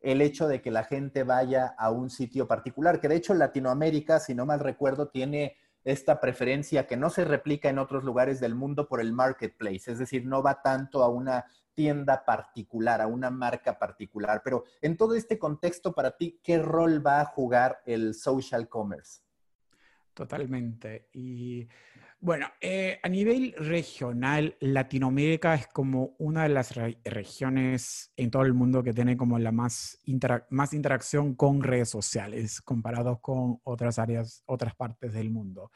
el 0.00 0.22
hecho 0.22 0.48
de 0.48 0.62
que 0.62 0.70
la 0.70 0.84
gente 0.84 1.24
vaya 1.24 1.74
a 1.76 1.90
un 1.90 2.08
sitio 2.08 2.48
particular? 2.48 3.00
Que 3.00 3.08
de 3.08 3.16
hecho 3.16 3.34
Latinoamérica, 3.34 4.18
si 4.18 4.34
no 4.34 4.46
mal 4.46 4.60
recuerdo, 4.60 5.08
tiene 5.08 5.56
esta 5.84 6.20
preferencia 6.20 6.86
que 6.86 6.96
no 6.96 7.10
se 7.10 7.24
replica 7.24 7.68
en 7.68 7.78
otros 7.78 8.04
lugares 8.04 8.40
del 8.40 8.54
mundo 8.54 8.88
por 8.88 9.00
el 9.00 9.12
marketplace, 9.12 9.92
es 9.92 9.98
decir, 9.98 10.26
no 10.26 10.42
va 10.42 10.62
tanto 10.62 11.02
a 11.02 11.08
una 11.08 11.44
tienda 11.74 12.24
particular, 12.24 13.00
a 13.00 13.06
una 13.06 13.30
marca 13.30 13.78
particular. 13.78 14.42
Pero 14.44 14.64
en 14.82 14.96
todo 14.96 15.14
este 15.14 15.38
contexto, 15.38 15.94
para 15.94 16.16
ti, 16.16 16.38
¿qué 16.42 16.58
rol 16.58 17.04
va 17.04 17.20
a 17.20 17.24
jugar 17.24 17.80
el 17.86 18.14
social 18.14 18.68
commerce? 18.68 19.22
Totalmente. 20.12 21.08
Y 21.14 21.66
bueno, 22.22 22.48
eh, 22.60 23.00
a 23.02 23.08
nivel 23.08 23.54
regional, 23.56 24.54
Latinoamérica 24.60 25.54
es 25.54 25.66
como 25.68 26.14
una 26.18 26.42
de 26.42 26.50
las 26.50 26.74
regiones 27.04 28.12
en 28.14 28.30
todo 28.30 28.42
el 28.42 28.52
mundo 28.52 28.82
que 28.82 28.92
tiene 28.92 29.16
como 29.16 29.38
la 29.38 29.52
más, 29.52 29.98
más 30.50 30.74
interacción 30.74 31.34
con 31.34 31.62
redes 31.62 31.88
sociales 31.88 32.60
comparado 32.60 33.20
con 33.22 33.60
otras 33.64 33.98
áreas, 33.98 34.42
otras 34.44 34.74
partes 34.74 35.14
del 35.14 35.30
mundo. 35.30 35.70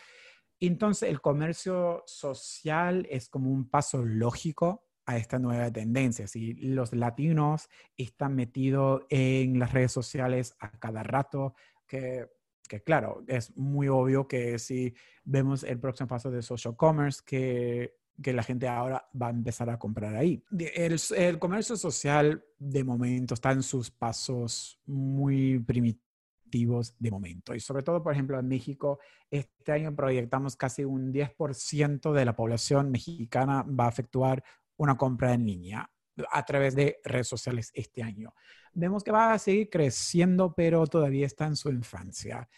Entonces, 0.60 1.08
el 1.08 1.22
comercio 1.22 2.02
social 2.06 3.06
es 3.10 3.30
como 3.30 3.50
un 3.50 3.70
paso 3.70 4.04
lógico 4.04 4.84
a 5.06 5.16
esta 5.16 5.38
nueva 5.38 5.70
tendencia. 5.70 6.26
Si 6.26 6.52
los 6.54 6.92
latinos 6.92 7.68
están 7.96 8.34
metidos 8.34 9.04
en 9.08 9.58
las 9.58 9.72
redes 9.72 9.92
sociales 9.92 10.54
a 10.60 10.78
cada 10.78 11.02
rato, 11.02 11.54
que, 11.86 12.26
que, 12.68 12.82
claro, 12.82 13.24
es 13.26 13.56
muy 13.56 13.88
obvio 13.88 14.26
que 14.26 14.58
si 14.58 14.94
vemos 15.24 15.62
el 15.64 15.78
próximo 15.78 16.08
paso 16.08 16.30
de 16.30 16.42
social 16.42 16.76
commerce, 16.76 17.22
que, 17.24 17.96
que 18.22 18.32
la 18.32 18.42
gente 18.42 18.68
ahora 18.68 19.08
va 19.20 19.28
a 19.28 19.30
empezar 19.30 19.70
a 19.70 19.78
comprar 19.78 20.16
ahí. 20.16 20.42
El, 20.74 20.98
el 21.16 21.38
comercio 21.38 21.76
social 21.76 22.44
de 22.58 22.84
momento 22.84 23.34
está 23.34 23.52
en 23.52 23.62
sus 23.62 23.90
pasos 23.90 24.80
muy 24.86 25.58
primitivos 25.58 26.94
de 26.98 27.10
momento. 27.10 27.54
Y 27.54 27.60
sobre 27.60 27.82
todo, 27.82 28.02
por 28.02 28.12
ejemplo, 28.12 28.38
en 28.38 28.48
México, 28.48 28.98
este 29.30 29.72
año 29.72 29.94
proyectamos 29.94 30.56
casi 30.56 30.84
un 30.84 31.12
10% 31.12 32.12
de 32.12 32.24
la 32.24 32.36
población 32.36 32.90
mexicana 32.90 33.62
va 33.62 33.86
a 33.86 33.90
efectuar 33.90 34.42
una 34.76 34.96
compra 34.96 35.34
en 35.34 35.46
línea 35.46 35.90
a 36.30 36.44
través 36.44 36.74
de 36.74 37.00
redes 37.04 37.28
sociales 37.28 37.70
este 37.74 38.02
año. 38.02 38.34
Vemos 38.72 39.02
que 39.02 39.12
va 39.12 39.32
a 39.32 39.38
seguir 39.38 39.70
creciendo, 39.70 40.54
pero 40.54 40.86
todavía 40.86 41.26
está 41.26 41.46
en 41.46 41.56
su 41.56 41.70
infancia. 41.70 42.48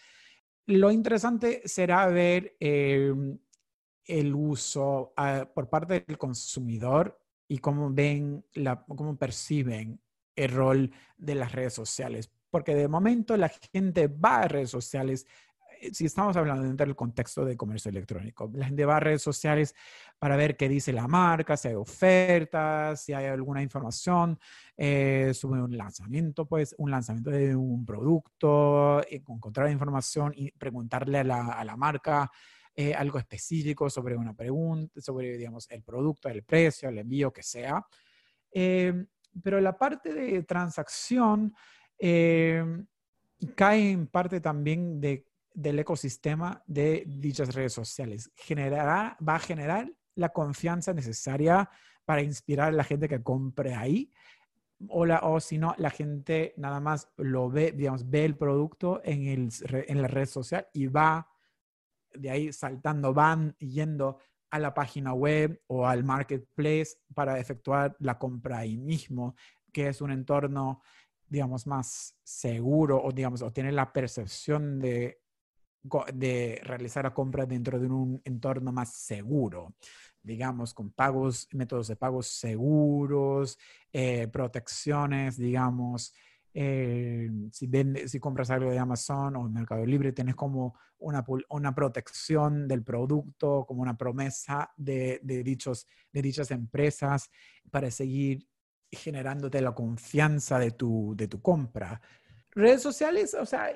Lo 0.65 0.91
interesante 0.91 1.61
será 1.65 2.05
ver 2.07 2.55
em, 2.59 3.37
el 4.05 4.35
uso 4.35 5.13
ah, 5.15 5.49
por 5.53 5.69
parte 5.69 6.03
del 6.05 6.17
consumidor 6.17 7.19
y 7.47 7.59
cómo 7.59 7.91
ven, 7.91 8.45
cómo 8.87 9.17
perciben 9.17 10.01
el 10.35 10.51
rol 10.51 10.91
de 11.17 11.35
las 11.35 11.51
redes 11.51 11.73
sociales. 11.73 12.29
Porque 12.49 12.75
de 12.75 12.87
momento 12.87 13.35
la 13.37 13.49
gente 13.49 14.07
va 14.07 14.41
a 14.41 14.47
redes 14.47 14.69
sociales 14.69 15.25
si 15.91 16.05
estamos 16.05 16.35
hablando 16.35 16.63
dentro 16.63 16.85
del 16.85 16.95
contexto 16.95 17.45
de 17.45 17.57
comercio 17.57 17.89
electrónico, 17.89 18.49
la 18.53 18.65
gente 18.65 18.85
va 18.85 18.97
a 18.97 18.99
redes 18.99 19.21
sociales 19.21 19.75
para 20.19 20.35
ver 20.35 20.57
qué 20.57 20.69
dice 20.69 20.93
la 20.93 21.07
marca, 21.07 21.57
si 21.57 21.67
hay 21.69 21.75
ofertas, 21.75 23.01
si 23.01 23.13
hay 23.13 23.25
alguna 23.25 23.61
información 23.61 24.39
eh, 24.75 25.31
sobre 25.33 25.61
un 25.61 25.77
lanzamiento, 25.77 26.45
pues 26.45 26.75
un 26.77 26.91
lanzamiento 26.91 27.29
de 27.29 27.55
un 27.55 27.85
producto, 27.85 29.01
encontrar 29.09 29.69
información 29.71 30.33
y 30.35 30.51
preguntarle 30.51 31.19
a 31.19 31.23
la, 31.23 31.75
marca 31.77 32.31
eh, 32.75 32.93
algo 32.93 33.19
específico 33.19 33.89
sobre 33.89 34.15
una 34.15 34.33
pregunta, 34.33 35.01
sobre, 35.01 35.37
digamos, 35.37 35.69
el 35.69 35.83
producto, 35.83 36.29
el 36.29 36.43
precio, 36.43 36.89
el 36.89 36.97
envío, 36.97 37.31
que 37.31 37.43
sea. 37.43 37.85
pero 38.51 39.61
la 39.61 39.77
parte 39.77 40.13
de 40.13 40.43
transacción 40.43 41.53
cae 43.55 43.91
en 43.91 44.07
parte 44.07 44.41
también 44.41 44.99
de 44.99 45.25
del 45.57 45.79
ecosistema 45.79 46.63
de 46.67 47.03
dichas 47.07 47.55
redes 47.55 47.73
sociales. 47.73 48.31
Generará, 48.35 49.17
va 49.27 49.35
a 49.35 49.39
generar 49.39 49.91
la 50.13 50.29
confianza 50.29 50.93
necesaria 50.93 51.67
para 52.05 52.21
inspirar 52.21 52.67
a 52.67 52.75
la 52.75 52.83
gente 52.83 53.09
que 53.09 53.23
compre 53.23 53.73
ahí. 53.73 54.11
O, 54.87 55.07
o 55.07 55.39
si 55.39 55.57
no, 55.57 55.73
la 55.79 55.89
gente 55.89 56.53
nada 56.57 56.79
más 56.79 57.09
lo 57.17 57.49
ve, 57.49 57.71
digamos, 57.71 58.07
ve 58.07 58.25
el 58.25 58.37
producto 58.37 59.01
en, 59.03 59.25
el, 59.25 59.49
en 59.87 60.01
la 60.03 60.07
red 60.07 60.27
social 60.27 60.67
y 60.73 60.85
va 60.85 61.27
de 62.13 62.29
ahí 62.29 62.53
saltando, 62.53 63.11
van 63.11 63.55
yendo 63.57 64.19
a 64.51 64.59
la 64.59 64.75
página 64.75 65.13
web 65.13 65.59
o 65.65 65.87
al 65.87 66.03
marketplace 66.03 66.99
para 67.15 67.39
efectuar 67.39 67.95
la 67.97 68.19
compra 68.19 68.59
ahí 68.59 68.77
mismo, 68.77 69.35
que 69.73 69.87
es 69.87 70.01
un 70.01 70.11
entorno, 70.11 70.83
digamos, 71.27 71.65
más 71.65 72.15
seguro 72.23 73.01
o, 73.03 73.11
digamos, 73.11 73.41
o 73.41 73.51
tiene 73.51 73.71
la 73.71 73.91
percepción 73.91 74.79
de 74.79 75.19
de 76.13 76.61
realizar 76.63 77.03
la 77.03 77.13
compra 77.13 77.45
dentro 77.45 77.79
de 77.79 77.87
un 77.87 78.21
entorno 78.25 78.71
más 78.71 78.93
seguro, 78.93 79.75
digamos, 80.21 80.73
con 80.73 80.91
pagos, 80.91 81.47
métodos 81.53 81.87
de 81.87 81.95
pagos 81.95 82.27
seguros, 82.27 83.57
eh, 83.91 84.27
protecciones, 84.27 85.37
digamos. 85.37 86.13
Eh, 86.53 87.29
si, 87.51 87.69
si 88.07 88.19
compras 88.19 88.49
algo 88.49 88.71
de 88.71 88.79
Amazon 88.79 89.35
o 89.35 89.49
Mercado 89.49 89.85
Libre, 89.85 90.11
tienes 90.11 90.35
como 90.35 90.75
una, 90.99 91.23
una 91.49 91.75
protección 91.75 92.67
del 92.67 92.83
producto, 92.83 93.65
como 93.67 93.81
una 93.81 93.97
promesa 93.97 94.71
de, 94.75 95.19
de, 95.23 95.43
dichos, 95.43 95.87
de 96.11 96.21
dichas 96.21 96.51
empresas 96.51 97.29
para 97.69 97.91
seguir 97.91 98.47
generándote 98.91 99.61
la 99.61 99.75
confianza 99.75 100.59
de 100.59 100.71
tu, 100.71 101.13
de 101.15 101.27
tu 101.27 101.41
compra. 101.41 102.01
Redes 102.51 102.81
sociales, 102.81 103.33
o 103.33 103.45
sea, 103.45 103.71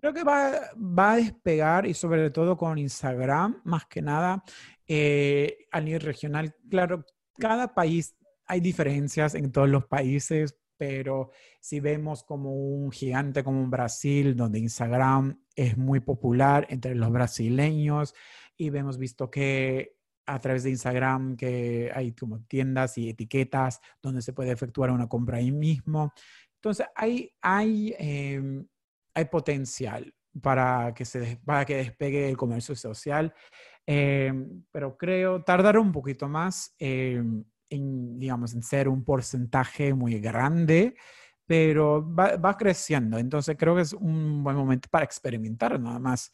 creo 0.00 0.14
que 0.14 0.24
va, 0.24 0.70
va, 0.76 1.12
a 1.12 1.16
despegar 1.16 1.86
y 1.86 1.92
sobre 1.92 2.30
todo 2.30 2.56
con 2.56 2.78
Instagram, 2.78 3.60
más 3.64 3.86
que 3.86 4.00
nada, 4.00 4.42
eh, 4.86 5.66
a 5.70 5.80
nivel 5.80 6.00
regional. 6.00 6.54
Claro, 6.70 7.04
cada 7.38 7.74
país, 7.74 8.16
hay 8.46 8.60
diferencias 8.60 9.34
en 9.34 9.52
todos 9.52 9.68
los 9.68 9.86
países, 9.86 10.58
pero 10.78 11.30
si 11.60 11.80
vemos 11.80 12.24
como 12.24 12.54
un 12.54 12.90
gigante 12.90 13.44
como 13.44 13.60
un 13.60 13.70
Brasil, 13.70 14.34
donde 14.34 14.58
Instagram 14.58 15.38
es 15.54 15.76
muy 15.76 16.00
popular 16.00 16.66
entre 16.70 16.94
los 16.94 17.12
brasileños 17.12 18.14
y 18.56 18.74
hemos 18.76 18.98
visto 18.98 19.30
que 19.30 19.96
a 20.24 20.38
través 20.38 20.62
de 20.62 20.70
Instagram 20.70 21.36
que 21.36 21.90
hay 21.94 22.12
como 22.12 22.40
tiendas 22.44 22.96
y 22.96 23.10
etiquetas 23.10 23.80
donde 24.02 24.22
se 24.22 24.32
puede 24.32 24.52
efectuar 24.52 24.90
una 24.90 25.08
compra 25.08 25.38
ahí 25.38 25.52
mismo. 25.52 26.12
Entonces, 26.56 26.86
hay, 26.94 27.32
hay 27.40 27.94
em, 27.98 28.66
hay 29.14 29.24
potencial 29.26 30.14
para 30.40 30.94
que, 30.94 31.04
se, 31.04 31.38
para 31.44 31.64
que 31.64 31.76
despegue 31.76 32.28
el 32.28 32.36
comercio 32.36 32.74
social, 32.74 33.34
em, 33.86 34.64
pero 34.70 34.96
creo 34.96 35.42
tardar 35.42 35.78
un 35.78 35.92
poquito 35.92 36.28
más 36.28 36.74
em, 36.78 37.44
en, 37.68 38.18
digamos, 38.18 38.54
en 38.54 38.62
ser 38.62 38.88
un 38.88 39.04
porcentaje 39.04 39.94
muy 39.94 40.20
grande, 40.20 40.94
pero 41.46 42.06
va, 42.14 42.36
va, 42.36 42.56
creciendo. 42.56 43.18
Entonces 43.18 43.56
creo 43.58 43.74
que 43.74 43.82
es 43.82 43.92
un 43.92 44.42
buen 44.42 44.56
momento 44.56 44.88
para 44.90 45.04
experimentar 45.04 45.78
nada 45.78 45.98
más. 45.98 46.32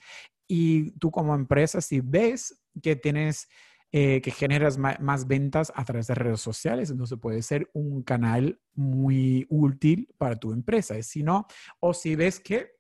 Y 0.49 0.93
tú 0.93 1.11
como 1.11 1.35
empresa, 1.35 1.81
si 1.81 2.01
ves 2.01 2.61
que 2.83 2.97
tienes, 2.97 3.49
eh, 3.91 4.21
que 4.21 4.31
generas 4.31 4.77
más 4.77 5.27
ventas 5.27 5.73
a 5.75 5.85
través 5.85 6.09
de 6.09 6.15
redes 6.15 6.41
sociales, 6.41 6.91
entonces 6.91 7.19
puede 7.19 7.41
ser 7.41 7.71
un 7.73 8.03
canal 8.03 8.61
muy 8.75 9.47
útil 9.49 10.13
para 10.19 10.37
tu 10.37 10.53
empresa. 10.53 11.01
Si 11.03 11.23
no, 11.23 11.47
o 11.81 11.95
si 11.95 12.15
ves 12.15 12.39
que 12.39 12.73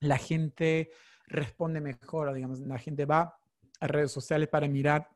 la 0.00 0.18
gente 0.18 0.90
responde 1.28 1.80
mejor, 1.80 2.34
digamos, 2.34 2.58
la 2.58 2.78
gente 2.78 3.06
va 3.06 3.38
a 3.78 3.86
redes 3.86 4.10
sociales 4.10 4.48
para 4.48 4.66
mirar 4.66 5.08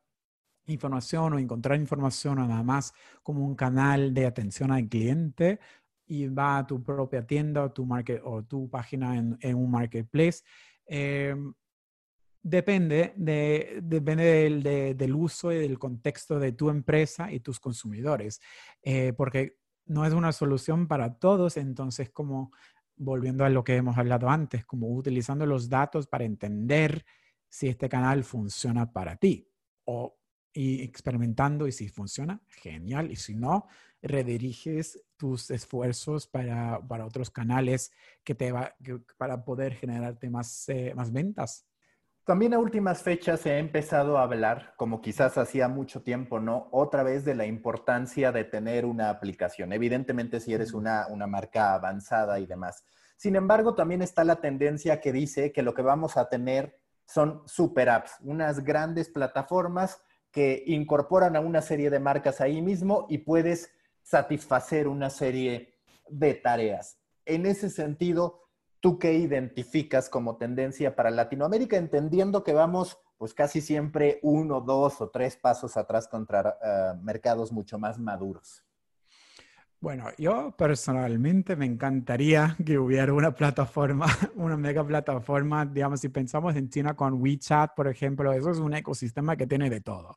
información 0.67 1.33
o 1.33 1.39
encontrar 1.39 1.79
información 1.79 2.39
o 2.39 2.47
nada 2.47 2.63
más 2.63 2.93
como 3.23 3.45
un 3.45 3.55
canal 3.55 4.15
de 4.15 4.27
atención 4.27 4.71
al 4.71 4.89
cliente 4.89 5.61
y 6.07 6.29
va 6.29 6.59
a 6.59 6.67
tu 6.67 6.83
propia 6.83 7.27
tienda 7.27 7.65
o 7.65 7.73
tu, 7.73 7.85
market, 7.85 8.21
o 8.25 8.45
tu 8.45 8.71
página 8.71 9.17
en, 9.17 9.55
un 9.55 9.71
marketplace. 9.71 10.45
Eh, 10.87 11.35
depende, 12.47 13.13
de, 13.17 13.81
depende 13.83 14.25
del, 14.25 14.63
del, 14.97 15.15
uso 15.15 15.51
y 15.51 15.57
del 15.57 15.81
contexto 15.81 16.39
de 16.39 16.53
tu 16.53 16.71
empresa 16.71 17.33
y 17.33 17.41
tus 17.41 17.59
consumidores, 17.59 18.41
eh, 18.83 19.13
porque 19.17 19.59
no 19.87 20.07
es 20.07 20.13
una 20.13 20.31
solución 20.31 20.87
para 20.87 21.19
todos, 21.19 21.57
entonces 21.57 22.11
como 22.11 22.53
volviendo 22.97 23.45
a 23.45 23.51
lo 23.51 23.65
que 23.65 23.75
hemos 23.75 23.99
hablado 23.99 24.31
antes, 24.31 24.65
como 24.65 24.95
utilizando 24.95 25.45
los 25.45 25.69
datos 25.69 26.07
para 26.07 26.25
entender 26.25 27.05
si 27.49 27.67
este 27.69 27.89
canal 27.89 28.23
funciona 28.23 28.93
para 28.93 29.17
ti 29.17 29.49
o 29.85 30.17
y 30.53 30.83
experimentando 30.83 31.67
y 31.67 31.73
si 31.73 31.89
funciona, 31.89 32.41
genial, 32.49 33.11
y 33.11 33.17
si 33.17 33.35
no, 33.35 33.67
rediriges 34.01 35.05
tus 35.19 35.51
esfuerzos 35.51 36.27
para, 36.27 36.81
para 36.81 37.05
otros 37.05 37.31
canales 37.31 37.93
que 38.25 38.35
te 38.35 38.53
va, 38.53 38.75
para 39.19 39.45
poder 39.45 39.75
generarte 39.75 40.31
más, 40.31 40.67
eh, 40.71 40.95
más 40.97 41.13
ventas. 41.13 41.67
También 42.27 42.55
a 42.55 42.59
últimas 42.59 43.05
fechas 43.05 43.39
se 43.39 43.53
ha 43.53 43.59
empezado 43.59 44.19
a 44.19 44.25
hablar, 44.25 44.75
como 44.77 45.01
quizás 45.01 45.39
hacía 45.39 45.69
mucho 45.69 46.03
tiempo, 46.03 46.41
¿no? 46.41 46.67
Otra 46.73 47.05
vez 47.05 47.25
de 47.25 47.37
la 47.37 47.47
importancia 47.47 48.33
de 48.33 48.43
tener 48.43 48.85
una 48.85 49.11
aplicación. 49.11 49.73
Evidentemente, 49.73 50.41
si 50.41 50.53
eres 50.53 50.75
una, 50.75 51.07
una 51.09 51.29
marca 51.29 51.73
avanzada 51.75 52.41
y 52.41 52.47
demás. 52.47 52.83
Sin 53.17 53.37
embargo, 53.37 53.77
también 53.77 54.03
está 54.03 54.25
la 54.25 54.41
tendencia 54.41 55.01
que 55.01 55.13
dice 55.13 55.53
que 55.53 55.63
lo 55.63 55.73
que 55.73 55.83
vamos 55.83 56.17
a 56.17 56.29
tener 56.29 56.81
son 57.05 57.43
super 57.47 57.89
apps, 57.89 58.17
unas 58.23 58.65
grandes 58.65 59.09
plataformas 59.09 60.03
que 60.33 60.65
incorporan 60.67 61.37
a 61.37 61.41
una 61.41 61.63
serie 61.63 61.91
de 61.91 62.01
marcas 62.01 62.41
ahí 62.41 62.61
mismo 62.61 63.07
y 63.09 63.19
puedes 63.19 63.71
satisfacer 64.03 64.89
una 64.89 65.11
serie 65.11 65.77
de 66.09 66.35
tareas. 66.35 66.99
En 67.25 67.47
ese 67.47 67.71
sentido, 67.71 68.46
¿tú 68.81 68.99
qué 68.99 69.15
identificas 69.15 70.09
como 70.09 70.37
tendencia 70.37 70.95
para 70.95 71.11
Latinoamérica, 71.11 71.77
entendiendo 71.77 72.43
que 72.45 72.53
vamos 72.53 72.99
pues 73.19 73.33
casi 73.33 73.61
siempre 73.61 74.19
uno, 74.23 74.61
dos 74.61 75.01
o 75.01 75.09
tres 75.09 75.37
pasos 75.37 75.77
atrás 75.77 76.07
contra 76.09 76.59
uh, 76.61 77.03
mercados 77.03 77.51
mucho 77.53 77.79
más 77.79 77.99
maduros? 77.99 78.63
Bueno, 79.81 80.07
yo 80.19 80.55
personalmente 80.57 81.55
me 81.55 81.67
encantaría 81.67 82.57
que 82.65 82.79
hubiera 82.79 83.13
una 83.13 83.35
plataforma, 83.35 84.07
una 84.35 84.57
mega 84.57 84.85
plataforma, 84.85 85.67
digamos, 85.67 86.01
si 86.01 86.09
pensamos 86.09 86.57
en 86.57 86.71
China 86.71 86.95
con 86.95 87.21
WeChat, 87.21 87.75
por 87.75 87.87
ejemplo, 87.89 88.33
eso 88.33 88.51
es 88.51 88.59
un 88.59 88.75
ecosistema 88.75 89.37
que 89.37 89.47
tiene 89.47 89.69
de 89.71 89.81
todo. 89.81 90.17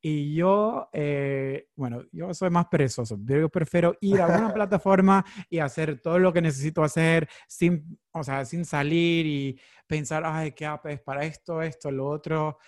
Y 0.00 0.34
yo, 0.34 0.88
eh, 0.92 1.68
bueno, 1.74 2.02
yo 2.12 2.32
soy 2.34 2.50
más 2.50 2.66
perezoso. 2.66 3.18
Yo 3.24 3.48
prefiero 3.48 3.96
ir 4.00 4.20
a 4.20 4.26
una 4.26 4.52
plataforma 4.54 5.24
y 5.48 5.58
hacer 5.58 6.00
todo 6.00 6.18
lo 6.18 6.32
que 6.32 6.42
necesito 6.42 6.82
hacer 6.82 7.28
sin, 7.48 7.98
o 8.12 8.22
sea, 8.22 8.44
sin 8.44 8.64
salir 8.64 9.26
y 9.26 9.60
pensar, 9.86 10.22
ay, 10.24 10.52
qué 10.52 10.66
app 10.66 10.86
es 10.86 11.00
para 11.00 11.24
esto, 11.24 11.62
esto, 11.62 11.90
lo 11.90 12.08
otro. 12.08 12.58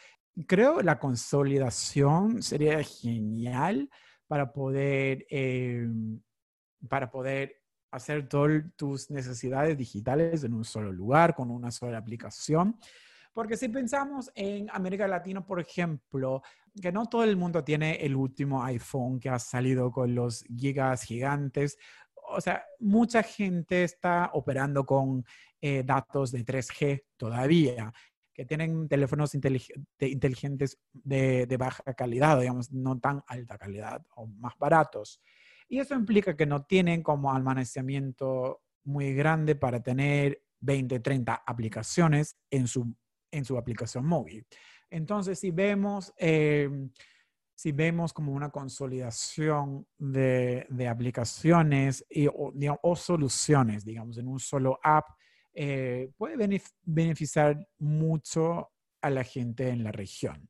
Creo 0.46 0.82
la 0.82 0.98
consolidación 0.98 2.42
sería 2.42 2.82
genial 2.82 3.90
para 4.26 4.52
poder, 4.52 5.26
eh, 5.30 5.88
para 6.88 7.10
poder 7.10 7.56
hacer 7.90 8.28
todas 8.28 8.62
tus 8.76 9.10
necesidades 9.10 9.76
digitales 9.76 10.44
en 10.44 10.54
un 10.54 10.64
solo 10.64 10.92
lugar, 10.92 11.34
con 11.34 11.50
una 11.50 11.70
sola 11.70 11.98
aplicación. 11.98 12.78
Porque 13.32 13.56
si 13.56 13.68
pensamos 13.68 14.30
en 14.34 14.68
América 14.70 15.06
Latina, 15.06 15.44
por 15.44 15.60
ejemplo, 15.60 16.42
que 16.80 16.92
no 16.92 17.06
todo 17.06 17.24
el 17.24 17.36
mundo 17.36 17.62
tiene 17.62 17.96
el 17.96 18.16
último 18.16 18.62
iPhone 18.64 19.20
que 19.20 19.28
ha 19.28 19.38
salido 19.38 19.90
con 19.90 20.14
los 20.14 20.44
gigas 20.44 21.02
gigantes. 21.02 21.78
O 22.30 22.40
sea, 22.40 22.64
mucha 22.78 23.22
gente 23.22 23.84
está 23.84 24.30
operando 24.34 24.84
con 24.84 25.24
eh, 25.60 25.82
datos 25.84 26.32
de 26.32 26.44
3G 26.44 27.04
todavía, 27.16 27.92
que 28.32 28.44
tienen 28.44 28.88
teléfonos 28.88 29.34
inteligentes 29.34 30.78
de, 30.92 31.46
de 31.46 31.56
baja 31.56 31.82
calidad, 31.94 32.40
digamos, 32.40 32.70
no 32.72 32.98
tan 33.00 33.22
alta 33.26 33.58
calidad 33.58 34.04
o 34.14 34.26
más 34.26 34.54
baratos. 34.58 35.20
Y 35.68 35.80
eso 35.80 35.94
implica 35.94 36.36
que 36.36 36.46
no 36.46 36.64
tienen 36.64 37.02
como 37.02 37.32
almacenamiento 37.32 38.62
muy 38.84 39.12
grande 39.12 39.54
para 39.54 39.82
tener 39.82 40.42
20, 40.60 41.00
30 41.00 41.42
aplicaciones 41.46 42.36
en 42.50 42.66
su 42.68 42.94
en 43.30 43.44
su 43.44 43.56
aplicación 43.56 44.06
móvil. 44.06 44.46
Entonces, 44.90 45.38
si 45.38 45.50
vemos, 45.50 46.12
em, 46.16 46.90
si 47.54 47.72
vemos 47.72 48.12
como 48.12 48.32
una 48.32 48.50
consolidación 48.50 49.86
de, 49.98 50.66
aplicaciones 50.88 52.04
o, 52.82 52.96
soluciones, 52.96 53.84
digamos, 53.84 54.18
en 54.18 54.28
un 54.28 54.38
solo 54.38 54.78
app, 54.82 55.06
eh, 55.52 56.10
puede 56.16 56.62
beneficiar 56.84 57.68
mucho 57.78 58.70
a 59.02 59.10
la 59.10 59.24
gente 59.24 59.68
en 59.68 59.82
la 59.82 59.92
región. 59.92 60.48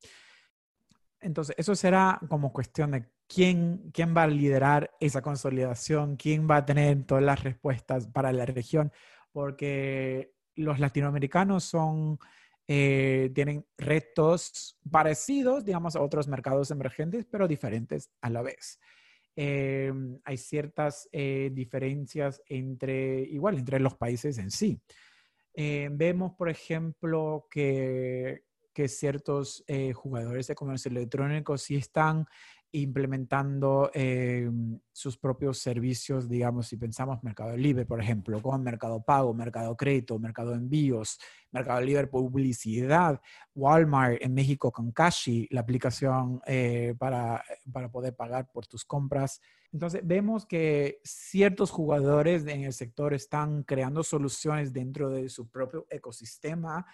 Entonces, 1.21 1.55
eso 1.59 1.75
será 1.75 2.21
como 2.29 2.53
cuestión 2.53 2.93
de 2.93 3.09
quién, 3.27 3.91
quién 3.93 4.15
va 4.17 4.25
a 4.25 4.29
liderar 4.29 4.91
esa 5.01 5.23
consolidación, 5.23 6.17
quién 6.17 6.49
va 6.49 6.57
a 6.57 6.67
tener 6.67 7.05
todas 7.05 7.25
las 7.25 7.43
respuestas 7.43 8.07
para 8.07 8.33
la 8.33 8.47
región, 8.47 8.93
porque 9.33 10.35
los 10.55 10.79
latinoamericanos 10.79 11.65
son 11.65 12.19
eh, 12.71 13.31
tienen 13.35 13.65
retos 13.79 14.79
parecidos, 14.91 15.65
digamos, 15.65 15.97
a 15.97 16.03
otros 16.03 16.29
mercados 16.29 16.71
emergentes, 16.71 17.25
pero 17.25 17.49
diferentes 17.49 18.11
a 18.21 18.29
la 18.29 18.43
vez. 18.43 18.79
Eh, 19.35 19.91
hay 20.23 20.37
ciertas 20.37 21.09
eh, 21.11 21.51
diferencias 21.55 22.43
entre, 22.47 23.23
igual, 23.23 23.57
entre 23.57 23.81
los 23.81 23.95
países 23.97 24.37
en 24.37 24.51
sí. 24.51 24.79
vemos, 25.55 26.35
por 26.37 26.51
ejemplo, 26.51 27.47
que, 27.51 28.43
que 28.75 28.87
ciertos 28.87 29.65
jugadores 29.95 30.49
de 30.49 30.55
comercio 30.55 30.91
electrónico 30.91 31.57
sí 31.57 31.77
están 31.77 32.27
implementando 32.73 33.91
eh, 33.95 34.51
sus 34.93 35.17
propios 35.17 35.59
servicios, 35.59 36.29
digamos, 36.29 36.69
si 36.69 36.77
pensamos 36.77 37.23
Mercado 37.23 37.57
Libre, 37.57 37.87
por 37.87 38.01
ejemplo, 38.01 38.43
con 38.43 38.63
Mercado 38.63 39.03
Pago, 39.03 39.33
Mercado 39.33 39.77
Crédito, 39.77 40.19
Mercado 40.19 40.55
Envíos, 40.55 41.19
Mercado 41.51 41.81
Libre 41.81 42.07
Publicidad, 42.07 43.21
Walmart 43.55 44.19
en 44.21 44.35
México 44.35 44.71
con 44.71 44.93
Cashi, 44.93 45.49
la 45.51 45.61
aplicación 45.61 46.41
eh, 46.47 46.95
para, 46.99 47.43
para 47.73 47.91
poder 47.91 48.15
pagar 48.15 48.51
por 48.53 48.67
tus 48.67 48.85
compras. 48.85 49.41
Entonces, 49.73 50.01
vemos 50.05 50.47
que 50.47 51.01
ciertos 51.05 51.71
jugadores 51.71 52.47
en 52.47 52.63
el 52.63 52.73
sector 52.73 53.15
están 53.15 53.63
creando 53.63 54.03
soluciones 54.03 54.73
dentro 54.73 55.11
de 55.11 55.29
su 55.29 55.49
propio 55.49 55.87
ecosistema, 55.91 56.87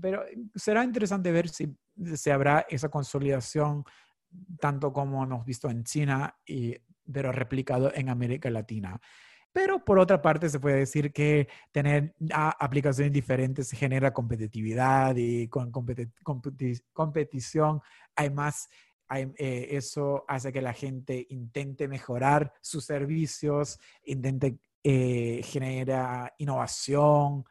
pero 0.00 0.24
será 0.54 0.84
interesante 0.84 1.30
ver 1.30 1.48
si 1.48 1.76
se 2.14 2.32
habrá 2.32 2.66
esa 2.68 2.88
consolidación 2.88 3.84
tanto 4.58 4.92
como 4.92 5.24
hemos 5.24 5.44
visto 5.44 5.68
en 5.68 5.84
China, 5.84 6.36
y, 6.46 6.76
pero 7.10 7.32
replicado 7.32 7.92
en 7.94 8.08
América 8.08 8.50
Latina. 8.50 9.00
Pero 9.52 9.84
por 9.84 10.00
otra 10.00 10.20
parte, 10.20 10.48
se 10.48 10.58
puede 10.58 10.78
decir 10.78 11.12
que 11.12 11.46
tener 11.70 12.14
aplicaciones 12.32 13.12
diferentes 13.12 13.70
genera 13.70 14.12
competitividad 14.12 15.14
y 15.16 15.46
con 15.46 15.70
competición 16.92 17.80
hay 18.16 18.30
más, 18.30 18.68
eh, 19.08 19.68
eso 19.70 20.24
hace 20.26 20.52
que 20.52 20.60
la 20.60 20.72
gente 20.72 21.24
intente 21.30 21.86
mejorar 21.86 22.52
sus 22.60 22.84
servicios, 22.84 23.78
intente 24.02 24.58
eh, 24.82 25.40
generar 25.44 26.34
innovación, 26.38 27.44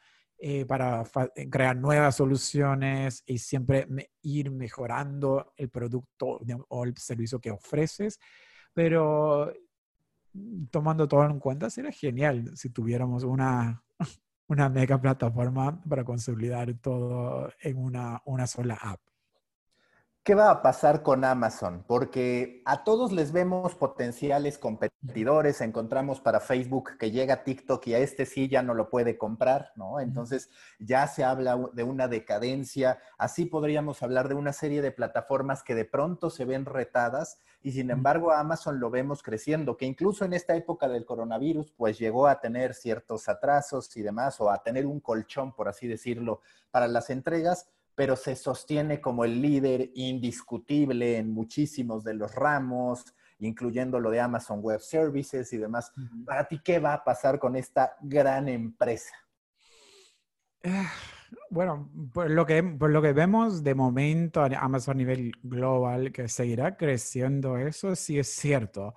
eh, 0.45 0.65
para 0.65 1.05
eh, 1.35 1.49
crear 1.49 1.77
nuevas 1.77 2.17
soluciones 2.17 3.23
y 3.25 3.37
siempre 3.37 3.87
ir 4.23 4.51
mejorando 4.51 5.53
el 5.55 5.69
producto 5.69 6.41
o 6.67 6.83
el 6.83 6.97
servicio 6.97 7.39
que 7.39 7.49
ofreces. 7.49 8.19
Pero 8.73 9.53
mm, 10.33 10.65
tomando 10.65 11.07
todo 11.07 11.23
en 11.25 11.39
cuenta, 11.39 11.69
sería 11.69 11.93
genial 11.93 12.57
si 12.57 12.69
tuviéramos 12.71 13.23
una, 13.23 13.85
una 14.49 14.67
mega 14.67 14.99
plataforma 14.99 15.81
para 15.87 16.03
consolidar 16.03 16.73
todo 16.81 17.49
en 17.61 17.77
una, 17.77 18.21
una 18.25 18.45
sola 18.45 18.75
app. 18.81 18.99
¿Qué 20.25 20.35
va 20.35 20.51
a 20.51 20.61
pasar 20.61 21.03
con 21.03 21.25
Amazon? 21.25 21.83
Porque 21.85 22.61
a 22.63 22.85
todos 22.85 23.11
les 23.11 23.33
vemos 23.33 23.75
potenciales 23.75 24.57
competidores, 24.57 25.59
encontramos 25.59 26.21
para 26.21 26.39
Facebook 26.39 26.97
que 26.97 27.11
llega 27.11 27.43
TikTok 27.43 27.85
y 27.87 27.93
a 27.95 27.97
este 27.97 28.25
sí 28.25 28.47
ya 28.47 28.61
no 28.61 28.73
lo 28.73 28.89
puede 28.89 29.17
comprar, 29.17 29.73
¿no? 29.75 29.99
Entonces 29.99 30.49
ya 30.79 31.07
se 31.07 31.25
habla 31.25 31.59
de 31.73 31.83
una 31.83 32.07
decadencia, 32.07 32.99
así 33.17 33.43
podríamos 33.43 34.01
hablar 34.01 34.29
de 34.29 34.35
una 34.35 34.53
serie 34.53 34.81
de 34.81 34.93
plataformas 34.93 35.61
que 35.61 35.75
de 35.75 35.83
pronto 35.83 36.29
se 36.29 36.45
ven 36.45 36.63
retadas 36.63 37.39
y 37.61 37.73
sin 37.73 37.91
embargo 37.91 38.31
Amazon 38.31 38.79
lo 38.79 38.89
vemos 38.89 39.23
creciendo, 39.23 39.75
que 39.75 39.85
incluso 39.85 40.23
en 40.23 40.31
esta 40.31 40.55
época 40.55 40.87
del 40.87 41.03
coronavirus 41.03 41.73
pues 41.75 41.99
llegó 41.99 42.27
a 42.27 42.39
tener 42.39 42.75
ciertos 42.75 43.27
atrasos 43.27 43.97
y 43.97 44.01
demás 44.01 44.39
o 44.39 44.49
a 44.49 44.63
tener 44.63 44.85
un 44.85 45.01
colchón, 45.01 45.53
por 45.53 45.67
así 45.67 45.85
decirlo, 45.85 46.39
para 46.71 46.87
las 46.87 47.09
entregas 47.09 47.67
pero 47.95 48.15
se 48.15 48.35
sostiene 48.35 48.99
como 48.99 49.25
el 49.25 49.41
líder 49.41 49.91
indiscutible 49.93 51.17
en 51.17 51.31
muchísimos 51.31 52.03
de 52.03 52.15
los 52.15 52.33
ramos, 52.33 53.13
incluyendo 53.39 53.99
lo 53.99 54.09
de 54.09 54.21
Amazon 54.21 54.59
Web 54.61 54.79
Services 54.79 55.51
y 55.53 55.57
demás. 55.57 55.91
Para 56.25 56.47
ti, 56.47 56.59
¿qué 56.63 56.79
va 56.79 56.93
a 56.93 57.03
pasar 57.03 57.39
con 57.39 57.55
esta 57.55 57.95
gran 58.01 58.49
empresa? 58.49 59.15
Bueno, 61.49 61.89
por 62.13 62.29
lo, 62.29 62.45
que, 62.45 62.61
por 62.61 62.91
lo 62.91 63.01
que 63.01 63.11
vemos 63.11 63.63
de 63.63 63.73
momento 63.73 64.43
Amazon 64.43 64.95
a 64.95 64.97
nivel 64.97 65.31
global, 65.41 66.11
que 66.11 66.27
seguirá 66.27 66.77
creciendo, 66.77 67.57
eso 67.57 67.95
sí 67.95 68.19
es 68.19 68.27
cierto. 68.27 68.93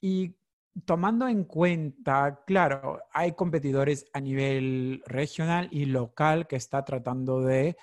Y 0.00 0.36
tomando 0.84 1.26
en 1.26 1.44
cuenta, 1.44 2.42
claro, 2.46 3.00
hay 3.12 3.32
competidores 3.32 4.06
a 4.12 4.20
nivel 4.20 5.02
regional 5.06 5.68
y 5.72 5.86
local 5.86 6.46
que 6.46 6.56
está 6.56 6.84
tratando 6.84 7.40
de 7.40 7.76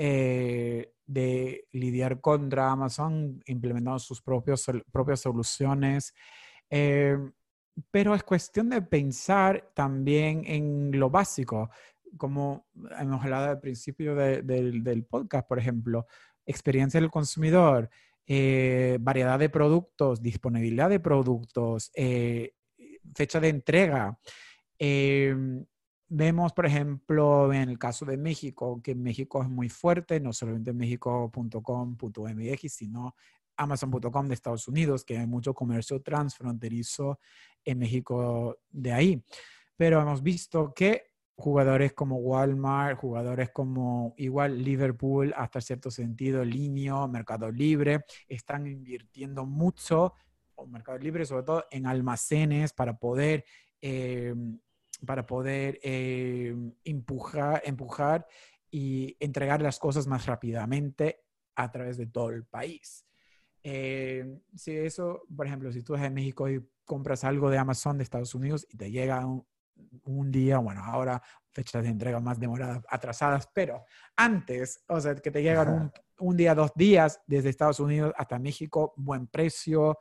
eh, 0.00 0.92
de 1.06 1.66
lidiar 1.72 2.20
contra 2.20 2.70
Amazon 2.70 3.42
implementando 3.46 3.98
sus 3.98 4.22
propios, 4.22 4.64
propias 4.92 5.20
soluciones. 5.20 6.14
Eh, 6.70 7.18
pero 7.90 8.14
es 8.14 8.22
cuestión 8.22 8.70
de 8.70 8.80
pensar 8.80 9.72
también 9.74 10.44
en 10.46 10.92
lo 10.92 11.10
básico, 11.10 11.70
como 12.16 12.68
hemos 12.96 13.24
hablado 13.24 13.50
al 13.50 13.60
principio 13.60 14.14
del 14.14 15.04
podcast, 15.10 15.48
por 15.48 15.58
ejemplo, 15.58 16.06
experiencia 16.46 17.00
del 17.00 17.10
consumidor, 17.10 17.90
eh, 18.24 18.98
variedad 19.00 19.38
de 19.38 19.48
productos, 19.48 20.22
disponibilidad 20.22 20.88
de 20.90 21.00
productos, 21.00 21.90
fecha 23.14 23.40
de 23.40 23.48
entrega. 23.48 24.16
Vemos, 26.10 26.54
por 26.54 26.64
ejemplo, 26.64 27.52
en 27.52 27.68
el 27.68 27.78
caso 27.78 28.06
de 28.06 28.16
México, 28.16 28.80
que 28.82 28.94
México 28.94 29.42
es 29.42 29.48
muy 29.50 29.68
fuerte, 29.68 30.18
no 30.20 30.32
solamente 30.32 30.72
México.com.mx, 30.72 32.72
sino 32.72 33.14
Amazon.com 33.58 34.26
de 34.26 34.34
Estados 34.34 34.66
Unidos, 34.68 35.04
que 35.04 35.18
hay 35.18 35.26
mucho 35.26 35.52
comercio 35.52 36.00
transfronterizo 36.00 37.18
en 37.62 37.80
México 37.80 38.58
de 38.70 38.92
ahí. 38.92 39.22
Pero 39.76 40.00
hemos 40.00 40.22
visto 40.22 40.72
que 40.74 41.02
jugadores 41.36 41.92
como 41.92 42.16
Walmart, 42.16 42.98
jugadores 42.98 43.50
como 43.50 44.14
igual 44.16 44.64
Liverpool, 44.64 45.34
hasta 45.36 45.60
cierto 45.60 45.90
sentido, 45.90 46.42
Linio, 46.42 47.06
Mercado 47.06 47.52
Libre, 47.52 48.00
están 48.26 48.66
invirtiendo 48.66 49.44
mucho, 49.44 50.14
o 50.54 50.66
Mercado 50.66 50.98
Libre 50.98 51.26
sobre 51.26 51.44
todo, 51.44 51.66
en 51.70 51.86
almacenes 51.86 52.72
para 52.72 52.98
poder 52.98 53.44
eh, 53.82 54.34
para 55.04 55.26
poder 55.26 55.78
eh, 55.82 56.54
empujar, 56.84 57.62
empujar 57.64 58.26
y 58.70 59.16
entregar 59.20 59.62
las 59.62 59.78
cosas 59.78 60.06
más 60.06 60.26
rápidamente 60.26 61.24
a 61.54 61.70
través 61.70 61.96
de 61.96 62.06
todo 62.06 62.30
el 62.30 62.44
país. 62.44 63.04
Eh, 63.62 64.40
si 64.54 64.76
eso, 64.76 65.22
por 65.34 65.46
ejemplo, 65.46 65.72
si 65.72 65.82
tú 65.82 65.94
estás 65.94 66.06
en 66.08 66.14
México 66.14 66.48
y 66.48 66.64
compras 66.84 67.24
algo 67.24 67.50
de 67.50 67.58
Amazon 67.58 67.98
de 67.98 68.04
Estados 68.04 68.34
Unidos 68.34 68.66
y 68.70 68.76
te 68.76 68.90
llega 68.90 69.26
un, 70.04 70.30
día, 70.30 70.58
bueno, 70.58 70.82
ahora 70.84 71.22
fechas 71.50 71.82
de 71.82 71.90
entrega 71.90 72.20
más 72.20 72.38
demoradas, 72.38 72.82
atrasadas, 72.88 73.48
pero 73.52 73.84
antes, 74.16 74.82
o 74.88 75.00
sea, 75.00 75.14
que 75.14 75.30
te 75.30 75.42
llegan 75.42 75.68
un, 75.68 75.92
un, 76.18 76.36
día, 76.36 76.54
dos 76.54 76.72
días 76.74 77.20
desde 77.26 77.50
Estados 77.50 77.80
Unidos 77.80 78.12
hasta 78.16 78.38
México, 78.38 78.94
buen 78.96 79.26
precio, 79.26 79.98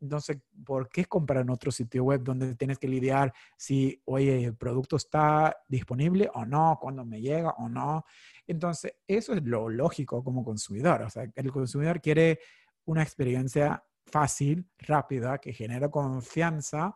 entonces, 0.00 0.38
¿por 0.64 0.88
qué 0.88 1.04
comprar 1.06 1.42
en 1.42 1.50
otro 1.50 1.70
sitio 1.70 2.04
web 2.04 2.22
donde 2.22 2.54
tienes 2.54 2.78
que 2.78 2.88
lidiar 2.88 3.32
si, 3.56 4.00
oye, 4.04 4.44
el 4.44 4.56
producto 4.56 4.96
está 4.96 5.56
disponible 5.68 6.30
o 6.34 6.44
no, 6.44 6.78
cuándo 6.80 7.04
me 7.04 7.20
llega 7.20 7.50
o 7.50 7.68
no? 7.68 8.04
Entonces, 8.46 8.94
eso 9.06 9.34
es 9.34 9.42
lo 9.42 9.68
lógico 9.68 10.22
como 10.22 10.44
consumidor. 10.44 11.02
O 11.02 11.10
sea, 11.10 11.30
el 11.34 11.50
consumidor 11.50 12.00
quiere 12.00 12.40
una 12.84 13.02
experiencia 13.02 13.82
fácil, 14.06 14.68
rápida, 14.78 15.38
que 15.38 15.52
genera 15.52 15.90
confianza 15.90 16.94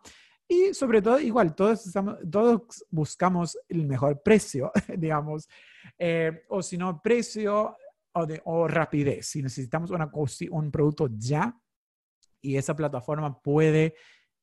y 0.51 0.73
sobre 0.73 1.01
todo, 1.01 1.17
igual, 1.17 1.55
todos, 1.55 1.89
todos 2.29 2.85
buscamos 2.89 3.57
el 3.69 3.87
mejor 3.87 4.21
precio, 4.21 4.69
digamos, 4.97 5.47
eh, 5.97 6.43
o 6.49 6.61
si 6.61 6.77
no, 6.77 7.01
precio 7.01 7.77
o, 8.11 8.25
de, 8.25 8.41
o 8.43 8.67
rapidez. 8.67 9.27
Si 9.27 9.41
necesitamos 9.41 9.91
una, 9.91 10.11
un 10.49 10.69
producto 10.69 11.07
ya, 11.17 11.57
y 12.41 12.57
esa 12.57 12.75
plataforma 12.75 13.41
puede 13.41 13.95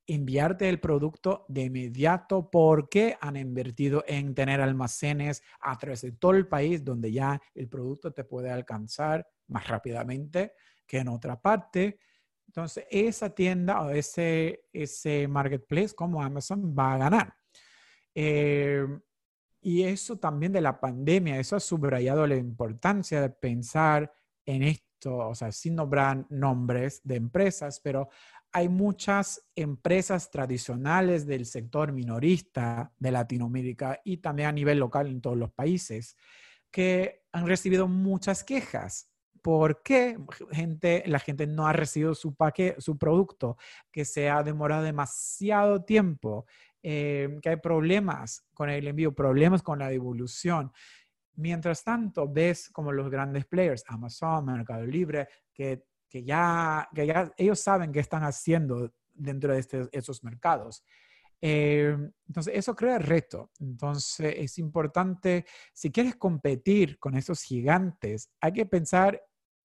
enviarte 0.07 0.69
el 0.69 0.81
producto 0.81 1.45
de 1.49 1.65
inmediato 1.65 2.51
porque 2.51 3.17
han 3.21 3.37
invertido 3.37 4.05
en 4.07 4.35
tener 4.35 4.61
almacenes 4.61 5.43
a 5.61 5.77
través 5.77 6.01
de 6.01 6.13
todo 6.13 6.33
el 6.33 6.49
país 6.49 6.83
donde 6.83 7.13
ya 7.13 7.41
el 7.55 7.69
producto 7.69 8.13
te 8.13 8.25
puede 8.25 8.51
alcanzar 8.51 9.29
más 9.49 9.69
rápidamente 9.69 10.53
que 10.87 10.99
en 10.99 11.09
otra 11.09 11.39
parte. 11.39 11.99
Entonces, 12.47 12.87
esa 12.91 13.35
tienda 13.35 13.83
o 13.83 13.91
ese, 13.91 14.65
ese 14.73 15.29
marketplace 15.29 15.95
como 15.95 16.23
Amazon 16.23 16.75
va 16.77 16.95
a 16.95 16.99
ganar. 16.99 17.35
Eh, 18.15 18.87
y 19.61 19.83
eso 19.83 20.19
también 20.19 20.53
de 20.53 20.63
la 20.63 20.81
pandemia, 20.81 21.39
eso 21.39 21.57
ha 21.57 21.61
subrayado 21.61 22.27
la 22.27 22.37
importancia 22.37 23.21
de 23.21 23.29
pensar 23.29 24.11
en 24.47 24.63
esto 24.63 24.88
o 25.07 25.35
sea, 25.35 25.53
sin 25.53 25.75
nombrar 25.75 26.27
nombres 26.31 27.01
de 27.05 27.17
empresas, 27.17 27.81
pero 27.81 28.09
hay 28.53 28.69
muchas 28.69 29.47
empresas 29.55 30.31
tradicionales 30.31 31.27
del 31.27 31.47
sector 31.47 31.93
minorista 31.93 32.93
de 32.99 33.11
Latinoamérica 33.13 34.01
y 34.05 34.19
también 34.19 34.49
a 34.49 34.53
nivel 34.53 34.79
local 34.79 35.09
en 35.09 35.21
todos 35.21 35.37
los 35.37 35.53
países 35.53 36.17
que 36.71 37.23
han 37.33 37.47
recibido 37.47 37.89
muchas 37.89 38.45
quejas. 38.45 39.11
¿Por 39.43 39.83
qué 39.83 40.19
gente, 40.51 41.05
la 41.07 41.19
gente 41.19 41.47
no 41.47 41.67
ha 41.67 41.73
recibido 41.73 42.15
su, 42.15 42.35
paquete, 42.35 42.81
su 42.81 42.99
producto? 42.99 43.57
Que 43.93 44.05
se 44.05 44.29
ha 44.29 44.43
demorado 44.43 44.83
demasiado 44.83 45.85
tiempo, 45.85 46.47
eh, 46.83 47.39
que 47.43 47.51
hay 47.51 47.57
problemas 47.57 48.45
con 48.55 48.71
el 48.71 48.87
envío, 48.89 49.15
problemas 49.15 49.63
con 49.63 49.79
la 49.79 49.89
devolución. 49.89 50.73
Mientras 51.39 51.85
tanto, 51.85 52.29
ves 52.29 52.69
como 52.71 52.91
los 52.91 53.09
grandes 53.09 53.47
players, 53.47 53.85
Amazon, 53.87 54.45
Mercado 54.45 54.85
Libre, 54.85 55.29
que, 55.55 55.85
que, 56.09 56.25
ya, 56.25 56.89
que 56.93 57.07
ya 57.07 57.33
ellos 57.37 57.61
saben 57.61 57.93
qué 57.93 58.01
están 58.01 58.25
haciendo 58.25 58.93
dentro 59.15 59.53
de 59.53 59.61
este, 59.61 59.89
esos 59.93 60.25
mercados. 60.25 60.85
Eh, 61.41 61.97
entonces, 62.27 62.55
eso 62.57 62.75
crea 62.75 62.99
reto. 62.99 63.53
Entonces, 63.61 64.35
es 64.37 64.59
importante, 64.59 65.47
si 65.73 65.93
quieres 65.93 66.17
competir 66.17 66.99
con 66.99 67.17
esos 67.17 67.41
gigantes, 67.43 68.33
hay 68.41 68.53
que 68.53 68.67
pensar 68.67 69.23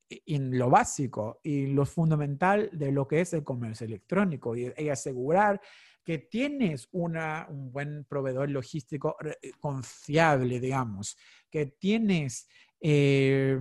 en 0.09 0.55
lo 0.59 0.69
básico 0.69 1.39
y 1.41 1.65
lo 1.65 1.88
fundamental 1.88 2.69
de 2.71 2.91
lo 2.91 3.07
que 3.07 3.21
es 3.21 3.34
el 3.34 3.43
comercio 3.43 3.88
electrónico 3.88 4.55
y, 4.55 4.71
y 4.78 4.89
asegurar 4.89 5.59
que 6.04 6.18
tienes 6.18 6.88
un 6.91 7.72
buen 7.72 8.06
proveedor 8.06 8.49
logístico 8.49 9.16
eh, 9.24 9.51
confiable, 9.60 10.60
digamos, 10.60 11.18
que 11.49 11.68
tienes 11.68 12.47
eh, 12.82 13.58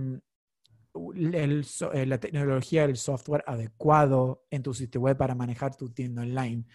eh, 0.93 2.05
la 2.05 2.19
tecnología, 2.19 2.83
el 2.83 2.97
software 2.97 3.43
adecuado 3.47 4.45
en 4.51 4.61
tu 4.61 4.73
sitio 4.73 5.01
web 5.01 5.17
para 5.17 5.35
manejar 5.35 5.75
tu 5.75 5.89
tienda 5.89 6.23
online. 6.23 6.65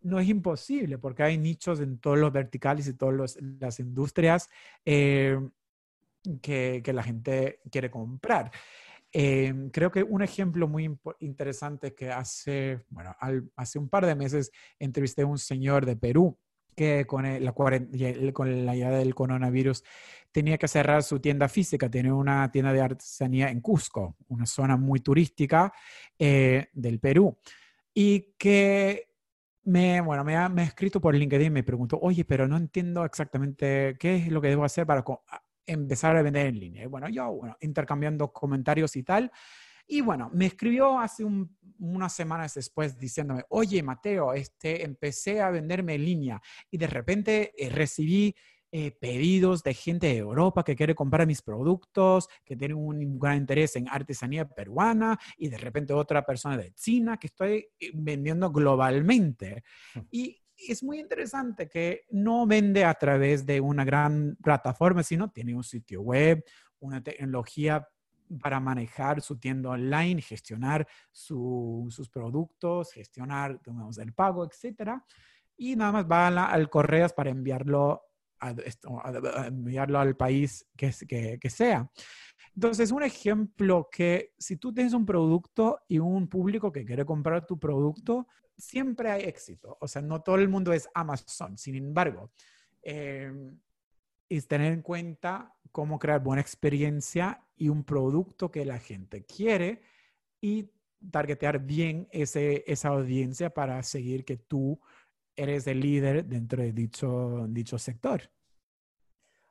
No 0.00 0.18
es 0.18 0.28
imposible 0.28 0.98
porque 0.98 1.22
hay 1.22 1.38
nichos 1.38 1.78
en 1.80 1.98
todos 1.98 2.18
los 2.18 2.32
verticales 2.32 2.88
y 2.88 2.94
todas 2.94 3.38
las 3.40 3.78
industrias 3.78 4.50
que, 4.84 5.38
que 6.42 6.92
la 6.92 7.02
gente 7.04 7.60
quiere 7.70 7.88
comprar. 7.88 8.50
Em, 9.12 9.68
creo 9.70 9.90
que 9.90 10.02
un 10.02 10.22
ejemplo 10.22 10.66
muy 10.66 10.98
interesante 11.20 11.94
que 11.94 12.10
hace, 12.10 12.80
bueno, 12.88 13.14
hace 13.56 13.78
un 13.78 13.88
par 13.88 14.06
de 14.06 14.14
meses 14.14 14.50
entrevisté 14.78 15.22
a 15.22 15.26
un 15.26 15.38
señor 15.38 15.84
de 15.84 15.96
Perú 15.96 16.38
que 16.74 17.06
con, 17.06 17.24
la, 17.44 17.52
con 17.52 18.66
la 18.66 18.74
llegada 18.74 18.98
del 18.98 19.14
coronavirus 19.14 19.84
tenía 20.30 20.56
que 20.56 20.68
cerrar 20.68 21.02
su 21.02 21.20
tienda 21.20 21.48
física. 21.48 21.90
Tiene 21.90 22.10
una 22.10 22.50
tienda 22.50 22.72
de 22.72 22.80
artesanía 22.80 23.50
en 23.50 23.60
Cusco, 23.60 24.16
una 24.28 24.46
zona 24.46 24.78
muy 24.78 25.00
turística 25.00 25.72
eh, 26.18 26.68
del 26.72 26.98
Perú. 26.98 27.36
Y 27.92 28.34
que 28.38 29.10
me, 29.64 30.00
bueno, 30.00 30.24
me 30.24 30.36
ha, 30.36 30.48
me 30.48 30.62
ha 30.62 30.64
escrito 30.64 31.00
por 31.00 31.14
LinkedIn 31.14 31.48
y 31.48 31.50
me 31.50 31.62
preguntó, 31.62 31.98
oye, 32.00 32.24
pero 32.24 32.48
no 32.48 32.56
entiendo 32.56 33.04
exactamente 33.04 33.96
qué 33.98 34.16
es 34.16 34.28
lo 34.28 34.40
que 34.40 34.48
debo 34.48 34.64
hacer 34.64 34.86
para 34.86 35.04
empezar 35.66 36.16
a 36.16 36.22
vender 36.22 36.46
en 36.46 36.58
línea. 36.58 36.84
Y 36.84 36.86
bueno, 36.86 37.08
yo, 37.08 37.30
bueno, 37.32 37.56
intercambiando 37.60 38.32
comentarios 38.32 38.96
y 38.96 39.02
tal, 39.02 39.30
Y 39.86 40.00
bueno, 40.00 40.30
me 40.32 40.46
escribió 40.46 40.98
hace 40.98 41.24
unas 41.78 42.12
semanas 42.12 42.54
después 42.54 42.98
diciéndome, 42.98 43.44
oye, 43.48 43.82
Mateo, 43.82 44.32
este, 44.32 44.84
empecé 44.84 45.40
a 45.40 45.50
venderme 45.50 45.94
en 45.94 46.04
línea 46.04 46.42
y 46.70 46.78
de 46.78 46.86
repente 46.86 47.52
eh, 47.58 47.68
recibí 47.68 48.34
eh, 48.74 48.90
pedidos 48.90 49.62
de 49.62 49.74
gente 49.74 50.06
de 50.06 50.16
Europa 50.16 50.64
que 50.64 50.74
quiere 50.74 50.94
comprar 50.94 51.26
mis 51.26 51.42
productos, 51.42 52.26
que 52.42 52.56
tiene 52.56 52.72
un 52.72 53.18
gran 53.18 53.36
interés 53.36 53.76
en 53.76 53.86
artesanía 53.86 54.48
peruana 54.48 55.18
y 55.36 55.48
de 55.48 55.58
repente 55.58 55.92
otra 55.92 56.24
persona 56.24 56.56
de 56.56 56.72
China 56.72 57.18
que 57.18 57.26
estoy 57.26 57.68
eh, 57.78 57.90
vendiendo 57.92 58.50
globalmente. 58.50 59.62
Y 60.10 60.41
es 60.68 60.82
muy 60.82 61.00
interesante 61.00 61.68
que 61.68 62.02
no 62.10 62.46
vende 62.46 62.84
a 62.84 62.94
través 62.94 63.44
de 63.46 63.60
una 63.60 63.84
gran 63.84 64.36
plataforma, 64.42 65.02
sino 65.02 65.30
tiene 65.30 65.54
un 65.54 65.64
sitio 65.64 66.02
web, 66.02 66.44
una 66.80 67.02
tecnología 67.02 67.86
para 68.40 68.60
manejar 68.60 69.20
su 69.20 69.38
tienda 69.38 69.70
online, 69.70 70.22
gestionar 70.22 70.86
sus 71.10 72.08
productos, 72.10 72.92
gestionar 72.92 73.60
digamos, 73.64 73.98
el 73.98 74.12
pago, 74.12 74.44
etcétera. 74.44 75.04
Y 75.56 75.76
nada 75.76 75.92
más 75.92 76.06
va 76.10 76.28
al 76.28 76.70
correo 76.70 77.08
para 77.10 77.30
enviarlo 77.30 78.02
enviarlo 79.46 80.00
al 80.00 80.16
país 80.16 80.66
que, 80.76 80.92
que, 81.06 81.38
que 81.38 81.50
sea. 81.50 81.88
Entonces, 82.54 82.90
un 82.90 83.02
ejemplo 83.02 83.88
que 83.90 84.34
si 84.36 84.56
tú 84.56 84.74
tienes 84.74 84.92
un 84.92 85.06
producto 85.06 85.80
y 85.88 85.98
un 85.98 86.28
público 86.28 86.72
que 86.72 86.84
quiere 86.84 87.04
comprar 87.04 87.46
tu 87.46 87.58
producto, 87.58 88.26
siempre 88.62 89.10
hay 89.10 89.24
éxito. 89.24 89.76
O 89.80 89.88
sea, 89.88 90.02
no 90.02 90.22
todo 90.22 90.36
el 90.36 90.48
mundo 90.48 90.72
es 90.72 90.88
Amazon. 90.94 91.58
Sin 91.58 91.74
embargo, 91.74 92.30
eh, 92.82 93.32
es 94.28 94.46
tener 94.46 94.72
en 94.72 94.82
cuenta 94.82 95.54
cómo 95.72 95.98
crear 95.98 96.22
buena 96.22 96.42
experiencia 96.42 97.44
y 97.56 97.68
un 97.68 97.84
producto 97.84 98.50
que 98.50 98.64
la 98.64 98.78
gente 98.78 99.24
quiere 99.24 99.82
y 100.40 100.70
targetear 101.10 101.58
bien 101.58 102.08
ese, 102.12 102.64
esa 102.66 102.88
audiencia 102.88 103.50
para 103.50 103.82
seguir 103.82 104.24
que 104.24 104.36
tú 104.36 104.80
eres 105.34 105.66
el 105.66 105.80
líder 105.80 106.24
dentro 106.26 106.62
de 106.62 106.72
dicho, 106.72 107.46
dicho 107.48 107.78
sector. 107.78 108.30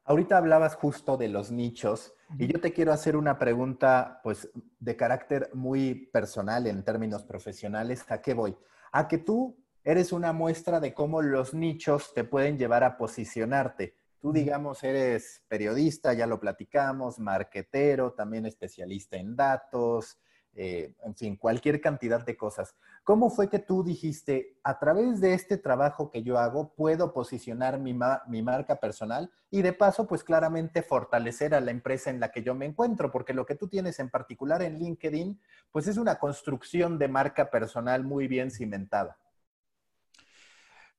Ahorita 0.04 0.38
hablabas 0.38 0.76
justo 0.76 1.18
de 1.18 1.28
los 1.28 1.52
nichos 1.52 2.14
y 2.40 2.48
yo 2.48 2.60
te 2.60 2.74
quiero 2.74 2.92
hacer 2.92 3.16
una 3.16 3.38
pregunta 3.38 4.20
pues 4.24 4.50
de 4.80 4.96
carácter 4.96 5.50
muy 5.54 6.10
personal 6.12 6.66
en 6.66 6.84
términos 6.84 7.24
profesionales. 7.24 8.06
¿A 8.10 8.22
qué 8.22 8.34
voy? 8.34 8.56
A 8.92 9.08
que 9.08 9.18
tú 9.18 9.58
eres 9.84 10.12
una 10.12 10.34
muestra 10.34 10.80
de 10.80 10.94
cómo 10.94 11.22
los 11.22 11.54
nichos 11.54 12.14
te 12.14 12.24
pueden 12.24 12.58
llevar 12.58 12.84
a 12.84 12.98
posicionarte. 12.98 13.96
Tú, 14.20 14.32
digamos, 14.32 14.84
eres 14.84 15.44
periodista, 15.48 16.14
ya 16.14 16.28
lo 16.28 16.40
platicamos, 16.40 17.18
marquetero, 17.18 18.14
también 18.14 18.46
especialista 18.46 19.18
en 19.18 19.36
datos, 19.36 20.20
eh, 20.54 20.94
en 21.06 21.16
fin, 21.16 21.38
cualquier 21.38 21.80
cantidad 21.80 22.26
de 22.26 22.36
cosas. 22.36 22.76
¿Cómo 23.04 23.30
fue 23.30 23.50
que 23.50 23.60
tú 23.60 23.84
dijiste, 23.84 24.58
a 24.64 24.78
través 24.80 25.22
de 25.22 25.34
este 25.34 25.58
trabajo 25.58 26.12
que 26.12 26.24
yo 26.24 26.38
hago, 26.38 26.74
puedo 26.74 27.14
posicionar 27.14 27.80
mi, 27.80 27.98
mi, 28.28 28.42
marca 28.42 28.76
personal 28.80 29.32
y 29.50 29.62
de 29.62 29.72
paso, 29.72 30.08
pues 30.08 30.24
claramente 30.24 30.84
fortalecer 30.84 31.56
a 31.56 31.62
la 31.62 31.72
empresa 31.72 32.10
en 32.10 32.20
la 32.20 32.32
que 32.32 32.44
yo 32.44 32.54
me 32.54 32.66
encuentro? 32.66 33.12
Porque 33.12 33.34
lo 33.34 33.46
que 33.46 33.56
tú 33.56 33.70
tienes 33.70 34.00
en 34.00 34.10
particular 34.10 34.62
en 34.62 34.78
LinkedIn, 34.78 35.40
pues 35.72 35.88
es 35.88 35.98
una 35.98 36.20
construcción 36.20 37.00
de 37.00 37.08
marca 37.08 37.50
personal 37.50 38.04
muy 38.04 38.28
bien 38.28 38.52
cimentada. 38.52 39.18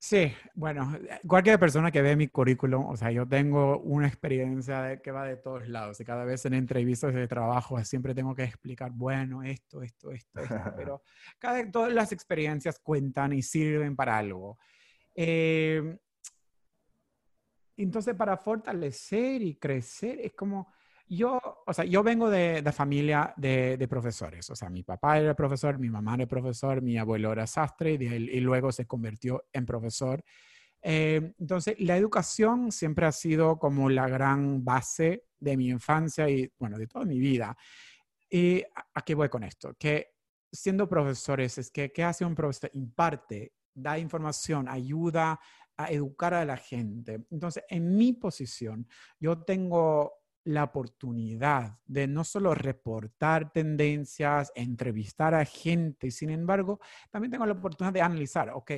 Sí, 0.05 0.33
bueno, 0.55 0.99
cualquier 1.29 1.61
persona 1.61 1.93
que 1.93 2.03
ve 2.03 2.17
mi 2.17 2.27
currículum, 2.27 2.87
o 2.87 2.97
sea, 2.97 3.13
yo 3.13 3.25
tengo 3.25 3.79
una 3.79 4.09
experiencia 4.09 5.01
que 5.01 5.13
va 5.13 5.25
de 5.25 5.37
todos 5.37 5.69
lados 5.69 6.01
y 6.01 6.05
cada 6.05 6.25
vez 6.25 6.45
en 6.45 6.55
entrevistas 6.55 7.15
de 7.15 7.29
trabajo 7.29 7.83
siempre 7.85 8.13
tengo 8.13 8.35
que 8.35 8.43
explicar, 8.43 8.91
bueno, 8.91 9.45
esto, 9.45 9.81
esto, 9.81 10.11
esto, 10.11 10.41
esto, 10.41 10.55
pero 10.77 11.03
cada, 11.39 11.71
todas 11.71 11.93
las 11.93 12.11
experiencias 12.11 12.81
cuentan 12.81 13.33
y 13.33 13.43
sirven 13.43 13.95
para 13.95 14.19
algo. 14.19 14.59
Eh, 15.15 15.97
entonces, 17.77 18.17
para 18.17 18.37
fortalecer 18.37 19.41
y 19.41 19.55
crecer, 19.55 20.19
es 20.21 20.33
como 20.33 20.73
yo, 21.15 21.41
o 21.67 21.73
sea, 21.75 21.85
yo 21.85 22.03
vengo 22.03 22.31
de, 22.31 22.63
de 22.63 22.73
familia 22.73 23.35
de, 23.37 23.77
de, 23.77 23.89
profesores. 23.89 24.49
O 24.49 24.57
sea, 24.57 24.71
mi 24.71 24.83
papá 24.83 25.19
era 25.19 25.35
profesor, 25.35 25.79
mi 25.79 25.91
mamá 25.91 26.15
era 26.15 26.27
profesor, 26.27 26.81
mi 26.81 26.97
abuelo 26.97 27.33
era 27.33 27.47
sastre 27.47 27.93
y, 27.93 28.41
luego 28.41 28.73
se 28.73 28.87
convirtió 28.87 29.45
en 29.53 29.67
profesor. 29.67 30.25
Eh, 30.81 31.35
entonces, 31.39 31.77
la 31.81 31.99
educación 31.99 32.73
siempre 32.73 33.05
ha 33.05 33.13
sido 33.13 33.59
como 33.59 33.91
la 33.91 34.09
gran 34.09 34.65
base 34.65 35.27
de 35.39 35.57
mi 35.59 35.69
infancia 35.69 36.31
y, 36.31 36.51
bueno, 36.59 36.79
de 36.79 36.87
toda 36.87 37.05
mi 37.05 37.19
vida. 37.19 37.57
¿Y 38.31 38.63
a, 38.95 39.03
qué 39.03 39.15
voy 39.15 39.29
con 39.29 39.45
esto? 39.45 39.75
Que 39.79 40.15
siendo 40.51 40.89
profesores, 40.89 41.59
es 41.59 41.71
que, 41.71 41.93
¿qué 41.93 42.05
hace 42.05 42.25
un 42.25 42.35
profesor? 42.35 42.71
Imparte, 42.73 43.53
da 43.75 43.99
información, 43.99 44.67
ayuda 44.67 45.39
a 45.77 45.91
educar 45.91 46.33
a 46.33 46.45
la 46.47 46.57
gente. 46.57 47.27
Entonces, 47.31 47.65
en 47.69 47.97
mi 47.97 48.15
posición, 48.15 48.89
yo 49.21 49.43
tengo 49.43 50.22
la 50.45 50.65
oportunidad 50.65 51.79
de 51.87 52.07
no 52.07 52.25
solo 52.25 52.55
reportar 52.55 53.53
tendencias, 53.53 54.53
entrevistar 54.55 55.35
a 55.35 55.45
gente, 55.45 56.11
sin 56.11 56.31
embargo, 56.31 56.81
también 57.11 57.31
tengo 57.31 57.47
la 57.47 57.53
oportunidad 57.53 57.93
de 57.93 58.03
analizar, 58.03 58.51
ok, 58.51 58.73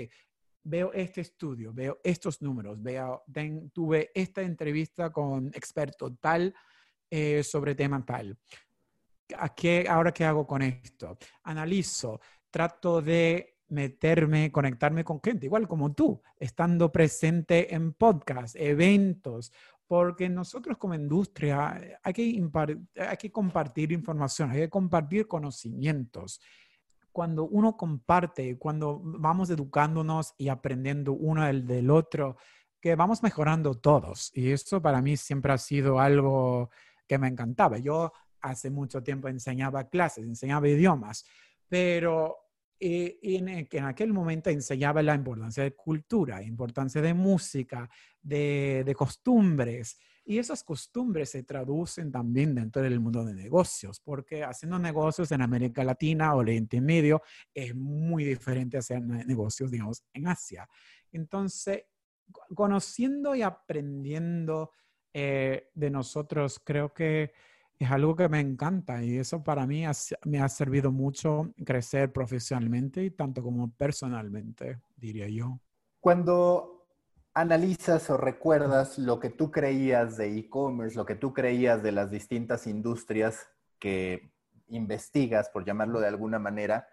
veo 0.64 0.92
este 0.92 1.20
estudio, 1.20 1.72
veo 1.72 2.00
estos 2.02 2.40
números, 2.42 2.82
veo, 2.82 3.24
tuve 3.72 4.10
esta 4.14 4.42
entrevista 4.42 5.10
con 5.10 5.48
experto 5.48 6.14
tal 6.16 6.54
eh, 7.10 7.42
sobre 7.42 7.74
tema 7.74 8.04
tal. 8.04 8.36
¿A 9.38 9.54
qué, 9.54 9.86
ahora 9.88 10.12
qué 10.12 10.24
hago 10.24 10.46
con 10.46 10.62
esto? 10.62 11.16
Analizo, 11.44 12.20
trato 12.50 13.00
de 13.00 13.54
meterme, 13.68 14.52
conectarme 14.52 15.04
con 15.04 15.20
gente, 15.22 15.46
igual 15.46 15.66
como 15.66 15.92
tú, 15.92 16.22
estando 16.38 16.92
presente 16.92 17.74
en 17.74 17.92
podcasts, 17.92 18.56
eventos 18.60 19.52
porque 19.86 20.28
nosotros 20.28 20.78
como 20.78 20.94
industria 20.94 21.78
eh, 21.80 21.96
hay 22.02 22.12
que, 22.12 22.50
hay 22.98 23.16
que 23.16 23.30
compartir 23.30 23.92
información, 23.92 24.50
hay 24.50 24.60
que 24.60 24.70
compartir 24.70 25.26
conocimientos. 25.26 26.40
Cuando 27.12 27.44
uno 27.44 27.76
comparte, 27.76 28.58
cuando 28.58 29.00
vamos 29.02 29.50
educándonos 29.50 30.34
y 30.36 30.48
aprendiendo 30.48 31.12
uno 31.12 31.44
del, 31.44 31.66
del 31.66 31.90
otro, 31.90 32.36
que 32.80 32.96
vamos 32.96 33.22
mejorando 33.22 33.74
todos. 33.74 34.30
Y 34.34 34.50
eso 34.50 34.82
para 34.82 35.00
mí 35.00 35.16
siempre 35.16 35.52
ha 35.52 35.58
sido 35.58 36.00
algo 36.00 36.70
que 37.06 37.18
me 37.18 37.28
encantaba. 37.28 37.78
Yo 37.78 38.12
hace 38.40 38.70
mucho 38.70 39.02
tiempo 39.02 39.28
enseñaba 39.28 39.88
clases, 39.88 40.24
enseñaba 40.24 40.68
idiomas, 40.68 41.24
pero 41.68 42.43
y, 42.78 43.36
en, 43.36 43.48
en, 43.48 43.84
aquel 43.84 44.12
momento 44.12 44.50
enseñaba 44.50 45.02
la 45.02 45.14
importancia 45.14 45.62
de 45.62 45.74
cultura, 45.74 46.42
importancia 46.42 47.00
de 47.00 47.14
música, 47.14 47.88
de, 48.20 48.82
de, 48.84 48.94
costumbres. 48.94 49.98
Y 50.24 50.38
esas 50.38 50.64
costumbres 50.64 51.30
se 51.30 51.42
traducen 51.42 52.10
también 52.10 52.54
dentro 52.54 52.82
del 52.82 53.00
mundo 53.00 53.24
de 53.24 53.34
negocios, 53.34 54.00
porque 54.00 54.42
haciendo 54.42 54.78
negocios 54.78 55.30
en 55.32 55.42
América 55.42 55.84
Latina 55.84 56.34
o 56.34 56.38
Oriente 56.38 56.80
Medio 56.80 57.22
es 57.52 57.74
muy 57.74 58.24
diferente 58.24 58.76
a 58.76 58.80
hacer 58.80 59.02
negocios, 59.02 59.70
digamos, 59.70 60.02
en 60.12 60.26
Asia. 60.26 60.68
Entonces, 61.12 61.84
conociendo 62.54 63.34
y 63.34 63.42
aprendiendo 63.42 64.70
eh, 65.12 65.70
de 65.74 65.90
nosotros, 65.90 66.60
creo 66.64 66.92
que 66.92 67.32
es 67.78 67.90
algo 67.90 68.14
que 68.14 68.28
me 68.28 68.40
encanta 68.40 69.02
y 69.02 69.18
eso 69.18 69.42
para 69.42 69.66
mí 69.66 69.84
me 70.24 70.40
ha 70.40 70.48
servido 70.48 70.92
mucho 70.92 71.52
crecer 71.64 72.12
profesionalmente 72.12 73.02
y 73.02 73.10
tanto 73.10 73.42
como 73.42 73.70
personalmente, 73.72 74.80
diría 74.96 75.28
yo. 75.28 75.58
Cuando 76.00 76.86
analizas 77.34 78.08
o 78.10 78.16
recuerdas 78.16 78.98
lo 78.98 79.18
que 79.18 79.30
tú 79.30 79.50
creías 79.50 80.16
de 80.16 80.38
e-commerce, 80.38 80.96
lo 80.96 81.04
que 81.04 81.16
tú 81.16 81.32
creías 81.32 81.82
de 81.82 81.92
las 81.92 82.10
distintas 82.10 82.66
industrias 82.66 83.48
que 83.80 84.32
investigas, 84.68 85.50
por 85.50 85.64
llamarlo 85.64 86.00
de 86.00 86.08
alguna 86.08 86.38
manera, 86.38 86.86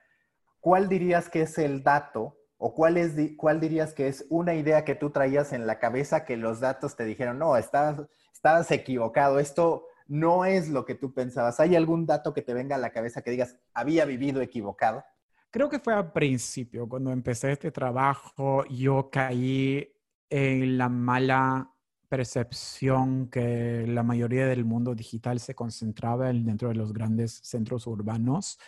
¿cuál 0.59 0.89
dirías 0.89 1.29
que 1.29 1.43
es 1.43 1.57
el 1.57 1.83
dato 1.83 2.37
o 2.57 2.73
cuál, 2.73 2.97
cuál 3.37 3.59
dirías 3.59 3.93
que 3.93 4.07
es 4.07 4.25
una 4.29 4.55
idea 4.55 4.83
que 4.83 4.95
tú 4.95 5.11
traías 5.11 5.53
en 5.53 5.67
la 5.67 5.79
cabeza 5.79 6.25
que 6.25 6.37
los 6.37 6.59
datos 6.59 6.95
te 6.95 7.05
dijeron, 7.05 7.39
no, 7.39 7.55
estás, 7.55 8.01
estás 8.33 8.71
equivocado, 8.71 9.39
esto 9.39 9.85
no 10.11 10.43
es 10.43 10.67
lo 10.67 10.83
que 10.83 10.95
tú 10.95 11.13
pensabas. 11.13 11.61
¿Hay 11.61 11.73
algún 11.73 12.05
dato 12.05 12.33
que 12.33 12.41
te 12.41 12.53
venga 12.53 12.75
a 12.75 12.79
la 12.79 12.91
cabeza 12.91 13.21
que 13.21 13.31
digas, 13.31 13.55
había 13.73 14.03
vivido 14.03 14.41
equivocado? 14.41 15.05
Creo 15.49 15.69
que 15.69 15.79
fue 15.79 15.93
al 15.93 16.11
principio, 16.11 16.87
cuando 16.87 17.13
empecé 17.13 17.53
este 17.53 17.71
trabajo, 17.71 18.65
yo 18.65 19.09
caí 19.09 19.89
en 20.29 20.77
la 20.77 20.89
mala 20.89 21.73
percepción 22.09 23.29
que 23.29 23.85
la 23.87 24.03
mayoría 24.03 24.47
del 24.47 24.65
mundo 24.65 24.95
digital 24.95 25.39
se 25.39 25.55
concentraba 25.55 26.33
dentro 26.33 26.67
de 26.67 26.75
los 26.75 26.91
grandes 26.91 27.39
centros 27.43 27.87
urbanos 27.87 28.59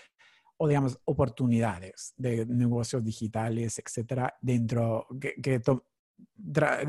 o 0.56 0.66
digamos 0.70 0.98
oportunidades 1.04 2.14
de 2.16 2.46
negocios 2.46 3.04
digitales, 3.04 3.82
etcétera, 3.86 4.34
dentro 4.40 5.08
que, 5.20 5.36
que 5.42 5.62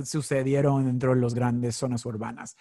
sucedieron 0.05 0.87
dentro 0.87 1.13
de 1.13 1.21
las 1.21 1.35
grandes 1.35 1.75
zonas 1.75 2.07
urbanas. 2.07 2.57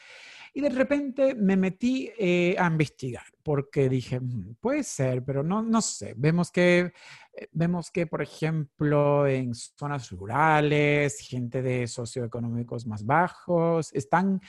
Y 0.53 0.61
de 0.61 0.69
repente 0.69 1.33
me 1.33 1.57
metí 1.57 2.11
eh, 2.17 2.55
a 2.59 2.67
investigar 2.67 3.23
porque 3.41 3.89
dije, 3.89 4.19
mm, 4.19 4.55
puede 4.59 4.83
ser, 4.83 5.23
pero 5.23 5.43
no, 5.43 5.61
no 5.61 5.81
sé. 5.81 6.13
Vemos 6.15 6.51
que, 6.51 6.93
eh, 7.33 7.47
vemos 7.51 7.91
que, 7.91 8.07
por 8.07 8.21
ejemplo, 8.21 9.27
en 9.27 9.53
zonas 9.53 10.09
rurales, 10.11 11.19
gente 11.19 11.61
de 11.61 11.87
socioeconómicos 11.87 12.85
más 12.85 13.05
bajos, 13.05 13.91
están 13.93 14.39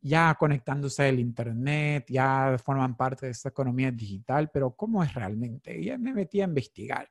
ya 0.00 0.34
conectándose 0.38 1.04
al 1.08 1.20
Internet, 1.20 2.06
ya 2.08 2.56
forman 2.62 2.96
parte 2.96 3.26
de 3.26 3.32
esta 3.32 3.50
economía 3.50 3.90
digital, 3.90 4.50
pero 4.52 4.74
¿cómo 4.74 5.04
es 5.04 5.12
realmente? 5.14 5.78
Y 5.78 5.96
me 5.98 6.14
metí 6.14 6.40
a 6.40 6.44
investigar. 6.44 7.08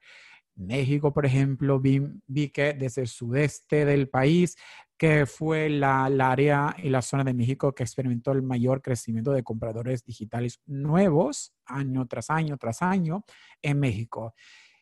México, 0.56 1.14
por 1.14 1.26
ejemplo, 1.26 1.80
vi, 1.80 2.02
vi, 2.28 2.50
que 2.50 2.74
desde 2.74 3.02
el 3.02 3.08
sudeste 3.08 3.86
del 3.86 4.10
país, 4.10 4.58
que 5.00 5.26
fue 5.26 5.70
la, 5.70 6.06
área 6.06 6.76
y 6.84 6.90
la 6.90 7.02
zona 7.02 7.24
de 7.24 7.34
México 7.34 7.74
que 7.74 7.84
experimentó 7.84 8.34
el 8.34 8.44
mayor 8.44 8.82
crecimiento 8.82 9.32
de 9.32 9.44
compradores 9.44 10.04
digitales 10.04 10.60
nuevos 10.66 11.54
año 11.66 12.06
tras 12.06 12.30
año 12.30 12.58
tras 12.58 12.82
año 12.82 13.24
en 13.62 13.80
México. 13.80 14.36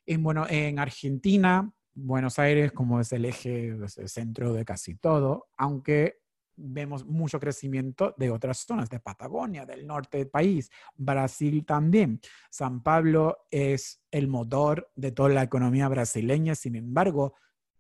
En, 0.08 0.24
bueno, 0.24 0.48
en 0.50 0.80
Argentina, 0.80 1.72
Buenos 1.94 2.40
Aires 2.40 2.72
como 2.72 3.00
es 3.00 3.14
el 3.14 3.26
eje, 3.26 3.78
es 3.86 4.00
el 4.00 4.10
centro 4.10 4.54
de 4.54 4.66
casi 4.66 4.96
todo, 4.96 5.50
aunque 5.56 6.18
vemos 6.56 7.06
mucho 7.06 7.40
crecimiento 7.40 8.16
de 8.18 8.32
otras 8.32 8.58
zonas, 8.66 8.90
de 8.90 9.00
Patagonia, 9.00 9.68
del 9.68 9.86
norte 9.86 10.18
del 10.18 10.30
país, 10.30 10.72
Brasil 10.96 11.64
también. 11.64 12.20
San 12.50 12.82
Pablo 12.82 13.46
es 13.52 14.02
el 14.10 14.28
motor 14.28 14.92
de 14.96 15.12
toda 15.12 15.30
la 15.30 15.44
economía 15.44 15.88
brasileña, 15.88 16.56
sin 16.56 16.76
embargo, 16.76 17.36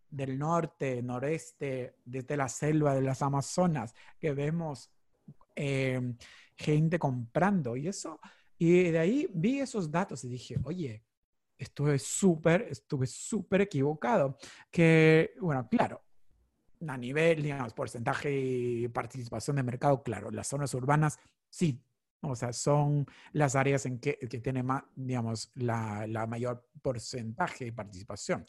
del 0.10 0.38
norte, 0.38 1.02
noreste, 1.02 1.96
desde 2.06 2.38
la 2.38 2.50
selva 2.50 2.96
de 2.96 3.02
las 3.02 3.22
Amazonas, 3.22 3.94
que 4.20 4.34
vemos 4.34 4.92
eh, 5.56 6.16
gente 6.56 7.00
comprando 7.00 7.76
y 7.76 7.88
eso, 7.88 8.20
y 8.58 8.90
de 8.92 9.00
ahí 9.00 9.28
vi 9.34 9.60
esos 9.60 9.92
datos 9.92 10.24
y 10.24 10.30
dije, 10.30 10.58
oye, 10.64 11.04
estuve 11.58 12.00
súper, 12.00 12.68
estuve 12.70 13.08
súper 13.08 13.62
equivocado, 13.62 14.38
que, 14.72 15.34
bueno, 15.40 15.68
claro, 15.70 16.04
a 16.88 16.98
nivel, 16.98 17.42
digamos, 17.42 17.74
porcentaje 17.74 18.32
y 18.32 18.88
participación 18.88 19.56
de 19.56 19.64
mercado, 19.64 20.04
claro, 20.04 20.32
las 20.32 20.48
zonas 20.48 20.74
urbanas 20.74 21.20
sí, 21.50 21.82
o 22.22 22.36
sea, 22.36 22.54
son 22.54 23.06
las 23.34 23.56
áreas 23.56 23.86
en 23.86 24.00
que, 24.00 24.18
que 24.18 24.40
tiene 24.40 24.64
más, 24.64 24.84
digamos, 24.96 25.52
la, 25.56 26.06
la 26.08 26.26
mayor 26.26 26.68
porcentaje 26.82 27.66
de 27.66 27.74
participación. 27.74 28.46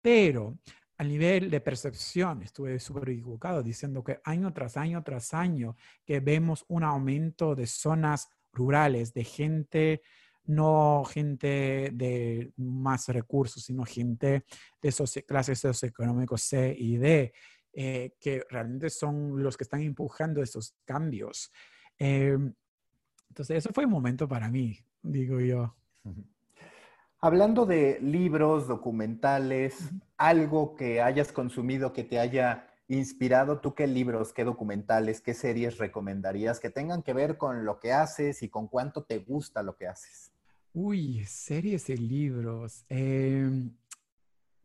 Pero 0.00 0.58
a 0.98 1.04
nivel 1.04 1.50
de 1.50 1.60
percepción, 1.60 2.42
estuve 2.42 2.78
súper 2.78 3.10
equivocado 3.10 3.62
diciendo 3.62 4.02
que 4.02 4.20
año 4.24 4.52
tras 4.52 4.76
año 4.76 5.02
tras 5.02 5.34
año 5.34 5.76
que 6.04 6.20
vemos 6.20 6.64
un 6.68 6.84
aumento 6.84 7.54
de 7.54 7.66
zonas 7.66 8.28
rurales, 8.52 9.12
de 9.12 9.24
gente, 9.24 10.02
no 10.46 11.04
gente 11.04 11.90
de 11.92 12.52
más 12.56 13.08
recursos, 13.08 13.62
sino 13.62 13.84
gente 13.84 14.44
de 14.80 15.24
clases 15.26 15.58
socioeconómicos 15.58 16.42
C 16.42 16.74
y 16.78 16.96
D, 16.96 17.32
eh, 17.74 18.14
que 18.18 18.44
realmente 18.48 18.88
son 18.88 19.42
los 19.42 19.56
que 19.56 19.64
están 19.64 19.82
empujando 19.82 20.42
esos 20.42 20.74
cambios. 20.86 21.52
Em, 21.98 22.54
entonces, 23.28 23.58
eso 23.58 23.70
fue 23.74 23.84
un 23.84 23.90
momento 23.90 24.26
para 24.26 24.48
mí, 24.48 24.78
digo 25.02 25.40
yo. 25.40 25.76
Hablando 27.26 27.66
de 27.66 27.98
libros, 28.00 28.68
documentales, 28.68 29.90
algo 30.16 30.76
que 30.76 31.02
hayas 31.02 31.32
consumido 31.32 31.92
que 31.92 32.04
te 32.04 32.20
haya 32.20 32.68
inspirado, 32.86 33.58
¿tú 33.58 33.74
qué 33.74 33.88
libros, 33.88 34.32
qué 34.32 34.44
documentales, 34.44 35.20
qué 35.20 35.34
series 35.34 35.78
recomendarías 35.78 36.60
que 36.60 36.70
tengan 36.70 37.02
que 37.02 37.14
ver 37.14 37.36
con 37.36 37.64
lo 37.64 37.80
que 37.80 37.92
haces 37.92 38.44
y 38.44 38.48
con 38.48 38.68
cuánto 38.68 39.02
te 39.02 39.18
gusta 39.18 39.64
lo 39.64 39.74
que 39.74 39.88
haces? 39.88 40.30
Uy, 40.72 41.24
series 41.24 41.90
y 41.90 41.96
libros. 41.96 42.84
Eh, 42.90 43.50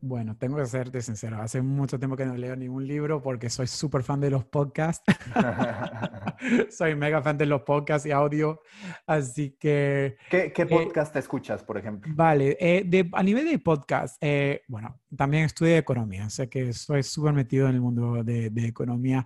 bueno, 0.02 0.36
tengo 0.36 0.56
que 0.56 0.66
serte 0.66 1.00
sincero. 1.00 1.40
Hace 1.40 1.62
mucho 1.62 1.96
tiempo 1.96 2.16
que 2.16 2.26
no 2.26 2.36
leo 2.36 2.56
ningún 2.56 2.86
libro 2.86 3.22
porque 3.22 3.48
soy 3.48 3.68
súper 3.68 4.02
fan 4.02 4.20
de 4.20 4.30
los 4.30 4.44
podcasts. 4.44 5.04
soy 6.70 6.96
mega 6.96 7.22
fan 7.22 7.38
de 7.38 7.46
los 7.46 7.62
podcasts 7.62 8.04
y 8.06 8.10
audio. 8.10 8.60
Así 9.06 9.56
que... 9.60 10.16
¿Qué, 10.28 10.52
qué 10.52 10.62
eh, 10.62 10.66
podcast 10.66 11.12
te 11.12 11.20
escuchas, 11.20 11.62
por 11.62 11.78
ejemplo? 11.78 12.12
Vale, 12.16 12.56
eh, 12.58 12.82
de, 12.84 13.08
a 13.12 13.22
nivel 13.22 13.48
de 13.48 13.58
podcast, 13.60 14.16
eh, 14.20 14.62
bueno, 14.66 15.00
también 15.16 15.44
estudio 15.44 15.76
economía. 15.76 16.26
O 16.26 16.30
sea 16.30 16.48
que 16.48 16.72
soy 16.72 17.04
súper 17.04 17.32
metido 17.32 17.68
en 17.68 17.76
el 17.76 17.80
mundo 17.80 18.24
de, 18.24 18.50
de 18.50 18.66
economía. 18.66 19.24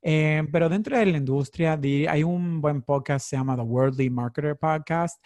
Pero 0.00 0.68
dentro 0.68 0.98
de 0.98 1.06
la 1.06 1.18
industria 1.18 1.78
hay 1.82 2.22
un 2.22 2.60
buen 2.60 2.82
podcast, 2.82 3.28
se 3.28 3.36
llama 3.36 3.56
The 3.56 3.62
Worldly 3.62 4.10
Marketer 4.10 4.56
Podcast. 4.56 5.18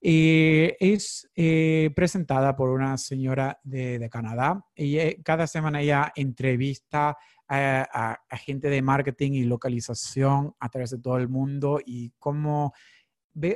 Y 0.00 0.74
es 0.78 1.28
eh, 1.34 1.90
presentada 1.94 2.54
por 2.54 2.70
una 2.70 2.96
señora 2.98 3.58
de, 3.64 4.08
Canadá 4.08 4.64
y 4.76 4.96
eh, 4.98 5.20
cada 5.24 5.46
semana 5.48 5.80
ella 5.80 6.12
entrevista 6.14 7.16
a, 7.48 8.18
gente 8.36 8.68
de 8.68 8.80
marketing 8.80 9.32
y 9.32 9.44
localización 9.44 10.54
a 10.60 10.68
través 10.68 10.90
de 10.90 10.98
todo 10.98 11.16
el 11.16 11.28
mundo 11.28 11.80
y 11.84 12.12
cómo, 12.18 12.72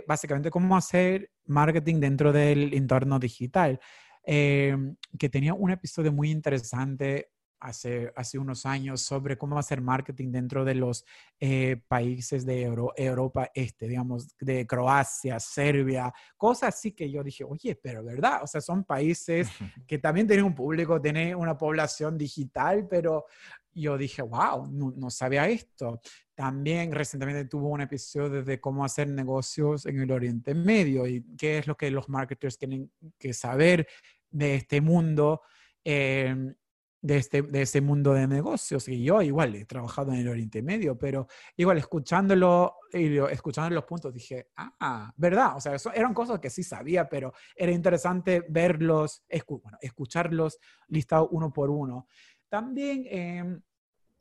básicamente, 0.07 0.51
cómo 0.51 0.77
hacer 0.77 1.31
marketing 1.45 2.01
dentro 2.01 2.33
del 2.33 2.75
entorno 2.75 3.19
digital. 3.19 3.79
Eh, 4.25 4.77
que 5.19 5.29
tenía 5.29 5.53
un 5.53 5.71
episodio 5.71 6.13
muy 6.13 6.31
interesante 6.31 7.31
hace, 7.63 8.13
hace 8.17 8.39
unos 8.39 8.67
años 8.67 9.03
sobre 9.03 9.39
cómo 9.39 9.59
hacer 9.59 9.81
marketing 9.81 10.33
dentro 10.33 10.65
de 10.65 10.75
los 10.75 11.05
eh, 11.39 11.81
países 11.89 12.45
de 12.45 12.63
Europa 12.63 13.51
Este, 13.55 13.87
digamos, 13.87 14.37
de 14.39 14.67
Croacia, 14.67 15.39
Serbia, 15.39 16.13
cosas 16.37 16.75
así 16.75 16.93
que 16.93 17.11
yo 17.11 17.23
dije, 17.23 17.45
oye, 17.45 17.77
pero 17.77 18.03
verdad, 18.03 18.43
o 18.43 18.47
sea, 18.47 18.61
son 18.61 18.85
países 18.85 19.49
que 19.87 19.99
también 19.99 20.27
tienen 20.27 20.45
un 20.45 20.55
público, 20.55 21.01
tienen 21.01 21.37
una 21.37 21.57
población 21.57 22.19
digital, 22.19 22.87
pero 22.89 23.27
yo 23.73 23.97
dije, 23.97 24.23
wow, 24.23 24.67
no, 24.71 24.93
no, 24.97 25.11
sabía 25.11 25.49
esto. 25.49 26.01
También 26.35 26.93
recientemente 26.93 27.45
tuvo 27.47 27.69
un 27.69 27.81
episodio 27.81 28.43
de 28.43 28.61
cómo 28.61 28.85
hacer 28.85 29.09
negocios 29.09 29.87
en 29.87 30.01
el 30.01 30.11
Oriente 30.11 30.55
Medio 30.55 31.07
y 31.07 31.25
qué 31.39 31.59
es 31.59 31.67
lo 31.67 31.77
que 31.77 31.91
los 31.91 32.09
marketers 32.09 32.59
tienen 32.59 32.91
que 33.19 33.33
saber 33.33 33.87
de 34.31 34.57
este 34.57 34.81
mundo. 34.81 35.43
Eh, 35.85 36.55
de 37.03 37.17
este, 37.17 37.43
de 37.43 37.63
este 37.63 37.81
mundo 37.81 38.15
de 38.15 38.27
negocios. 38.29 38.89
Y 38.89 39.03
yo 39.03 39.21
igual 39.21 39.55
he 39.57 39.65
trabajado 39.65 40.13
en 40.13 40.21
el 40.21 40.29
Oriente 40.29 40.63
Medio, 40.63 40.97
pero 40.97 41.27
igual 41.57 41.77
escuchándolo 41.79 42.77
y 42.93 43.19
escuchando 43.19 43.75
los 43.75 43.85
puntos 43.85 44.15
dije, 44.15 44.49
ah, 44.57 45.13
verdad, 45.17 45.57
o 45.57 45.61
sea, 45.61 45.75
eso 45.75 45.93
eran 45.93 46.15
cosas 46.15 46.39
que 46.39 46.49
sí 46.49 46.63
sabía, 46.63 47.09
pero 47.09 47.35
era 47.57 47.73
interesante 47.73 48.45
verlos, 48.49 49.25
bueno, 49.49 49.79
escucharlos 49.81 50.59
listados 50.89 51.29
uno 51.33 51.53
por 51.53 51.71
uno. 51.71 52.07
También 52.49 53.05
eh, 53.11 53.59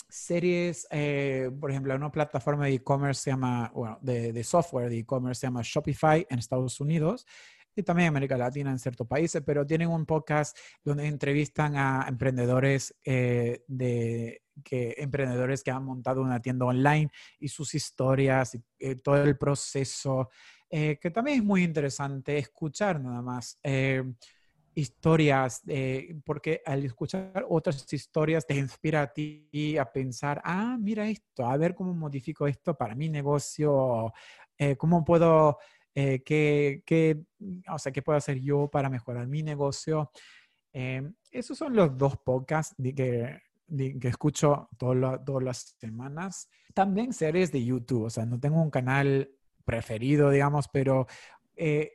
series, 0.09 0.87
por 1.59 1.69
ejemplo, 1.69 1.95
una 1.95 2.11
plataforma 2.11 2.65
de 2.65 2.73
e-commerce 2.73 3.21
se 3.21 3.29
llama, 3.29 3.71
bueno, 3.75 3.99
de, 4.01 4.33
de 4.33 4.43
software 4.43 4.89
de 4.89 4.99
e-commerce 4.99 5.41
se 5.41 5.47
llama 5.47 5.61
Shopify 5.63 6.25
en 6.29 6.39
Estados 6.39 6.79
Unidos 6.79 7.27
y 7.75 7.83
también 7.83 8.09
América 8.09 8.37
Latina 8.37 8.71
en 8.71 8.79
ciertos 8.79 9.07
países, 9.07 9.41
pero 9.45 9.65
tienen 9.65 9.89
un 9.89 10.05
podcast 10.05 10.57
donde 10.83 11.07
entrevistan 11.07 11.75
a 11.75 12.05
emprendedores 12.07 12.95
eh, 13.05 13.63
de 13.67 14.43
que 14.63 14.95
emprendedores 14.97 15.63
que 15.63 15.71
han 15.71 15.85
montado 15.85 16.21
una 16.21 16.41
tienda 16.41 16.65
online 16.65 17.09
y 17.39 17.47
sus 17.47 17.73
historias 17.73 18.55
y 18.55 18.61
eh, 18.79 18.95
todo 18.95 19.23
el 19.23 19.37
proceso, 19.37 20.29
eh, 20.69 20.97
que 20.99 21.09
también 21.09 21.39
es 21.39 21.43
muy 21.43 21.63
interesante 21.63 22.37
escuchar 22.37 22.99
nada 22.99 23.21
más 23.21 23.59
historias, 24.73 25.63
porque 26.23 26.61
al 26.65 26.85
escuchar 26.85 27.45
otras 27.49 27.91
historias 27.91 28.47
te 28.47 28.55
inspira 28.55 29.01
a 29.01 29.07
ti 29.11 29.77
a 29.77 29.91
pensar, 29.91 30.41
ah, 30.45 30.77
mira 30.79 31.09
esto, 31.09 31.45
a 31.45 31.57
ver 31.57 31.75
cómo 31.75 31.93
modifico 31.93 32.47
esto 32.47 32.77
para 32.77 32.95
mi 32.95 33.09
negocio, 33.09 34.13
cómo 34.77 35.03
puedo 35.03 35.57
eh, 35.95 36.21
¿qué, 36.23 37.23
o 37.69 37.79
sea, 37.79 37.91
¿qué 37.91 38.01
puedo 38.01 38.17
hacer 38.17 38.39
yo 38.39 38.69
para 38.69 38.89
mejorar 38.89 39.27
mi 39.27 39.43
negocio? 39.43 40.11
Eh, 40.73 41.09
esos 41.31 41.57
son 41.57 41.75
los 41.75 41.97
dos 41.97 42.17
podcasts 42.17 42.75
que, 42.77 43.41
que 43.77 44.07
escucho 44.07 44.69
todas 44.77 45.43
las 45.43 45.75
semanas. 45.79 46.49
También 46.73 47.13
series 47.13 47.51
de 47.51 47.63
YouTube, 47.63 48.03
o 48.03 48.09
sea, 48.09 48.25
no 48.25 48.39
tengo 48.39 48.61
un 48.61 48.71
canal 48.71 49.29
preferido, 49.65 50.29
digamos, 50.29 50.67
pero 50.67 51.07
eh, 51.55 51.93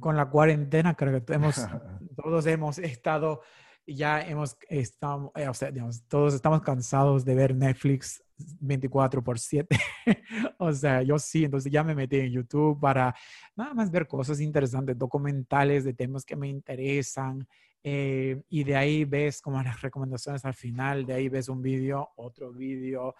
con 0.00 0.16
la 0.16 0.30
cuarentena 0.30 0.94
creo 0.94 1.24
que 1.24 1.32
hemos, 1.34 1.56
todos 2.16 2.46
hemos 2.46 2.78
estado, 2.78 3.42
ya 3.86 4.22
hemos 4.22 4.56
estado, 4.68 5.32
o 5.34 5.54
sea, 5.54 5.70
digamos, 5.70 6.06
todos 6.08 6.34
estamos 6.34 6.62
cansados 6.62 7.24
de 7.24 7.34
ver 7.34 7.54
Netflix 7.54 8.23
24 8.36 9.22
por 9.22 9.38
7. 9.38 9.76
o 10.58 10.72
sea, 10.72 11.02
yo 11.02 11.18
sí, 11.18 11.44
entonces 11.44 11.70
ya 11.70 11.84
me 11.84 11.94
metí 11.94 12.18
en 12.18 12.32
YouTube 12.32 12.78
para 12.80 13.14
nada 13.56 13.74
más 13.74 13.90
ver 13.90 14.06
cosas 14.06 14.40
interesantes, 14.40 14.98
documentales 14.98 15.84
de 15.84 15.94
temas 15.94 16.24
que 16.24 16.36
me 16.36 16.48
interesan. 16.48 17.46
Eh, 17.82 18.42
y 18.48 18.64
de 18.64 18.76
ahí 18.76 19.04
ves 19.04 19.42
como 19.42 19.62
las 19.62 19.82
recomendaciones 19.82 20.44
al 20.44 20.54
final, 20.54 21.04
de 21.04 21.14
ahí 21.14 21.28
ves 21.28 21.48
un 21.48 21.60
vídeo, 21.60 22.10
otro 22.16 22.50
vídeo, 22.50 23.14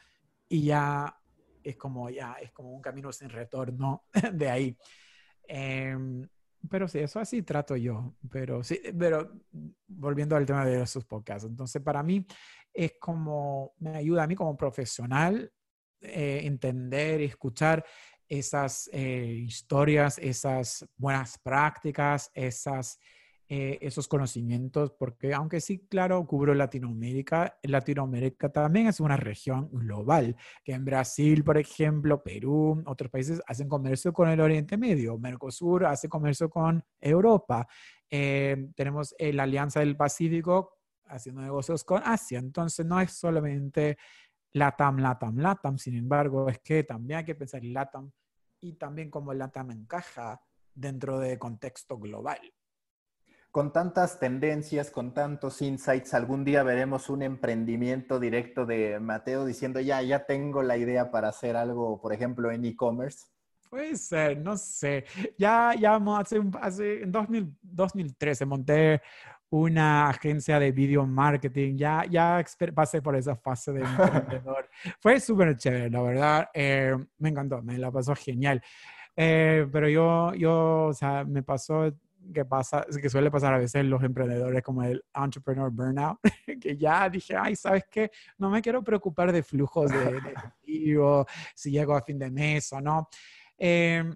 y 0.49 0.65
ya 0.65 1.15
es 1.63 1.77
como 1.77 2.11
ya, 2.11 2.35
es 2.41 2.53
como 2.53 2.73
un 2.73 2.81
camino 2.81 3.13
sin 3.13 3.29
retorno 3.29 4.05
de 4.33 4.51
ahí. 4.51 4.77
Em, 5.47 6.27
pero 6.69 6.89
sí, 6.89 6.99
eso 6.99 7.21
así 7.21 7.43
trato 7.43 7.77
yo. 7.77 8.15
Pero 8.31 8.63
sí, 8.63 8.81
pero 8.99 9.33
volviendo 9.87 10.37
al 10.37 10.47
tema 10.47 10.65
de 10.65 10.83
esos 10.83 11.05
podcasts. 11.05 11.49
Entonces, 11.49 11.83
para 11.83 12.03
mí 12.03 12.27
es 12.75 12.95
como, 13.01 13.75
me 13.79 13.97
ayuda 13.97 14.25
a 14.25 14.27
mí 14.27 14.35
como 14.35 14.57
profesional 14.57 15.51
eh, 16.01 16.41
entender 16.45 17.21
y 17.21 17.25
escuchar 17.25 17.85
esas 18.29 18.91
eh, 18.93 19.43
historias, 19.47 20.19
esas 20.19 20.87
buenas 20.97 21.39
prácticas, 21.39 22.31
esas 22.35 22.99
eh, 23.47 23.79
esos 23.83 24.09
conocimientos, 24.09 24.93
porque 24.99 25.35
aunque 25.35 25.61
sí, 25.61 25.87
claro, 25.91 26.27
cubro 26.27 26.55
Latinoamérica, 26.55 27.59
Latinoamérica 27.63 28.51
también 28.51 28.87
es 28.87 29.01
una 29.01 29.19
región 29.19 29.69
global, 29.71 30.35
que 30.65 30.73
en 30.73 30.87
Brasil, 30.87 31.45
por 31.45 31.59
ejemplo, 31.59 32.23
Perú, 32.23 32.83
otros 32.87 33.11
países 33.11 33.43
hacen 33.47 33.69
comercio 33.69 34.15
con 34.15 34.31
el 34.31 34.41
Oriente 34.41 34.79
Medio, 34.79 35.19
Mercosur 35.19 35.85
hace 35.85 36.09
comercio 36.09 36.49
con 36.49 36.83
Europa, 36.99 37.69
eh, 38.11 38.71
tenemos 38.75 39.15
la 39.19 39.43
Alianza 39.43 39.81
del 39.81 39.95
Pacífico 39.97 40.79
haciendo 41.15 41.43
negocios 41.43 41.85
con 41.85 42.03
Asia, 42.05 42.39
entonces 42.39 42.85
no 42.85 43.01
es 43.01 43.13
solamente 43.13 43.97
LATAM, 44.53 44.99
LATAM, 44.99 45.39
LATAM, 45.39 45.79
sin 45.79 45.97
embargo, 45.97 46.49
es 46.49 46.59
que 46.61 46.85
también 46.85 47.19
hay 47.19 47.25
que 47.25 47.35
pensar 47.35 47.65
en 47.65 47.73
LATAM 47.73 48.11
y 48.61 48.75
también 48.75 49.11
cómo 49.11 49.33
LATAM 49.33 49.71
encaja 49.73 50.41
dentro 50.75 51.19
de 51.19 51.39
contexto 51.39 51.99
global 51.99 52.41
con 53.55 53.73
tantas 53.73 54.19
tendencias, 54.19 54.91
con 54.91 55.15
tantos 55.15 55.63
insights, 55.63 56.13
algún 56.13 56.45
día 56.45 56.65
veremos 56.65 57.09
un 57.09 57.23
emprendimiento 57.23 58.19
directo 58.19 58.67
de 58.67 58.99
Mateo 58.99 59.45
diciendo, 59.45 59.79
ya, 59.79 60.03
ya 60.03 60.27
tengo 60.27 60.65
la 60.65 60.77
idea 60.77 61.13
para 61.13 61.29
hacer 61.29 61.55
algo, 61.55 62.01
por 62.01 62.13
ejemplo, 62.13 62.51
en 62.51 62.65
e-commerce? 62.65 63.27
Puede 63.71 63.97
ser, 63.97 64.39
no 64.39 64.57
sé. 64.57 65.05
Ya, 65.39 65.73
ya 65.81 65.95
hace, 66.19 66.43
hace 66.61 67.03
en 67.05 67.13
2013 67.13 68.45
monté 68.45 69.01
una 69.55 70.09
agencia 70.09 70.59
de 70.59 70.73
video 70.73 71.07
marketing, 71.07 71.77
ya, 71.77 72.05
ya 72.11 72.45
pasé 72.75 73.01
por 73.01 73.15
esa 73.15 73.37
fase 73.37 73.73
de 73.73 73.81
emprendedor. 73.85 74.69
Fue 74.99 75.21
súper 75.21 75.57
chévere, 75.57 75.91
la 75.91 76.03
verdad. 76.03 76.49
Eh, 76.53 76.97
me 77.19 77.29
encantó, 77.29 77.63
me 77.63 77.79
la 77.79 77.93
pasó 77.93 78.15
genial. 78.17 78.61
Eh, 79.17 79.67
pero 79.71 79.89
yo, 79.89 80.35
yo, 80.35 80.87
o 80.87 80.93
sea, 80.93 81.25
me 81.25 81.45
pasó 81.45 81.93
que 82.33 82.45
pasa, 82.45 82.85
que 83.01 83.09
suele 83.09 83.31
pasar 83.31 83.55
a 83.55 83.59
veces 83.59 83.85
los 83.85 84.03
emprendedores 84.03 84.63
como 84.63 84.83
el 84.83 85.05
entrepreneur 85.15 85.71
burnout, 85.71 86.19
que 86.61 86.77
ya 86.77 87.09
dije, 87.09 87.37
ay, 87.37 87.55
¿sabes 87.55 87.85
qué? 87.89 88.11
No 88.39 88.51
me 88.51 88.61
quiero 88.61 88.83
preocupar 88.83 89.31
de 89.31 89.43
flujos 89.43 89.91
de, 89.91 90.21
de 90.21 90.35
si 91.55 91.71
llego 91.71 91.95
a 91.95 92.03
fin 92.03 92.19
de 92.19 92.31
mes 92.31 92.73
o 92.73 92.81
no. 92.81 93.09
Em, 93.57 94.13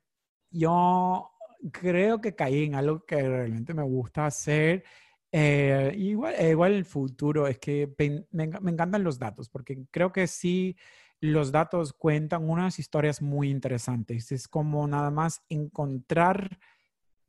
yo 0.51 1.31
creo 1.71 2.21
que 2.21 2.35
caí 2.35 2.65
en 2.65 2.75
algo 2.75 3.05
que 3.05 3.23
realmente 3.23 3.73
me 3.73 3.85
gusta 3.85 4.27
hacer. 4.27 4.83
Eh, 5.31 5.95
igual, 5.97 6.35
igual 6.47 6.73
el 6.73 6.85
futuro 6.85 7.47
es 7.47 7.59
que 7.59 7.95
me, 8.33 8.49
me 8.61 8.71
encantan 8.71 9.05
los 9.05 9.19
datos, 9.19 9.49
porque 9.49 9.85
creo 9.91 10.13
que 10.13 10.27
sí 10.27 10.77
los 11.21 11.51
datos 11.53 11.93
cuentan 11.93 12.49
unas 12.49 12.79
historias 12.79 13.21
muy 13.21 13.51
interesantes. 13.51 14.33
Es 14.33 14.49
como 14.49 14.87
nada 14.87 15.11
más 15.11 15.43
encontrar 15.49 16.59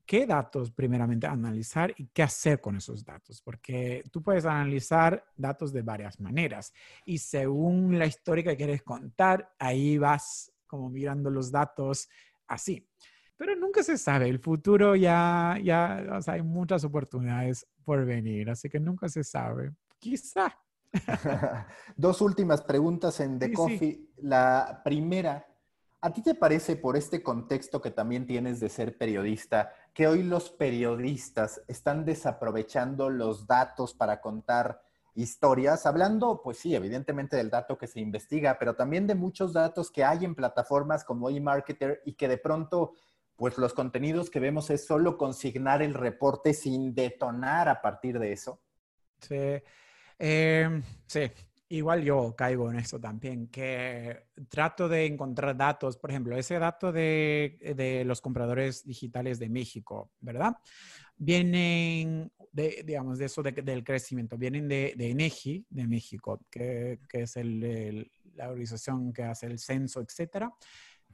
qué 0.09 0.25
datos 0.25 0.71
primeramente 0.71 1.27
analizar 1.27 1.93
y 1.95 2.07
qué 2.07 2.23
hacer 2.23 2.59
con 2.59 2.75
esos 2.75 3.05
datos, 3.05 3.43
porque 3.43 4.03
tú 4.11 4.23
puedes 4.23 4.43
analizar 4.45 5.23
datos 5.35 5.71
de 5.71 5.83
varias 5.83 6.19
maneras 6.19 6.73
y 7.05 7.19
según 7.19 7.99
la 7.99 8.07
historia 8.07 8.43
que 8.43 8.57
quieres 8.57 8.81
contar, 8.81 9.53
ahí 9.59 9.99
vas 9.99 10.51
como 10.65 10.89
mirando 10.89 11.29
los 11.29 11.51
datos 11.51 12.09
así. 12.47 12.87
Pero 13.39 13.55
nunca 13.55 13.81
se 13.83 13.97
sabe, 13.97 14.27
el 14.27 14.39
futuro 14.39 14.97
ya, 14.97 15.57
ya, 15.63 16.05
o 16.11 16.21
sea, 16.21 16.33
hay 16.33 16.41
muchas 16.41 16.83
oportunidades 16.83 17.65
por 17.85 18.03
venir, 18.03 18.49
así 18.49 18.67
que 18.67 18.81
nunca 18.81 19.07
se 19.07 19.23
sabe. 19.23 19.71
Quizá. 19.97 20.53
Dos 21.95 22.19
últimas 22.19 22.61
preguntas 22.61 23.17
en 23.21 23.39
The 23.39 23.53
Coffee. 23.53 24.09
La 24.17 24.81
primera, 24.83 25.47
¿A 26.01 26.11
ti 26.11 26.21
te 26.21 26.35
parece, 26.35 26.77
por 26.77 26.95
este 26.95 27.23
contexto 27.23 27.81
que 27.81 27.91
también 27.91 28.25
tienes 28.25 28.61
de 28.61 28.69
ser 28.69 28.97
periodista, 28.97 29.73
que 29.93 30.07
hoy 30.07 30.23
los 30.23 30.49
periodistas 30.49 31.61
están 31.67 32.05
desaprovechando 32.05 33.09
los 33.09 33.47
datos 33.47 33.93
para 33.93 34.21
contar 34.21 34.81
historias? 35.13 35.85
Hablando, 35.85 36.41
pues 36.41 36.57
sí, 36.57 36.73
evidentemente 36.73 37.35
del 37.35 37.49
dato 37.49 37.77
que 37.77 37.87
se 37.87 37.99
investiga, 37.99 38.57
pero 38.57 38.75
también 38.75 39.07
de 39.07 39.15
muchos 39.15 39.51
datos 39.51 39.91
que 39.91 40.05
hay 40.05 40.23
en 40.23 40.35
plataformas 40.35 41.03
como 41.03 41.29
eMarketer 41.29 42.01
y 42.05 42.13
que 42.13 42.29
de 42.29 42.37
pronto, 42.37 42.93
pues 43.39 43.57
los 43.57 43.73
contenidos 43.73 44.29
que 44.29 44.39
vemos 44.39 44.69
es 44.69 44.85
solo 44.85 45.17
consignar 45.17 45.81
el 45.81 45.95
reporte 45.95 46.53
sin 46.53 46.93
detonar 46.93 47.69
a 47.69 47.81
partir 47.81 48.19
de 48.19 48.33
eso. 48.33 48.61
Sí, 49.21 49.63
em, 50.19 50.83
sí, 51.07 51.31
Igual 51.71 52.03
yo 52.03 52.35
caigo 52.35 52.71
en 52.71 52.79
eso 52.79 52.99
también, 52.99 53.45
que 53.47 54.23
trato 54.49 54.89
de 54.89 55.05
encontrar 55.05 55.55
datos, 55.55 55.97
por 55.97 56.09
ejemplo, 56.09 56.35
ese 56.35 56.57
dato 56.57 56.91
de, 56.91 58.03
los 58.07 58.21
compradores 58.21 58.83
digitales 58.83 59.37
de 59.37 59.49
México, 59.49 60.09
¿verdad? 60.19 60.55
Vienen, 61.15 62.31
de, 62.51 62.81
digamos, 62.83 63.19
de 63.19 63.25
eso 63.25 63.43
del 63.43 63.83
crecimiento, 63.83 64.35
vienen 64.35 64.67
de, 64.67 64.95
de 64.97 65.11
ENEGI, 65.11 65.67
de 65.69 65.85
México, 65.85 66.39
que, 66.49 67.01
es 67.13 67.35
la 67.35 68.49
organización 68.49 69.13
que 69.13 69.25
hace 69.25 69.45
el 69.45 69.59
censo, 69.59 70.01
etcétera. 70.01 70.51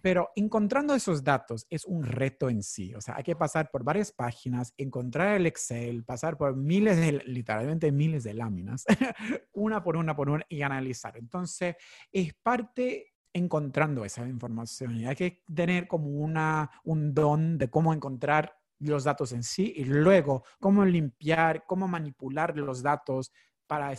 Pero 0.06 0.30
encontrando 0.36 0.94
esos 0.94 1.24
datos 1.24 1.66
es 1.68 1.84
un 1.84 2.04
reto 2.04 2.48
en 2.48 2.62
sí. 2.62 2.94
O 2.94 3.02
sea, 3.02 3.16
hay 3.16 3.24
que 3.24 3.36
pasar 3.36 3.72
por 3.72 3.84
varias 3.84 4.12
páginas, 4.12 4.72
encontrar 4.78 5.36
el 5.36 5.48
Excel, 5.48 6.04
pasar 6.04 6.38
por 6.38 6.56
miles 6.56 6.98
de, 6.98 7.24
literalmente 7.26 7.92
miles 7.92 8.24
de 8.24 8.36
láminas, 8.36 8.86
una 9.54 9.84
por 9.84 9.98
una 9.98 10.16
por 10.16 10.30
una 10.30 10.46
y 10.48 10.62
analizar. 10.62 11.18
Entonces, 11.18 11.76
es 12.12 12.36
parte 12.36 13.16
encontrando 13.34 14.06
esa 14.06 14.28
información 14.28 14.96
y 14.96 15.08
hay 15.08 15.16
que 15.16 15.42
tener 15.56 15.88
como 15.88 16.08
una, 16.08 16.70
un 16.84 17.12
don 17.12 17.58
de 17.58 17.72
cómo 17.72 17.92
encontrar 17.92 18.56
los 18.78 19.06
datos 19.06 19.32
en 19.32 19.42
sí 19.42 19.74
y 19.76 19.86
luego 19.86 20.44
cómo 20.60 20.86
limpiar, 20.86 21.66
cómo 21.66 21.88
manipular 21.88 22.56
los 22.56 22.84
datos 22.84 23.32
para, 23.66 23.92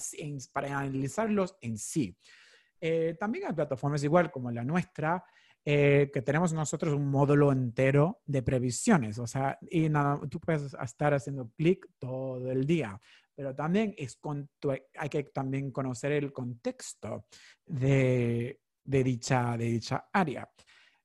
para 0.53 0.79
analizarlos 0.79 1.57
en 1.61 1.77
sí. 1.77 2.17
Eh, 2.81 3.17
también 3.19 3.47
hay 3.47 3.55
plataformas 3.55 4.05
igual 4.05 4.31
como 4.31 4.53
la 4.53 4.63
nuestra 4.63 5.25
eh, 5.69 6.13
que 6.15 6.23
tenemos 6.23 6.53
nosotros 6.53 6.95
un 6.95 7.11
módulo 7.11 7.51
entero 7.51 8.23
de 8.25 8.41
previsiones, 8.41 9.19
o 9.19 9.27
sea, 9.27 9.59
y 9.69 9.89
nada, 9.89 10.21
tú 10.31 10.39
puedes 10.39 10.73
estar 10.75 11.13
haciendo 11.13 11.51
clic 11.57 11.89
todo 11.99 12.53
el 12.53 12.65
día, 12.65 13.01
pero 13.35 13.53
también 13.53 13.93
es 13.99 14.15
con 14.15 14.49
hay 14.97 15.09
que 15.09 15.25
también 15.25 15.73
conocer 15.73 16.13
el 16.13 16.33
contexto 16.33 17.27
de, 17.65 18.61
de, 18.85 19.03
dicha, 19.03 19.57
de 19.57 19.65
dicha 19.65 20.09
área. 20.13 20.49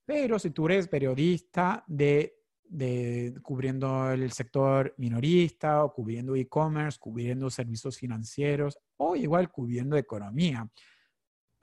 Pero 0.05 0.37
si 0.37 0.51
tú 0.51 0.67
eres 0.67 0.87
periodista 0.87 1.83
de, 1.87 2.35
de 2.63 3.33
cubriendo 3.41 4.11
el 4.11 4.31
sector 4.31 4.93
minorista 4.99 5.83
o 5.83 5.91
cubriendo 5.91 6.35
e-commerce, 6.35 6.99
cubriendo 6.99 7.49
servicios 7.49 7.97
financieros 7.97 8.77
o 8.97 9.15
igual 9.15 9.51
cubriendo 9.51 9.97
economía, 9.97 10.69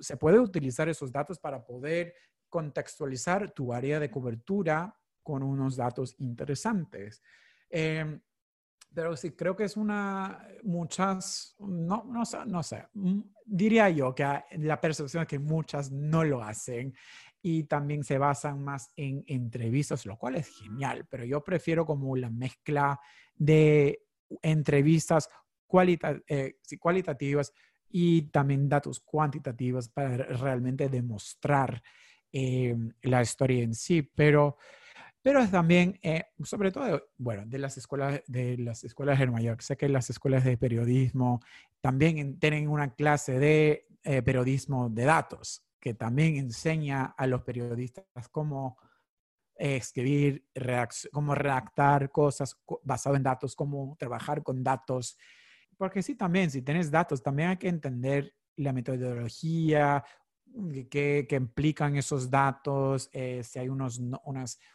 se 0.00 0.16
puede 0.16 0.40
utilizar 0.40 0.88
esos 0.88 1.12
datos 1.12 1.38
para 1.38 1.64
poder 1.64 2.12
contextualizar 2.48 3.50
tu 3.50 3.72
área 3.72 4.00
de 4.00 4.10
cobertura 4.10 4.94
con 5.22 5.42
unos 5.42 5.76
datos 5.76 6.14
interesantes. 6.18 7.22
Em, 7.70 8.20
pero 8.94 9.16
sí, 9.16 9.32
creo 9.32 9.54
que 9.54 9.64
es 9.64 9.76
una, 9.76 10.48
muchas, 10.62 11.54
no, 11.58 12.04
no, 12.04 12.22
no 12.46 12.62
sé, 12.62 12.86
mm, 12.94 13.20
diría 13.44 13.90
yo 13.90 14.14
que 14.14 14.24
la 14.58 14.80
percepción 14.80 15.22
es 15.22 15.28
que 15.28 15.38
muchas 15.38 15.92
no 15.92 16.24
lo 16.24 16.42
hacen 16.42 16.94
y 17.42 17.64
también 17.64 18.02
se 18.02 18.18
basan 18.18 18.64
más 18.64 18.90
en 18.96 19.22
entrevistas, 19.26 20.06
lo 20.06 20.16
cual 20.16 20.36
es 20.36 20.48
genial, 20.48 21.06
pero 21.08 21.24
yo 21.24 21.44
prefiero 21.44 21.84
como 21.84 22.16
la 22.16 22.30
mezcla 22.30 22.98
de 23.36 24.06
entrevistas 24.42 25.28
eh, 26.28 26.56
cualitativas 26.80 27.52
y 27.90 28.22
también 28.30 28.68
datos 28.68 29.00
cuantitativos 29.00 29.88
para 29.88 30.16
realmente 30.16 30.88
demostrar 30.88 31.82
eh, 32.32 32.76
la 33.02 33.22
historia 33.22 33.62
en 33.62 33.74
sí, 33.74 34.02
pero, 34.02 34.56
pero 35.22 35.46
también, 35.48 35.98
eh, 36.02 36.24
sobre 36.42 36.70
todo, 36.70 37.09
bueno, 37.16 37.44
de 37.46 37.59
las 37.59 37.76
escuelas 37.76 38.22
de 38.26 38.59
las 38.59 38.84
escuelas 38.84 39.18
de 39.18 39.26
Nueva 39.26 39.40
York. 39.40 39.60
Sé 39.60 39.76
que 39.76 39.88
las 39.88 40.10
escuelas 40.10 40.44
de 40.44 40.56
periodismo 40.56 41.40
también 41.80 42.38
tienen 42.38 42.68
una 42.68 42.94
clase 42.94 43.38
de 43.38 43.86
eh, 44.05 44.22
periodismo 44.22 44.88
de 44.90 45.05
datos 45.05 45.62
que 45.80 45.94
también 45.94 46.36
enseña 46.36 47.05
a 47.16 47.26
los 47.26 47.42
periodistas 47.42 48.05
cómo 48.30 48.78
escribir, 49.55 50.44
cómo 51.12 51.34
redactar 51.34 52.10
cosas 52.10 52.56
basado 52.82 53.16
en 53.16 53.22
datos, 53.22 53.56
cómo 53.56 53.96
trabajar 53.98 54.42
con 54.42 54.62
datos. 54.62 55.18
Porque 55.76 56.02
sí, 56.02 56.14
también, 56.14 56.50
si 56.50 56.62
tienes 56.62 56.90
datos, 56.90 57.22
también 57.22 57.50
hay 57.50 57.56
que 57.56 57.68
entender 57.68 58.34
la 58.56 58.72
metodología, 58.72 60.05
qué, 60.90 61.26
implican 61.30 61.96
esos 61.96 62.30
datos, 62.30 63.10
eh, 63.12 63.42
si 63.42 63.58
hay 63.58 63.68
unos, 63.68 64.00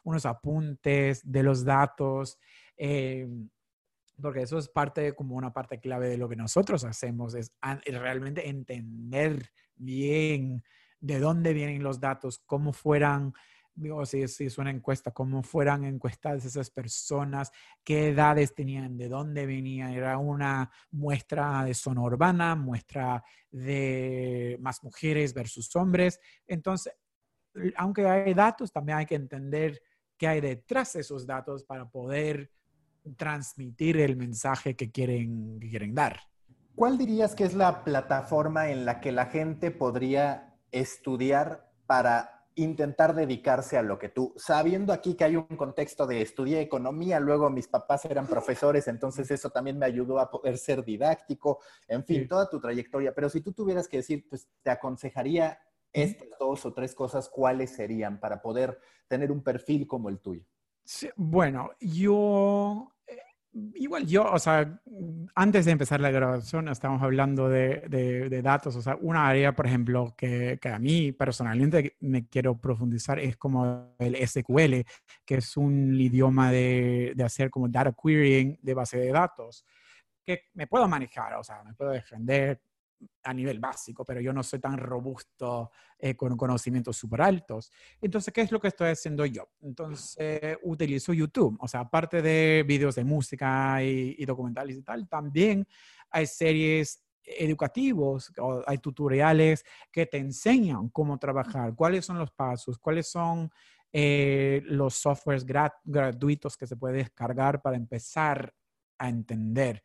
unos 0.04 0.26
apuntes 0.26 1.22
de 1.30 1.44
los 1.44 1.64
datos, 1.64 2.38
eh, 2.78 3.28
porque 4.22 4.42
eso 4.42 4.58
es 4.58 4.70
parte, 4.70 5.14
como 5.14 5.36
una 5.36 5.52
parte 5.52 5.80
clave 5.80 6.08
de 6.08 6.18
lo 6.18 6.30
que 6.30 6.36
nosotros 6.36 6.84
hacemos, 6.84 7.36
es 7.36 7.52
realmente 7.86 8.48
entender 8.48 9.50
bien 9.76 10.64
de 11.00 11.20
dónde 11.20 11.54
vienen 11.54 11.84
los 11.84 12.00
datos, 12.00 12.40
cómo 12.46 12.72
fueran 12.72 13.34
digo, 13.76 14.06
si, 14.06 14.28
si 14.28 14.46
es 14.46 14.58
una 14.58 14.70
encuesta, 14.70 15.12
cómo 15.12 15.44
fueran 15.44 15.84
encuestadas 15.84 16.46
esas 16.46 16.70
personas, 16.70 17.52
qué 17.84 18.10
edades 18.10 18.54
tenían, 18.54 18.98
de 18.98 19.10
dónde 19.10 19.46
venían. 19.46 19.92
Era 19.92 20.18
una 20.18 20.72
muestra 20.92 21.64
de 21.64 21.74
zona 21.74 22.02
urbana, 22.02 22.56
muestra 22.56 23.24
de 23.52 24.58
más 24.62 24.84
mujeres 24.84 25.34
versus 25.34 25.76
hombres. 25.76 26.20
Entonces, 26.48 26.94
aunque 27.76 28.08
hay 28.08 28.34
datos, 28.34 28.72
también 28.72 29.00
hay 29.00 29.06
que 29.06 29.16
entender 29.16 29.82
qué 30.18 30.28
hay 30.28 30.42
detrás 30.42 30.94
de 30.94 31.02
esos 31.02 31.26
datos 31.26 31.64
para 31.64 31.90
poder 31.90 32.52
transmitir 33.18 33.98
el 33.98 34.16
mensaje 34.16 34.76
que 34.76 34.92
quieren, 34.92 35.60
que 35.60 35.70
quieren 35.70 35.94
dar. 35.94 36.22
¿Cuál 36.76 36.98
dirías 36.98 37.36
que 37.36 37.44
es 37.44 37.54
la 37.54 37.84
plataforma 37.84 38.72
en 38.72 38.86
la 38.86 39.00
que 39.00 39.12
la 39.12 39.28
gente 39.28 39.70
podría 39.70 40.56
estudiar 40.72 41.72
para 41.86 42.43
intentar 42.56 43.16
dedicarse 43.16 43.78
a 43.78 43.82
lo 43.82 43.98
que 43.98 44.10
tú, 44.10 44.34
sabiendo 44.36 44.94
aquí 44.94 45.16
que 45.16 45.24
hay 45.24 45.36
un 45.36 45.46
contexto 45.46 46.06
de 46.06 46.22
estudié 46.22 46.62
economía, 46.62 47.20
luego 47.20 47.50
mis 47.50 47.68
papás 47.68 48.06
eran 48.06 48.28
profesores, 48.28 48.88
entonces 48.88 49.30
eso 49.32 49.50
también 49.50 49.78
me 49.78 49.86
ayudó 49.86 50.20
a 50.20 50.30
poder 50.30 50.58
ser 50.58 50.84
didáctico, 50.84 51.60
en 51.88 52.04
fin, 52.06 52.28
toda 52.28 52.50
tu 52.50 52.60
trayectoria. 52.60 53.14
Pero 53.14 53.30
si 53.30 53.42
tú 53.42 53.54
tuvieras 53.54 53.88
que 53.88 53.98
decir, 53.98 54.28
pues 54.30 54.48
te 54.62 54.70
aconsejaría 54.70 55.60
estas 55.92 56.28
dos 56.40 56.66
o 56.66 56.74
tres 56.74 56.96
cosas, 56.96 57.30
¿cuáles 57.30 57.72
serían 57.76 58.20
para 58.20 58.42
poder 58.42 58.80
tener 59.08 59.32
un 59.32 59.44
perfil 59.44 59.88
como 59.88 60.10
el 60.10 60.20
tuyo? 60.20 60.44
bueno, 61.16 61.72
yo 61.80 62.93
Igual 63.76 64.08
yo, 64.08 64.24
o 64.32 64.40
sea, 64.40 64.82
antes 65.36 65.66
de 65.66 65.72
empezar 65.72 66.00
la 66.00 66.10
grabación 66.10 66.70
estábamos 66.70 67.04
hablando 67.04 67.50
de, 67.50 67.82
de, 67.88 68.42
datos, 68.42 68.76
o 68.76 68.82
sea, 68.82 68.98
una 69.00 69.28
área, 69.28 69.54
por 69.54 69.68
ejemplo, 69.68 70.16
que, 70.18 70.58
que, 70.60 70.70
a 70.70 70.80
mí 70.80 71.12
personalmente 71.12 71.96
me 72.00 72.28
quiero 72.28 72.60
profundizar 72.60 73.20
es 73.20 73.38
como 73.38 73.96
el 74.00 74.16
SQL, 74.28 74.84
que 75.24 75.36
es 75.36 75.56
un 75.56 75.94
idioma 76.00 76.52
de, 76.52 77.14
de 77.16 77.24
hacer 77.24 77.52
como 77.52 77.68
data 77.68 77.94
querying 77.94 78.58
de 78.60 78.74
base 78.74 78.98
de 78.98 79.12
datos, 79.12 79.64
que 80.26 80.46
me 80.56 80.66
puedo 80.66 80.88
manejar, 80.88 81.36
o 81.36 81.44
sea, 81.44 81.64
me 81.64 81.76
puedo 81.76 81.92
defender, 81.92 82.60
a 83.24 83.34
nivel 83.34 83.60
básico, 83.60 84.04
pero 84.06 84.22
yo 84.22 84.34
no 84.34 84.44
soy 84.44 84.60
tan 84.60 84.78
robusto 84.78 85.72
eh, 85.98 86.16
con 86.16 86.36
conocimientos 86.38 86.98
súper 86.98 87.22
altos. 87.22 87.72
Entonces, 88.02 88.34
¿qué 88.34 88.42
es 88.42 88.52
lo 88.52 88.60
que 88.60 88.70
estoy 88.70 88.90
haciendo 88.90 89.26
yo? 89.26 89.50
Entonces, 89.62 90.58
utilizo 90.64 91.14
YouTube. 91.14 91.58
O 91.60 91.68
sea, 91.68 91.82
aparte 91.82 92.22
de 92.22 92.64
vídeos 92.68 92.96
de 92.96 93.04
música 93.04 93.84
y, 93.84 94.26
documentales 94.26 94.78
y 94.78 94.82
tal, 94.82 95.08
también 95.08 95.68
hay 96.10 96.28
series 96.28 97.04
educativos, 97.24 98.32
hay 98.68 98.78
tutoriales 98.80 99.64
que 99.92 100.06
te 100.06 100.18
enseñan 100.18 100.90
cómo 100.90 101.18
trabajar, 101.18 101.74
cuáles 101.76 102.06
son 102.06 102.20
los 102.20 102.32
pasos, 102.32 102.78
cuáles 102.78 103.08
son 103.08 103.50
eh, 103.96 104.62
los 104.66 104.96
softwares 104.96 105.46
gratuitos 105.46 106.58
que 106.58 106.66
se 106.66 106.76
puede 106.76 106.98
descargar 106.98 107.62
para 107.62 107.78
empezar 107.78 108.54
a 108.98 109.08
entender 109.08 109.84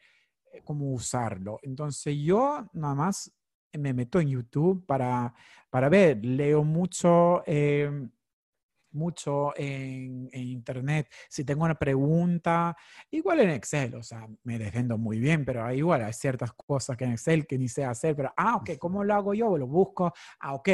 cómo 0.64 0.92
usarlo. 0.92 1.58
Entonces 1.62 2.16
yo 2.18 2.68
nada 2.72 2.94
más 2.94 3.32
me 3.72 3.92
meto 3.92 4.20
en 4.20 4.28
YouTube 4.28 4.84
para, 4.86 5.34
para 5.70 5.88
ver, 5.88 6.24
leo 6.24 6.64
mucho, 6.64 7.42
em, 7.46 8.10
mucho 8.92 9.52
en, 9.56 10.28
Internet. 10.32 11.08
Si 11.28 11.44
tengo 11.44 11.64
una 11.64 11.74
pregunta, 11.74 12.76
igual 13.10 13.40
en 13.40 13.50
Excel, 13.50 13.94
o 13.94 14.02
sea, 14.02 14.26
me 14.44 14.58
defiendo 14.58 14.96
muy 14.98 15.18
bien, 15.18 15.44
pero 15.44 15.70
igual 15.72 16.04
hay 16.04 16.12
ciertas 16.12 16.52
cosas 16.52 16.96
que 16.96 17.04
en 17.04 17.12
Excel 17.12 17.46
que 17.46 17.58
ni 17.58 17.68
sé 17.68 17.84
hacer, 17.84 18.16
pero, 18.16 18.32
ah, 18.36 18.56
ok, 18.56 18.78
¿cómo 18.78 19.04
lo 19.04 19.14
hago 19.14 19.34
yo? 19.34 19.56
Lo 19.58 19.66
busco, 19.66 20.12
ah, 20.40 20.54
ok, 20.54 20.68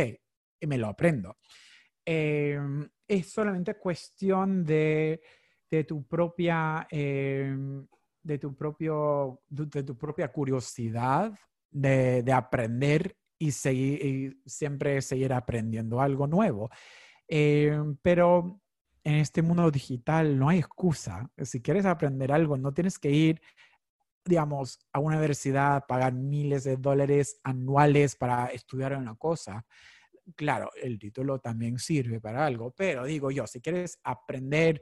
y 0.61 0.67
me 0.67 0.79
lo 0.79 0.89
aprendo. 0.89 1.37
Em, 2.05 2.89
es 3.09 3.31
solamente 3.31 3.75
cuestión 3.77 4.65
de, 4.65 5.21
de 5.71 5.85
tu 5.85 6.07
propia... 6.07 6.87
Em, 6.91 7.87
de 8.25 8.39
tu, 8.39 8.57
propio, 8.57 9.41
de 9.49 9.83
tu 9.85 9.97
propia 9.97 10.33
curiosidad 10.33 11.33
de, 11.71 12.23
de 12.23 12.33
aprender 12.33 13.17
y, 13.39 13.53
seguir, 13.53 14.05
y 14.05 14.43
siempre 14.49 15.01
seguir 15.03 15.33
aprendiendo 15.33 16.01
algo 16.01 16.27
nuevo. 16.27 16.71
Eh, 17.29 17.79
pero 18.03 18.61
en 19.05 19.17
este 19.17 19.43
mundo 19.43 19.71
digital 19.71 20.39
no 20.39 20.49
hay 20.49 20.59
excusa. 20.59 21.31
Si 21.43 21.61
quieres 21.61 21.85
aprender 21.85 22.33
algo, 22.33 22.57
no 22.57 22.73
tienes 22.73 22.99
que 22.99 23.11
ir, 23.11 23.41
digamos, 24.25 24.79
a 24.93 24.99
una 24.99 25.19
universidad, 25.19 25.85
pagar 25.87 26.15
miles 26.15 26.65
de 26.65 26.77
dólares 26.77 27.39
anuales 27.45 28.17
para 28.17 28.47
estudiar 28.47 28.97
una 28.97 29.15
cosa. 29.17 29.67
Claro, 30.37 30.71
el 30.83 30.99
título 30.99 31.39
también 31.39 31.79
sirve 31.79 32.19
para 32.21 32.47
algo, 32.47 32.71
pero 32.71 33.05
digo 33.05 33.31
yo, 33.31 33.47
si 33.47 33.61
quieres 33.61 33.99
aprender 34.03 34.81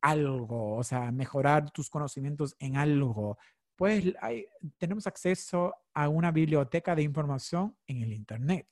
algo, 0.00 0.76
o 0.76 0.84
sea, 0.84 1.10
mejorar 1.12 1.70
tus 1.70 1.90
conocimientos 1.90 2.56
en 2.58 2.76
algo, 2.76 3.38
pues 3.76 4.12
tenemos 4.78 5.06
acceso 5.06 5.74
a 5.94 6.08
una 6.08 6.30
biblioteca 6.30 6.94
de 6.94 7.02
información 7.02 7.76
en 7.86 8.02
el 8.02 8.12
Internet 8.12 8.68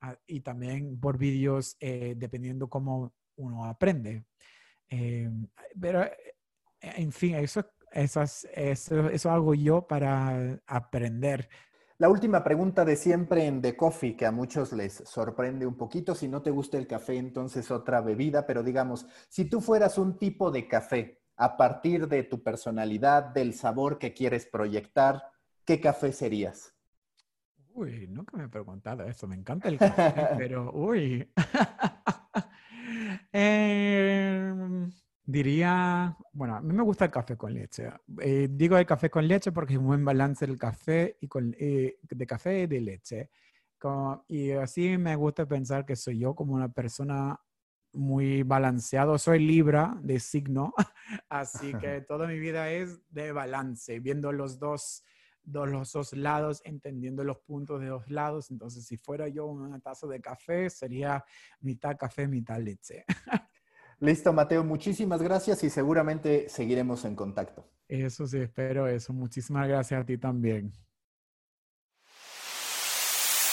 ah, 0.00 0.16
y 0.26 0.40
también 0.40 0.98
por 1.00 1.18
vídeos, 1.18 1.76
eh, 1.80 2.14
dependiendo 2.16 2.68
cómo 2.68 3.12
uno 3.36 3.64
aprende. 3.64 4.24
Eh, 4.88 5.28
pero, 5.80 6.04
eh, 6.04 6.16
en 6.80 7.10
fin, 7.10 7.34
eso, 7.34 7.66
eso, 7.90 8.22
eso, 8.22 9.08
eso 9.08 9.30
hago 9.30 9.54
yo 9.54 9.86
para 9.86 10.60
aprender 10.66 11.48
la 12.04 12.10
última 12.10 12.44
pregunta 12.44 12.84
de 12.84 12.96
siempre 12.96 13.46
en 13.46 13.62
The 13.62 13.78
Coffee, 13.78 14.14
que 14.14 14.26
a 14.26 14.30
muchos 14.30 14.74
les 14.74 14.92
sorprende 14.92 15.64
un 15.64 15.74
poquito. 15.74 16.14
Si 16.14 16.28
no 16.28 16.42
te 16.42 16.50
gusta 16.50 16.76
el 16.76 16.86
café, 16.86 17.16
entonces 17.16 17.70
otra 17.70 18.02
bebida, 18.02 18.44
pero 18.44 18.62
digamos, 18.62 19.06
si 19.30 19.46
tú 19.46 19.62
fueras 19.62 19.96
un 19.96 20.18
tipo 20.18 20.50
de 20.50 20.68
café 20.68 21.22
a 21.38 21.56
partir 21.56 22.06
de 22.06 22.22
tu 22.24 22.42
personalidad, 22.42 23.24
del 23.32 23.54
sabor 23.54 23.98
que 23.98 24.12
quieres 24.12 24.44
proyectar, 24.44 25.22
¿qué 25.64 25.80
café 25.80 26.12
serías? 26.12 26.74
Uy, 27.72 28.06
nunca 28.06 28.36
me 28.36 28.44
he 28.44 28.48
preguntado 28.48 29.04
eso. 29.04 29.26
Me 29.26 29.36
encanta 29.36 29.70
el 29.70 29.78
café, 29.78 30.12
pero 30.36 30.72
uy. 30.74 31.26
eh, 33.32 34.52
Diría, 35.26 36.16
bueno, 36.32 36.56
a 36.56 36.60
mí 36.60 36.74
me 36.74 36.82
gusta 36.82 37.06
el 37.06 37.10
café 37.10 37.36
con 37.36 37.54
leche. 37.54 37.88
Eh, 38.20 38.48
digo 38.50 38.76
el 38.76 38.84
café 38.84 39.08
con 39.08 39.26
leche 39.26 39.52
porque 39.52 39.72
es 39.72 39.78
un 39.78 39.86
buen 39.86 40.04
balance 40.04 40.46
del 40.46 40.58
café 40.58 41.16
y 41.20 41.28
con, 41.28 41.54
eh, 41.58 41.98
de 42.02 42.26
café 42.26 42.62
y 42.62 42.66
de 42.66 42.80
leche. 42.80 43.30
y 44.28 44.50
así 44.52 44.98
me 44.98 45.16
gusta 45.16 45.46
pensar 45.46 45.86
que 45.86 45.96
soy 45.96 46.18
yo 46.18 46.34
como 46.34 46.54
una 46.54 46.70
persona 46.70 47.40
muy 47.94 48.42
balanceado. 48.42 49.16
Soy 49.16 49.38
Libra 49.38 49.96
de 50.02 50.20
signo, 50.20 50.74
así 51.30 51.72
que 51.74 52.00
toda 52.08 52.26
mi 52.26 52.38
vida 52.38 52.70
es 52.70 53.00
de 53.08 53.32
balance, 53.32 54.00
viendo 54.00 54.30
los 54.30 54.58
dos, 54.58 55.04
dos, 55.42 55.70
los 55.70 55.92
dos 55.92 56.12
lados, 56.12 56.60
entendiendo 56.64 57.24
los 57.24 57.38
puntos 57.38 57.80
de 57.80 57.86
los 57.86 58.10
lados. 58.10 58.50
Entonces, 58.50 58.84
si 58.86 58.98
fuera 58.98 59.28
yo 59.28 59.46
una 59.46 59.78
taza 59.80 60.06
de 60.06 60.20
café, 60.20 60.68
sería 60.68 61.24
mitad 61.60 61.96
café, 61.96 62.28
mitad 62.28 62.60
leche. 62.60 63.04
Listo, 64.04 64.34
Mateo, 64.34 64.62
muchísimas 64.62 65.22
gracias 65.22 65.64
y 65.64 65.70
seguramente 65.70 66.46
seguiremos 66.50 67.06
en 67.06 67.16
contacto. 67.16 67.66
Eso 67.88 68.26
sí, 68.26 68.36
espero 68.36 68.86
eso. 68.86 69.14
Muchísimas 69.14 69.66
gracias 69.66 70.02
a 70.02 70.04
ti 70.04 70.18
también. 70.18 70.72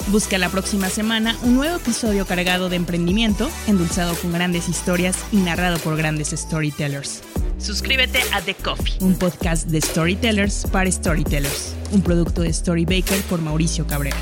Busca 0.07 0.38
la 0.38 0.49
próxima 0.49 0.90
semana 0.90 1.38
un 1.44 1.56
nuevo 1.56 1.78
episodio 1.78 2.26
cargado 2.26 2.68
de 2.68 2.76
emprendimiento, 2.76 3.48
endulzado 3.68 4.14
con 4.15 4.34
grandes 4.34 4.68
historias 4.68 5.23
y 5.32 5.38
narrado 5.38 5.78
por 5.80 5.95
grandes 5.95 6.32
storytellers. 6.32 7.23
Suscríbete 7.57 8.19
a 8.34 8.41
The 8.41 8.56
Coffee, 8.56 8.98
un 8.99 9.18
podcast 9.18 9.69
de 9.69 9.80
storytellers 9.80 10.65
para 10.69 10.91
storytellers, 10.91 11.78
un 11.94 12.02
producto 12.02 12.41
de 12.41 12.52
Storybaker 12.52 13.22
por 13.30 13.41
Mauricio 13.41 13.88
Cabrera. 13.88 14.18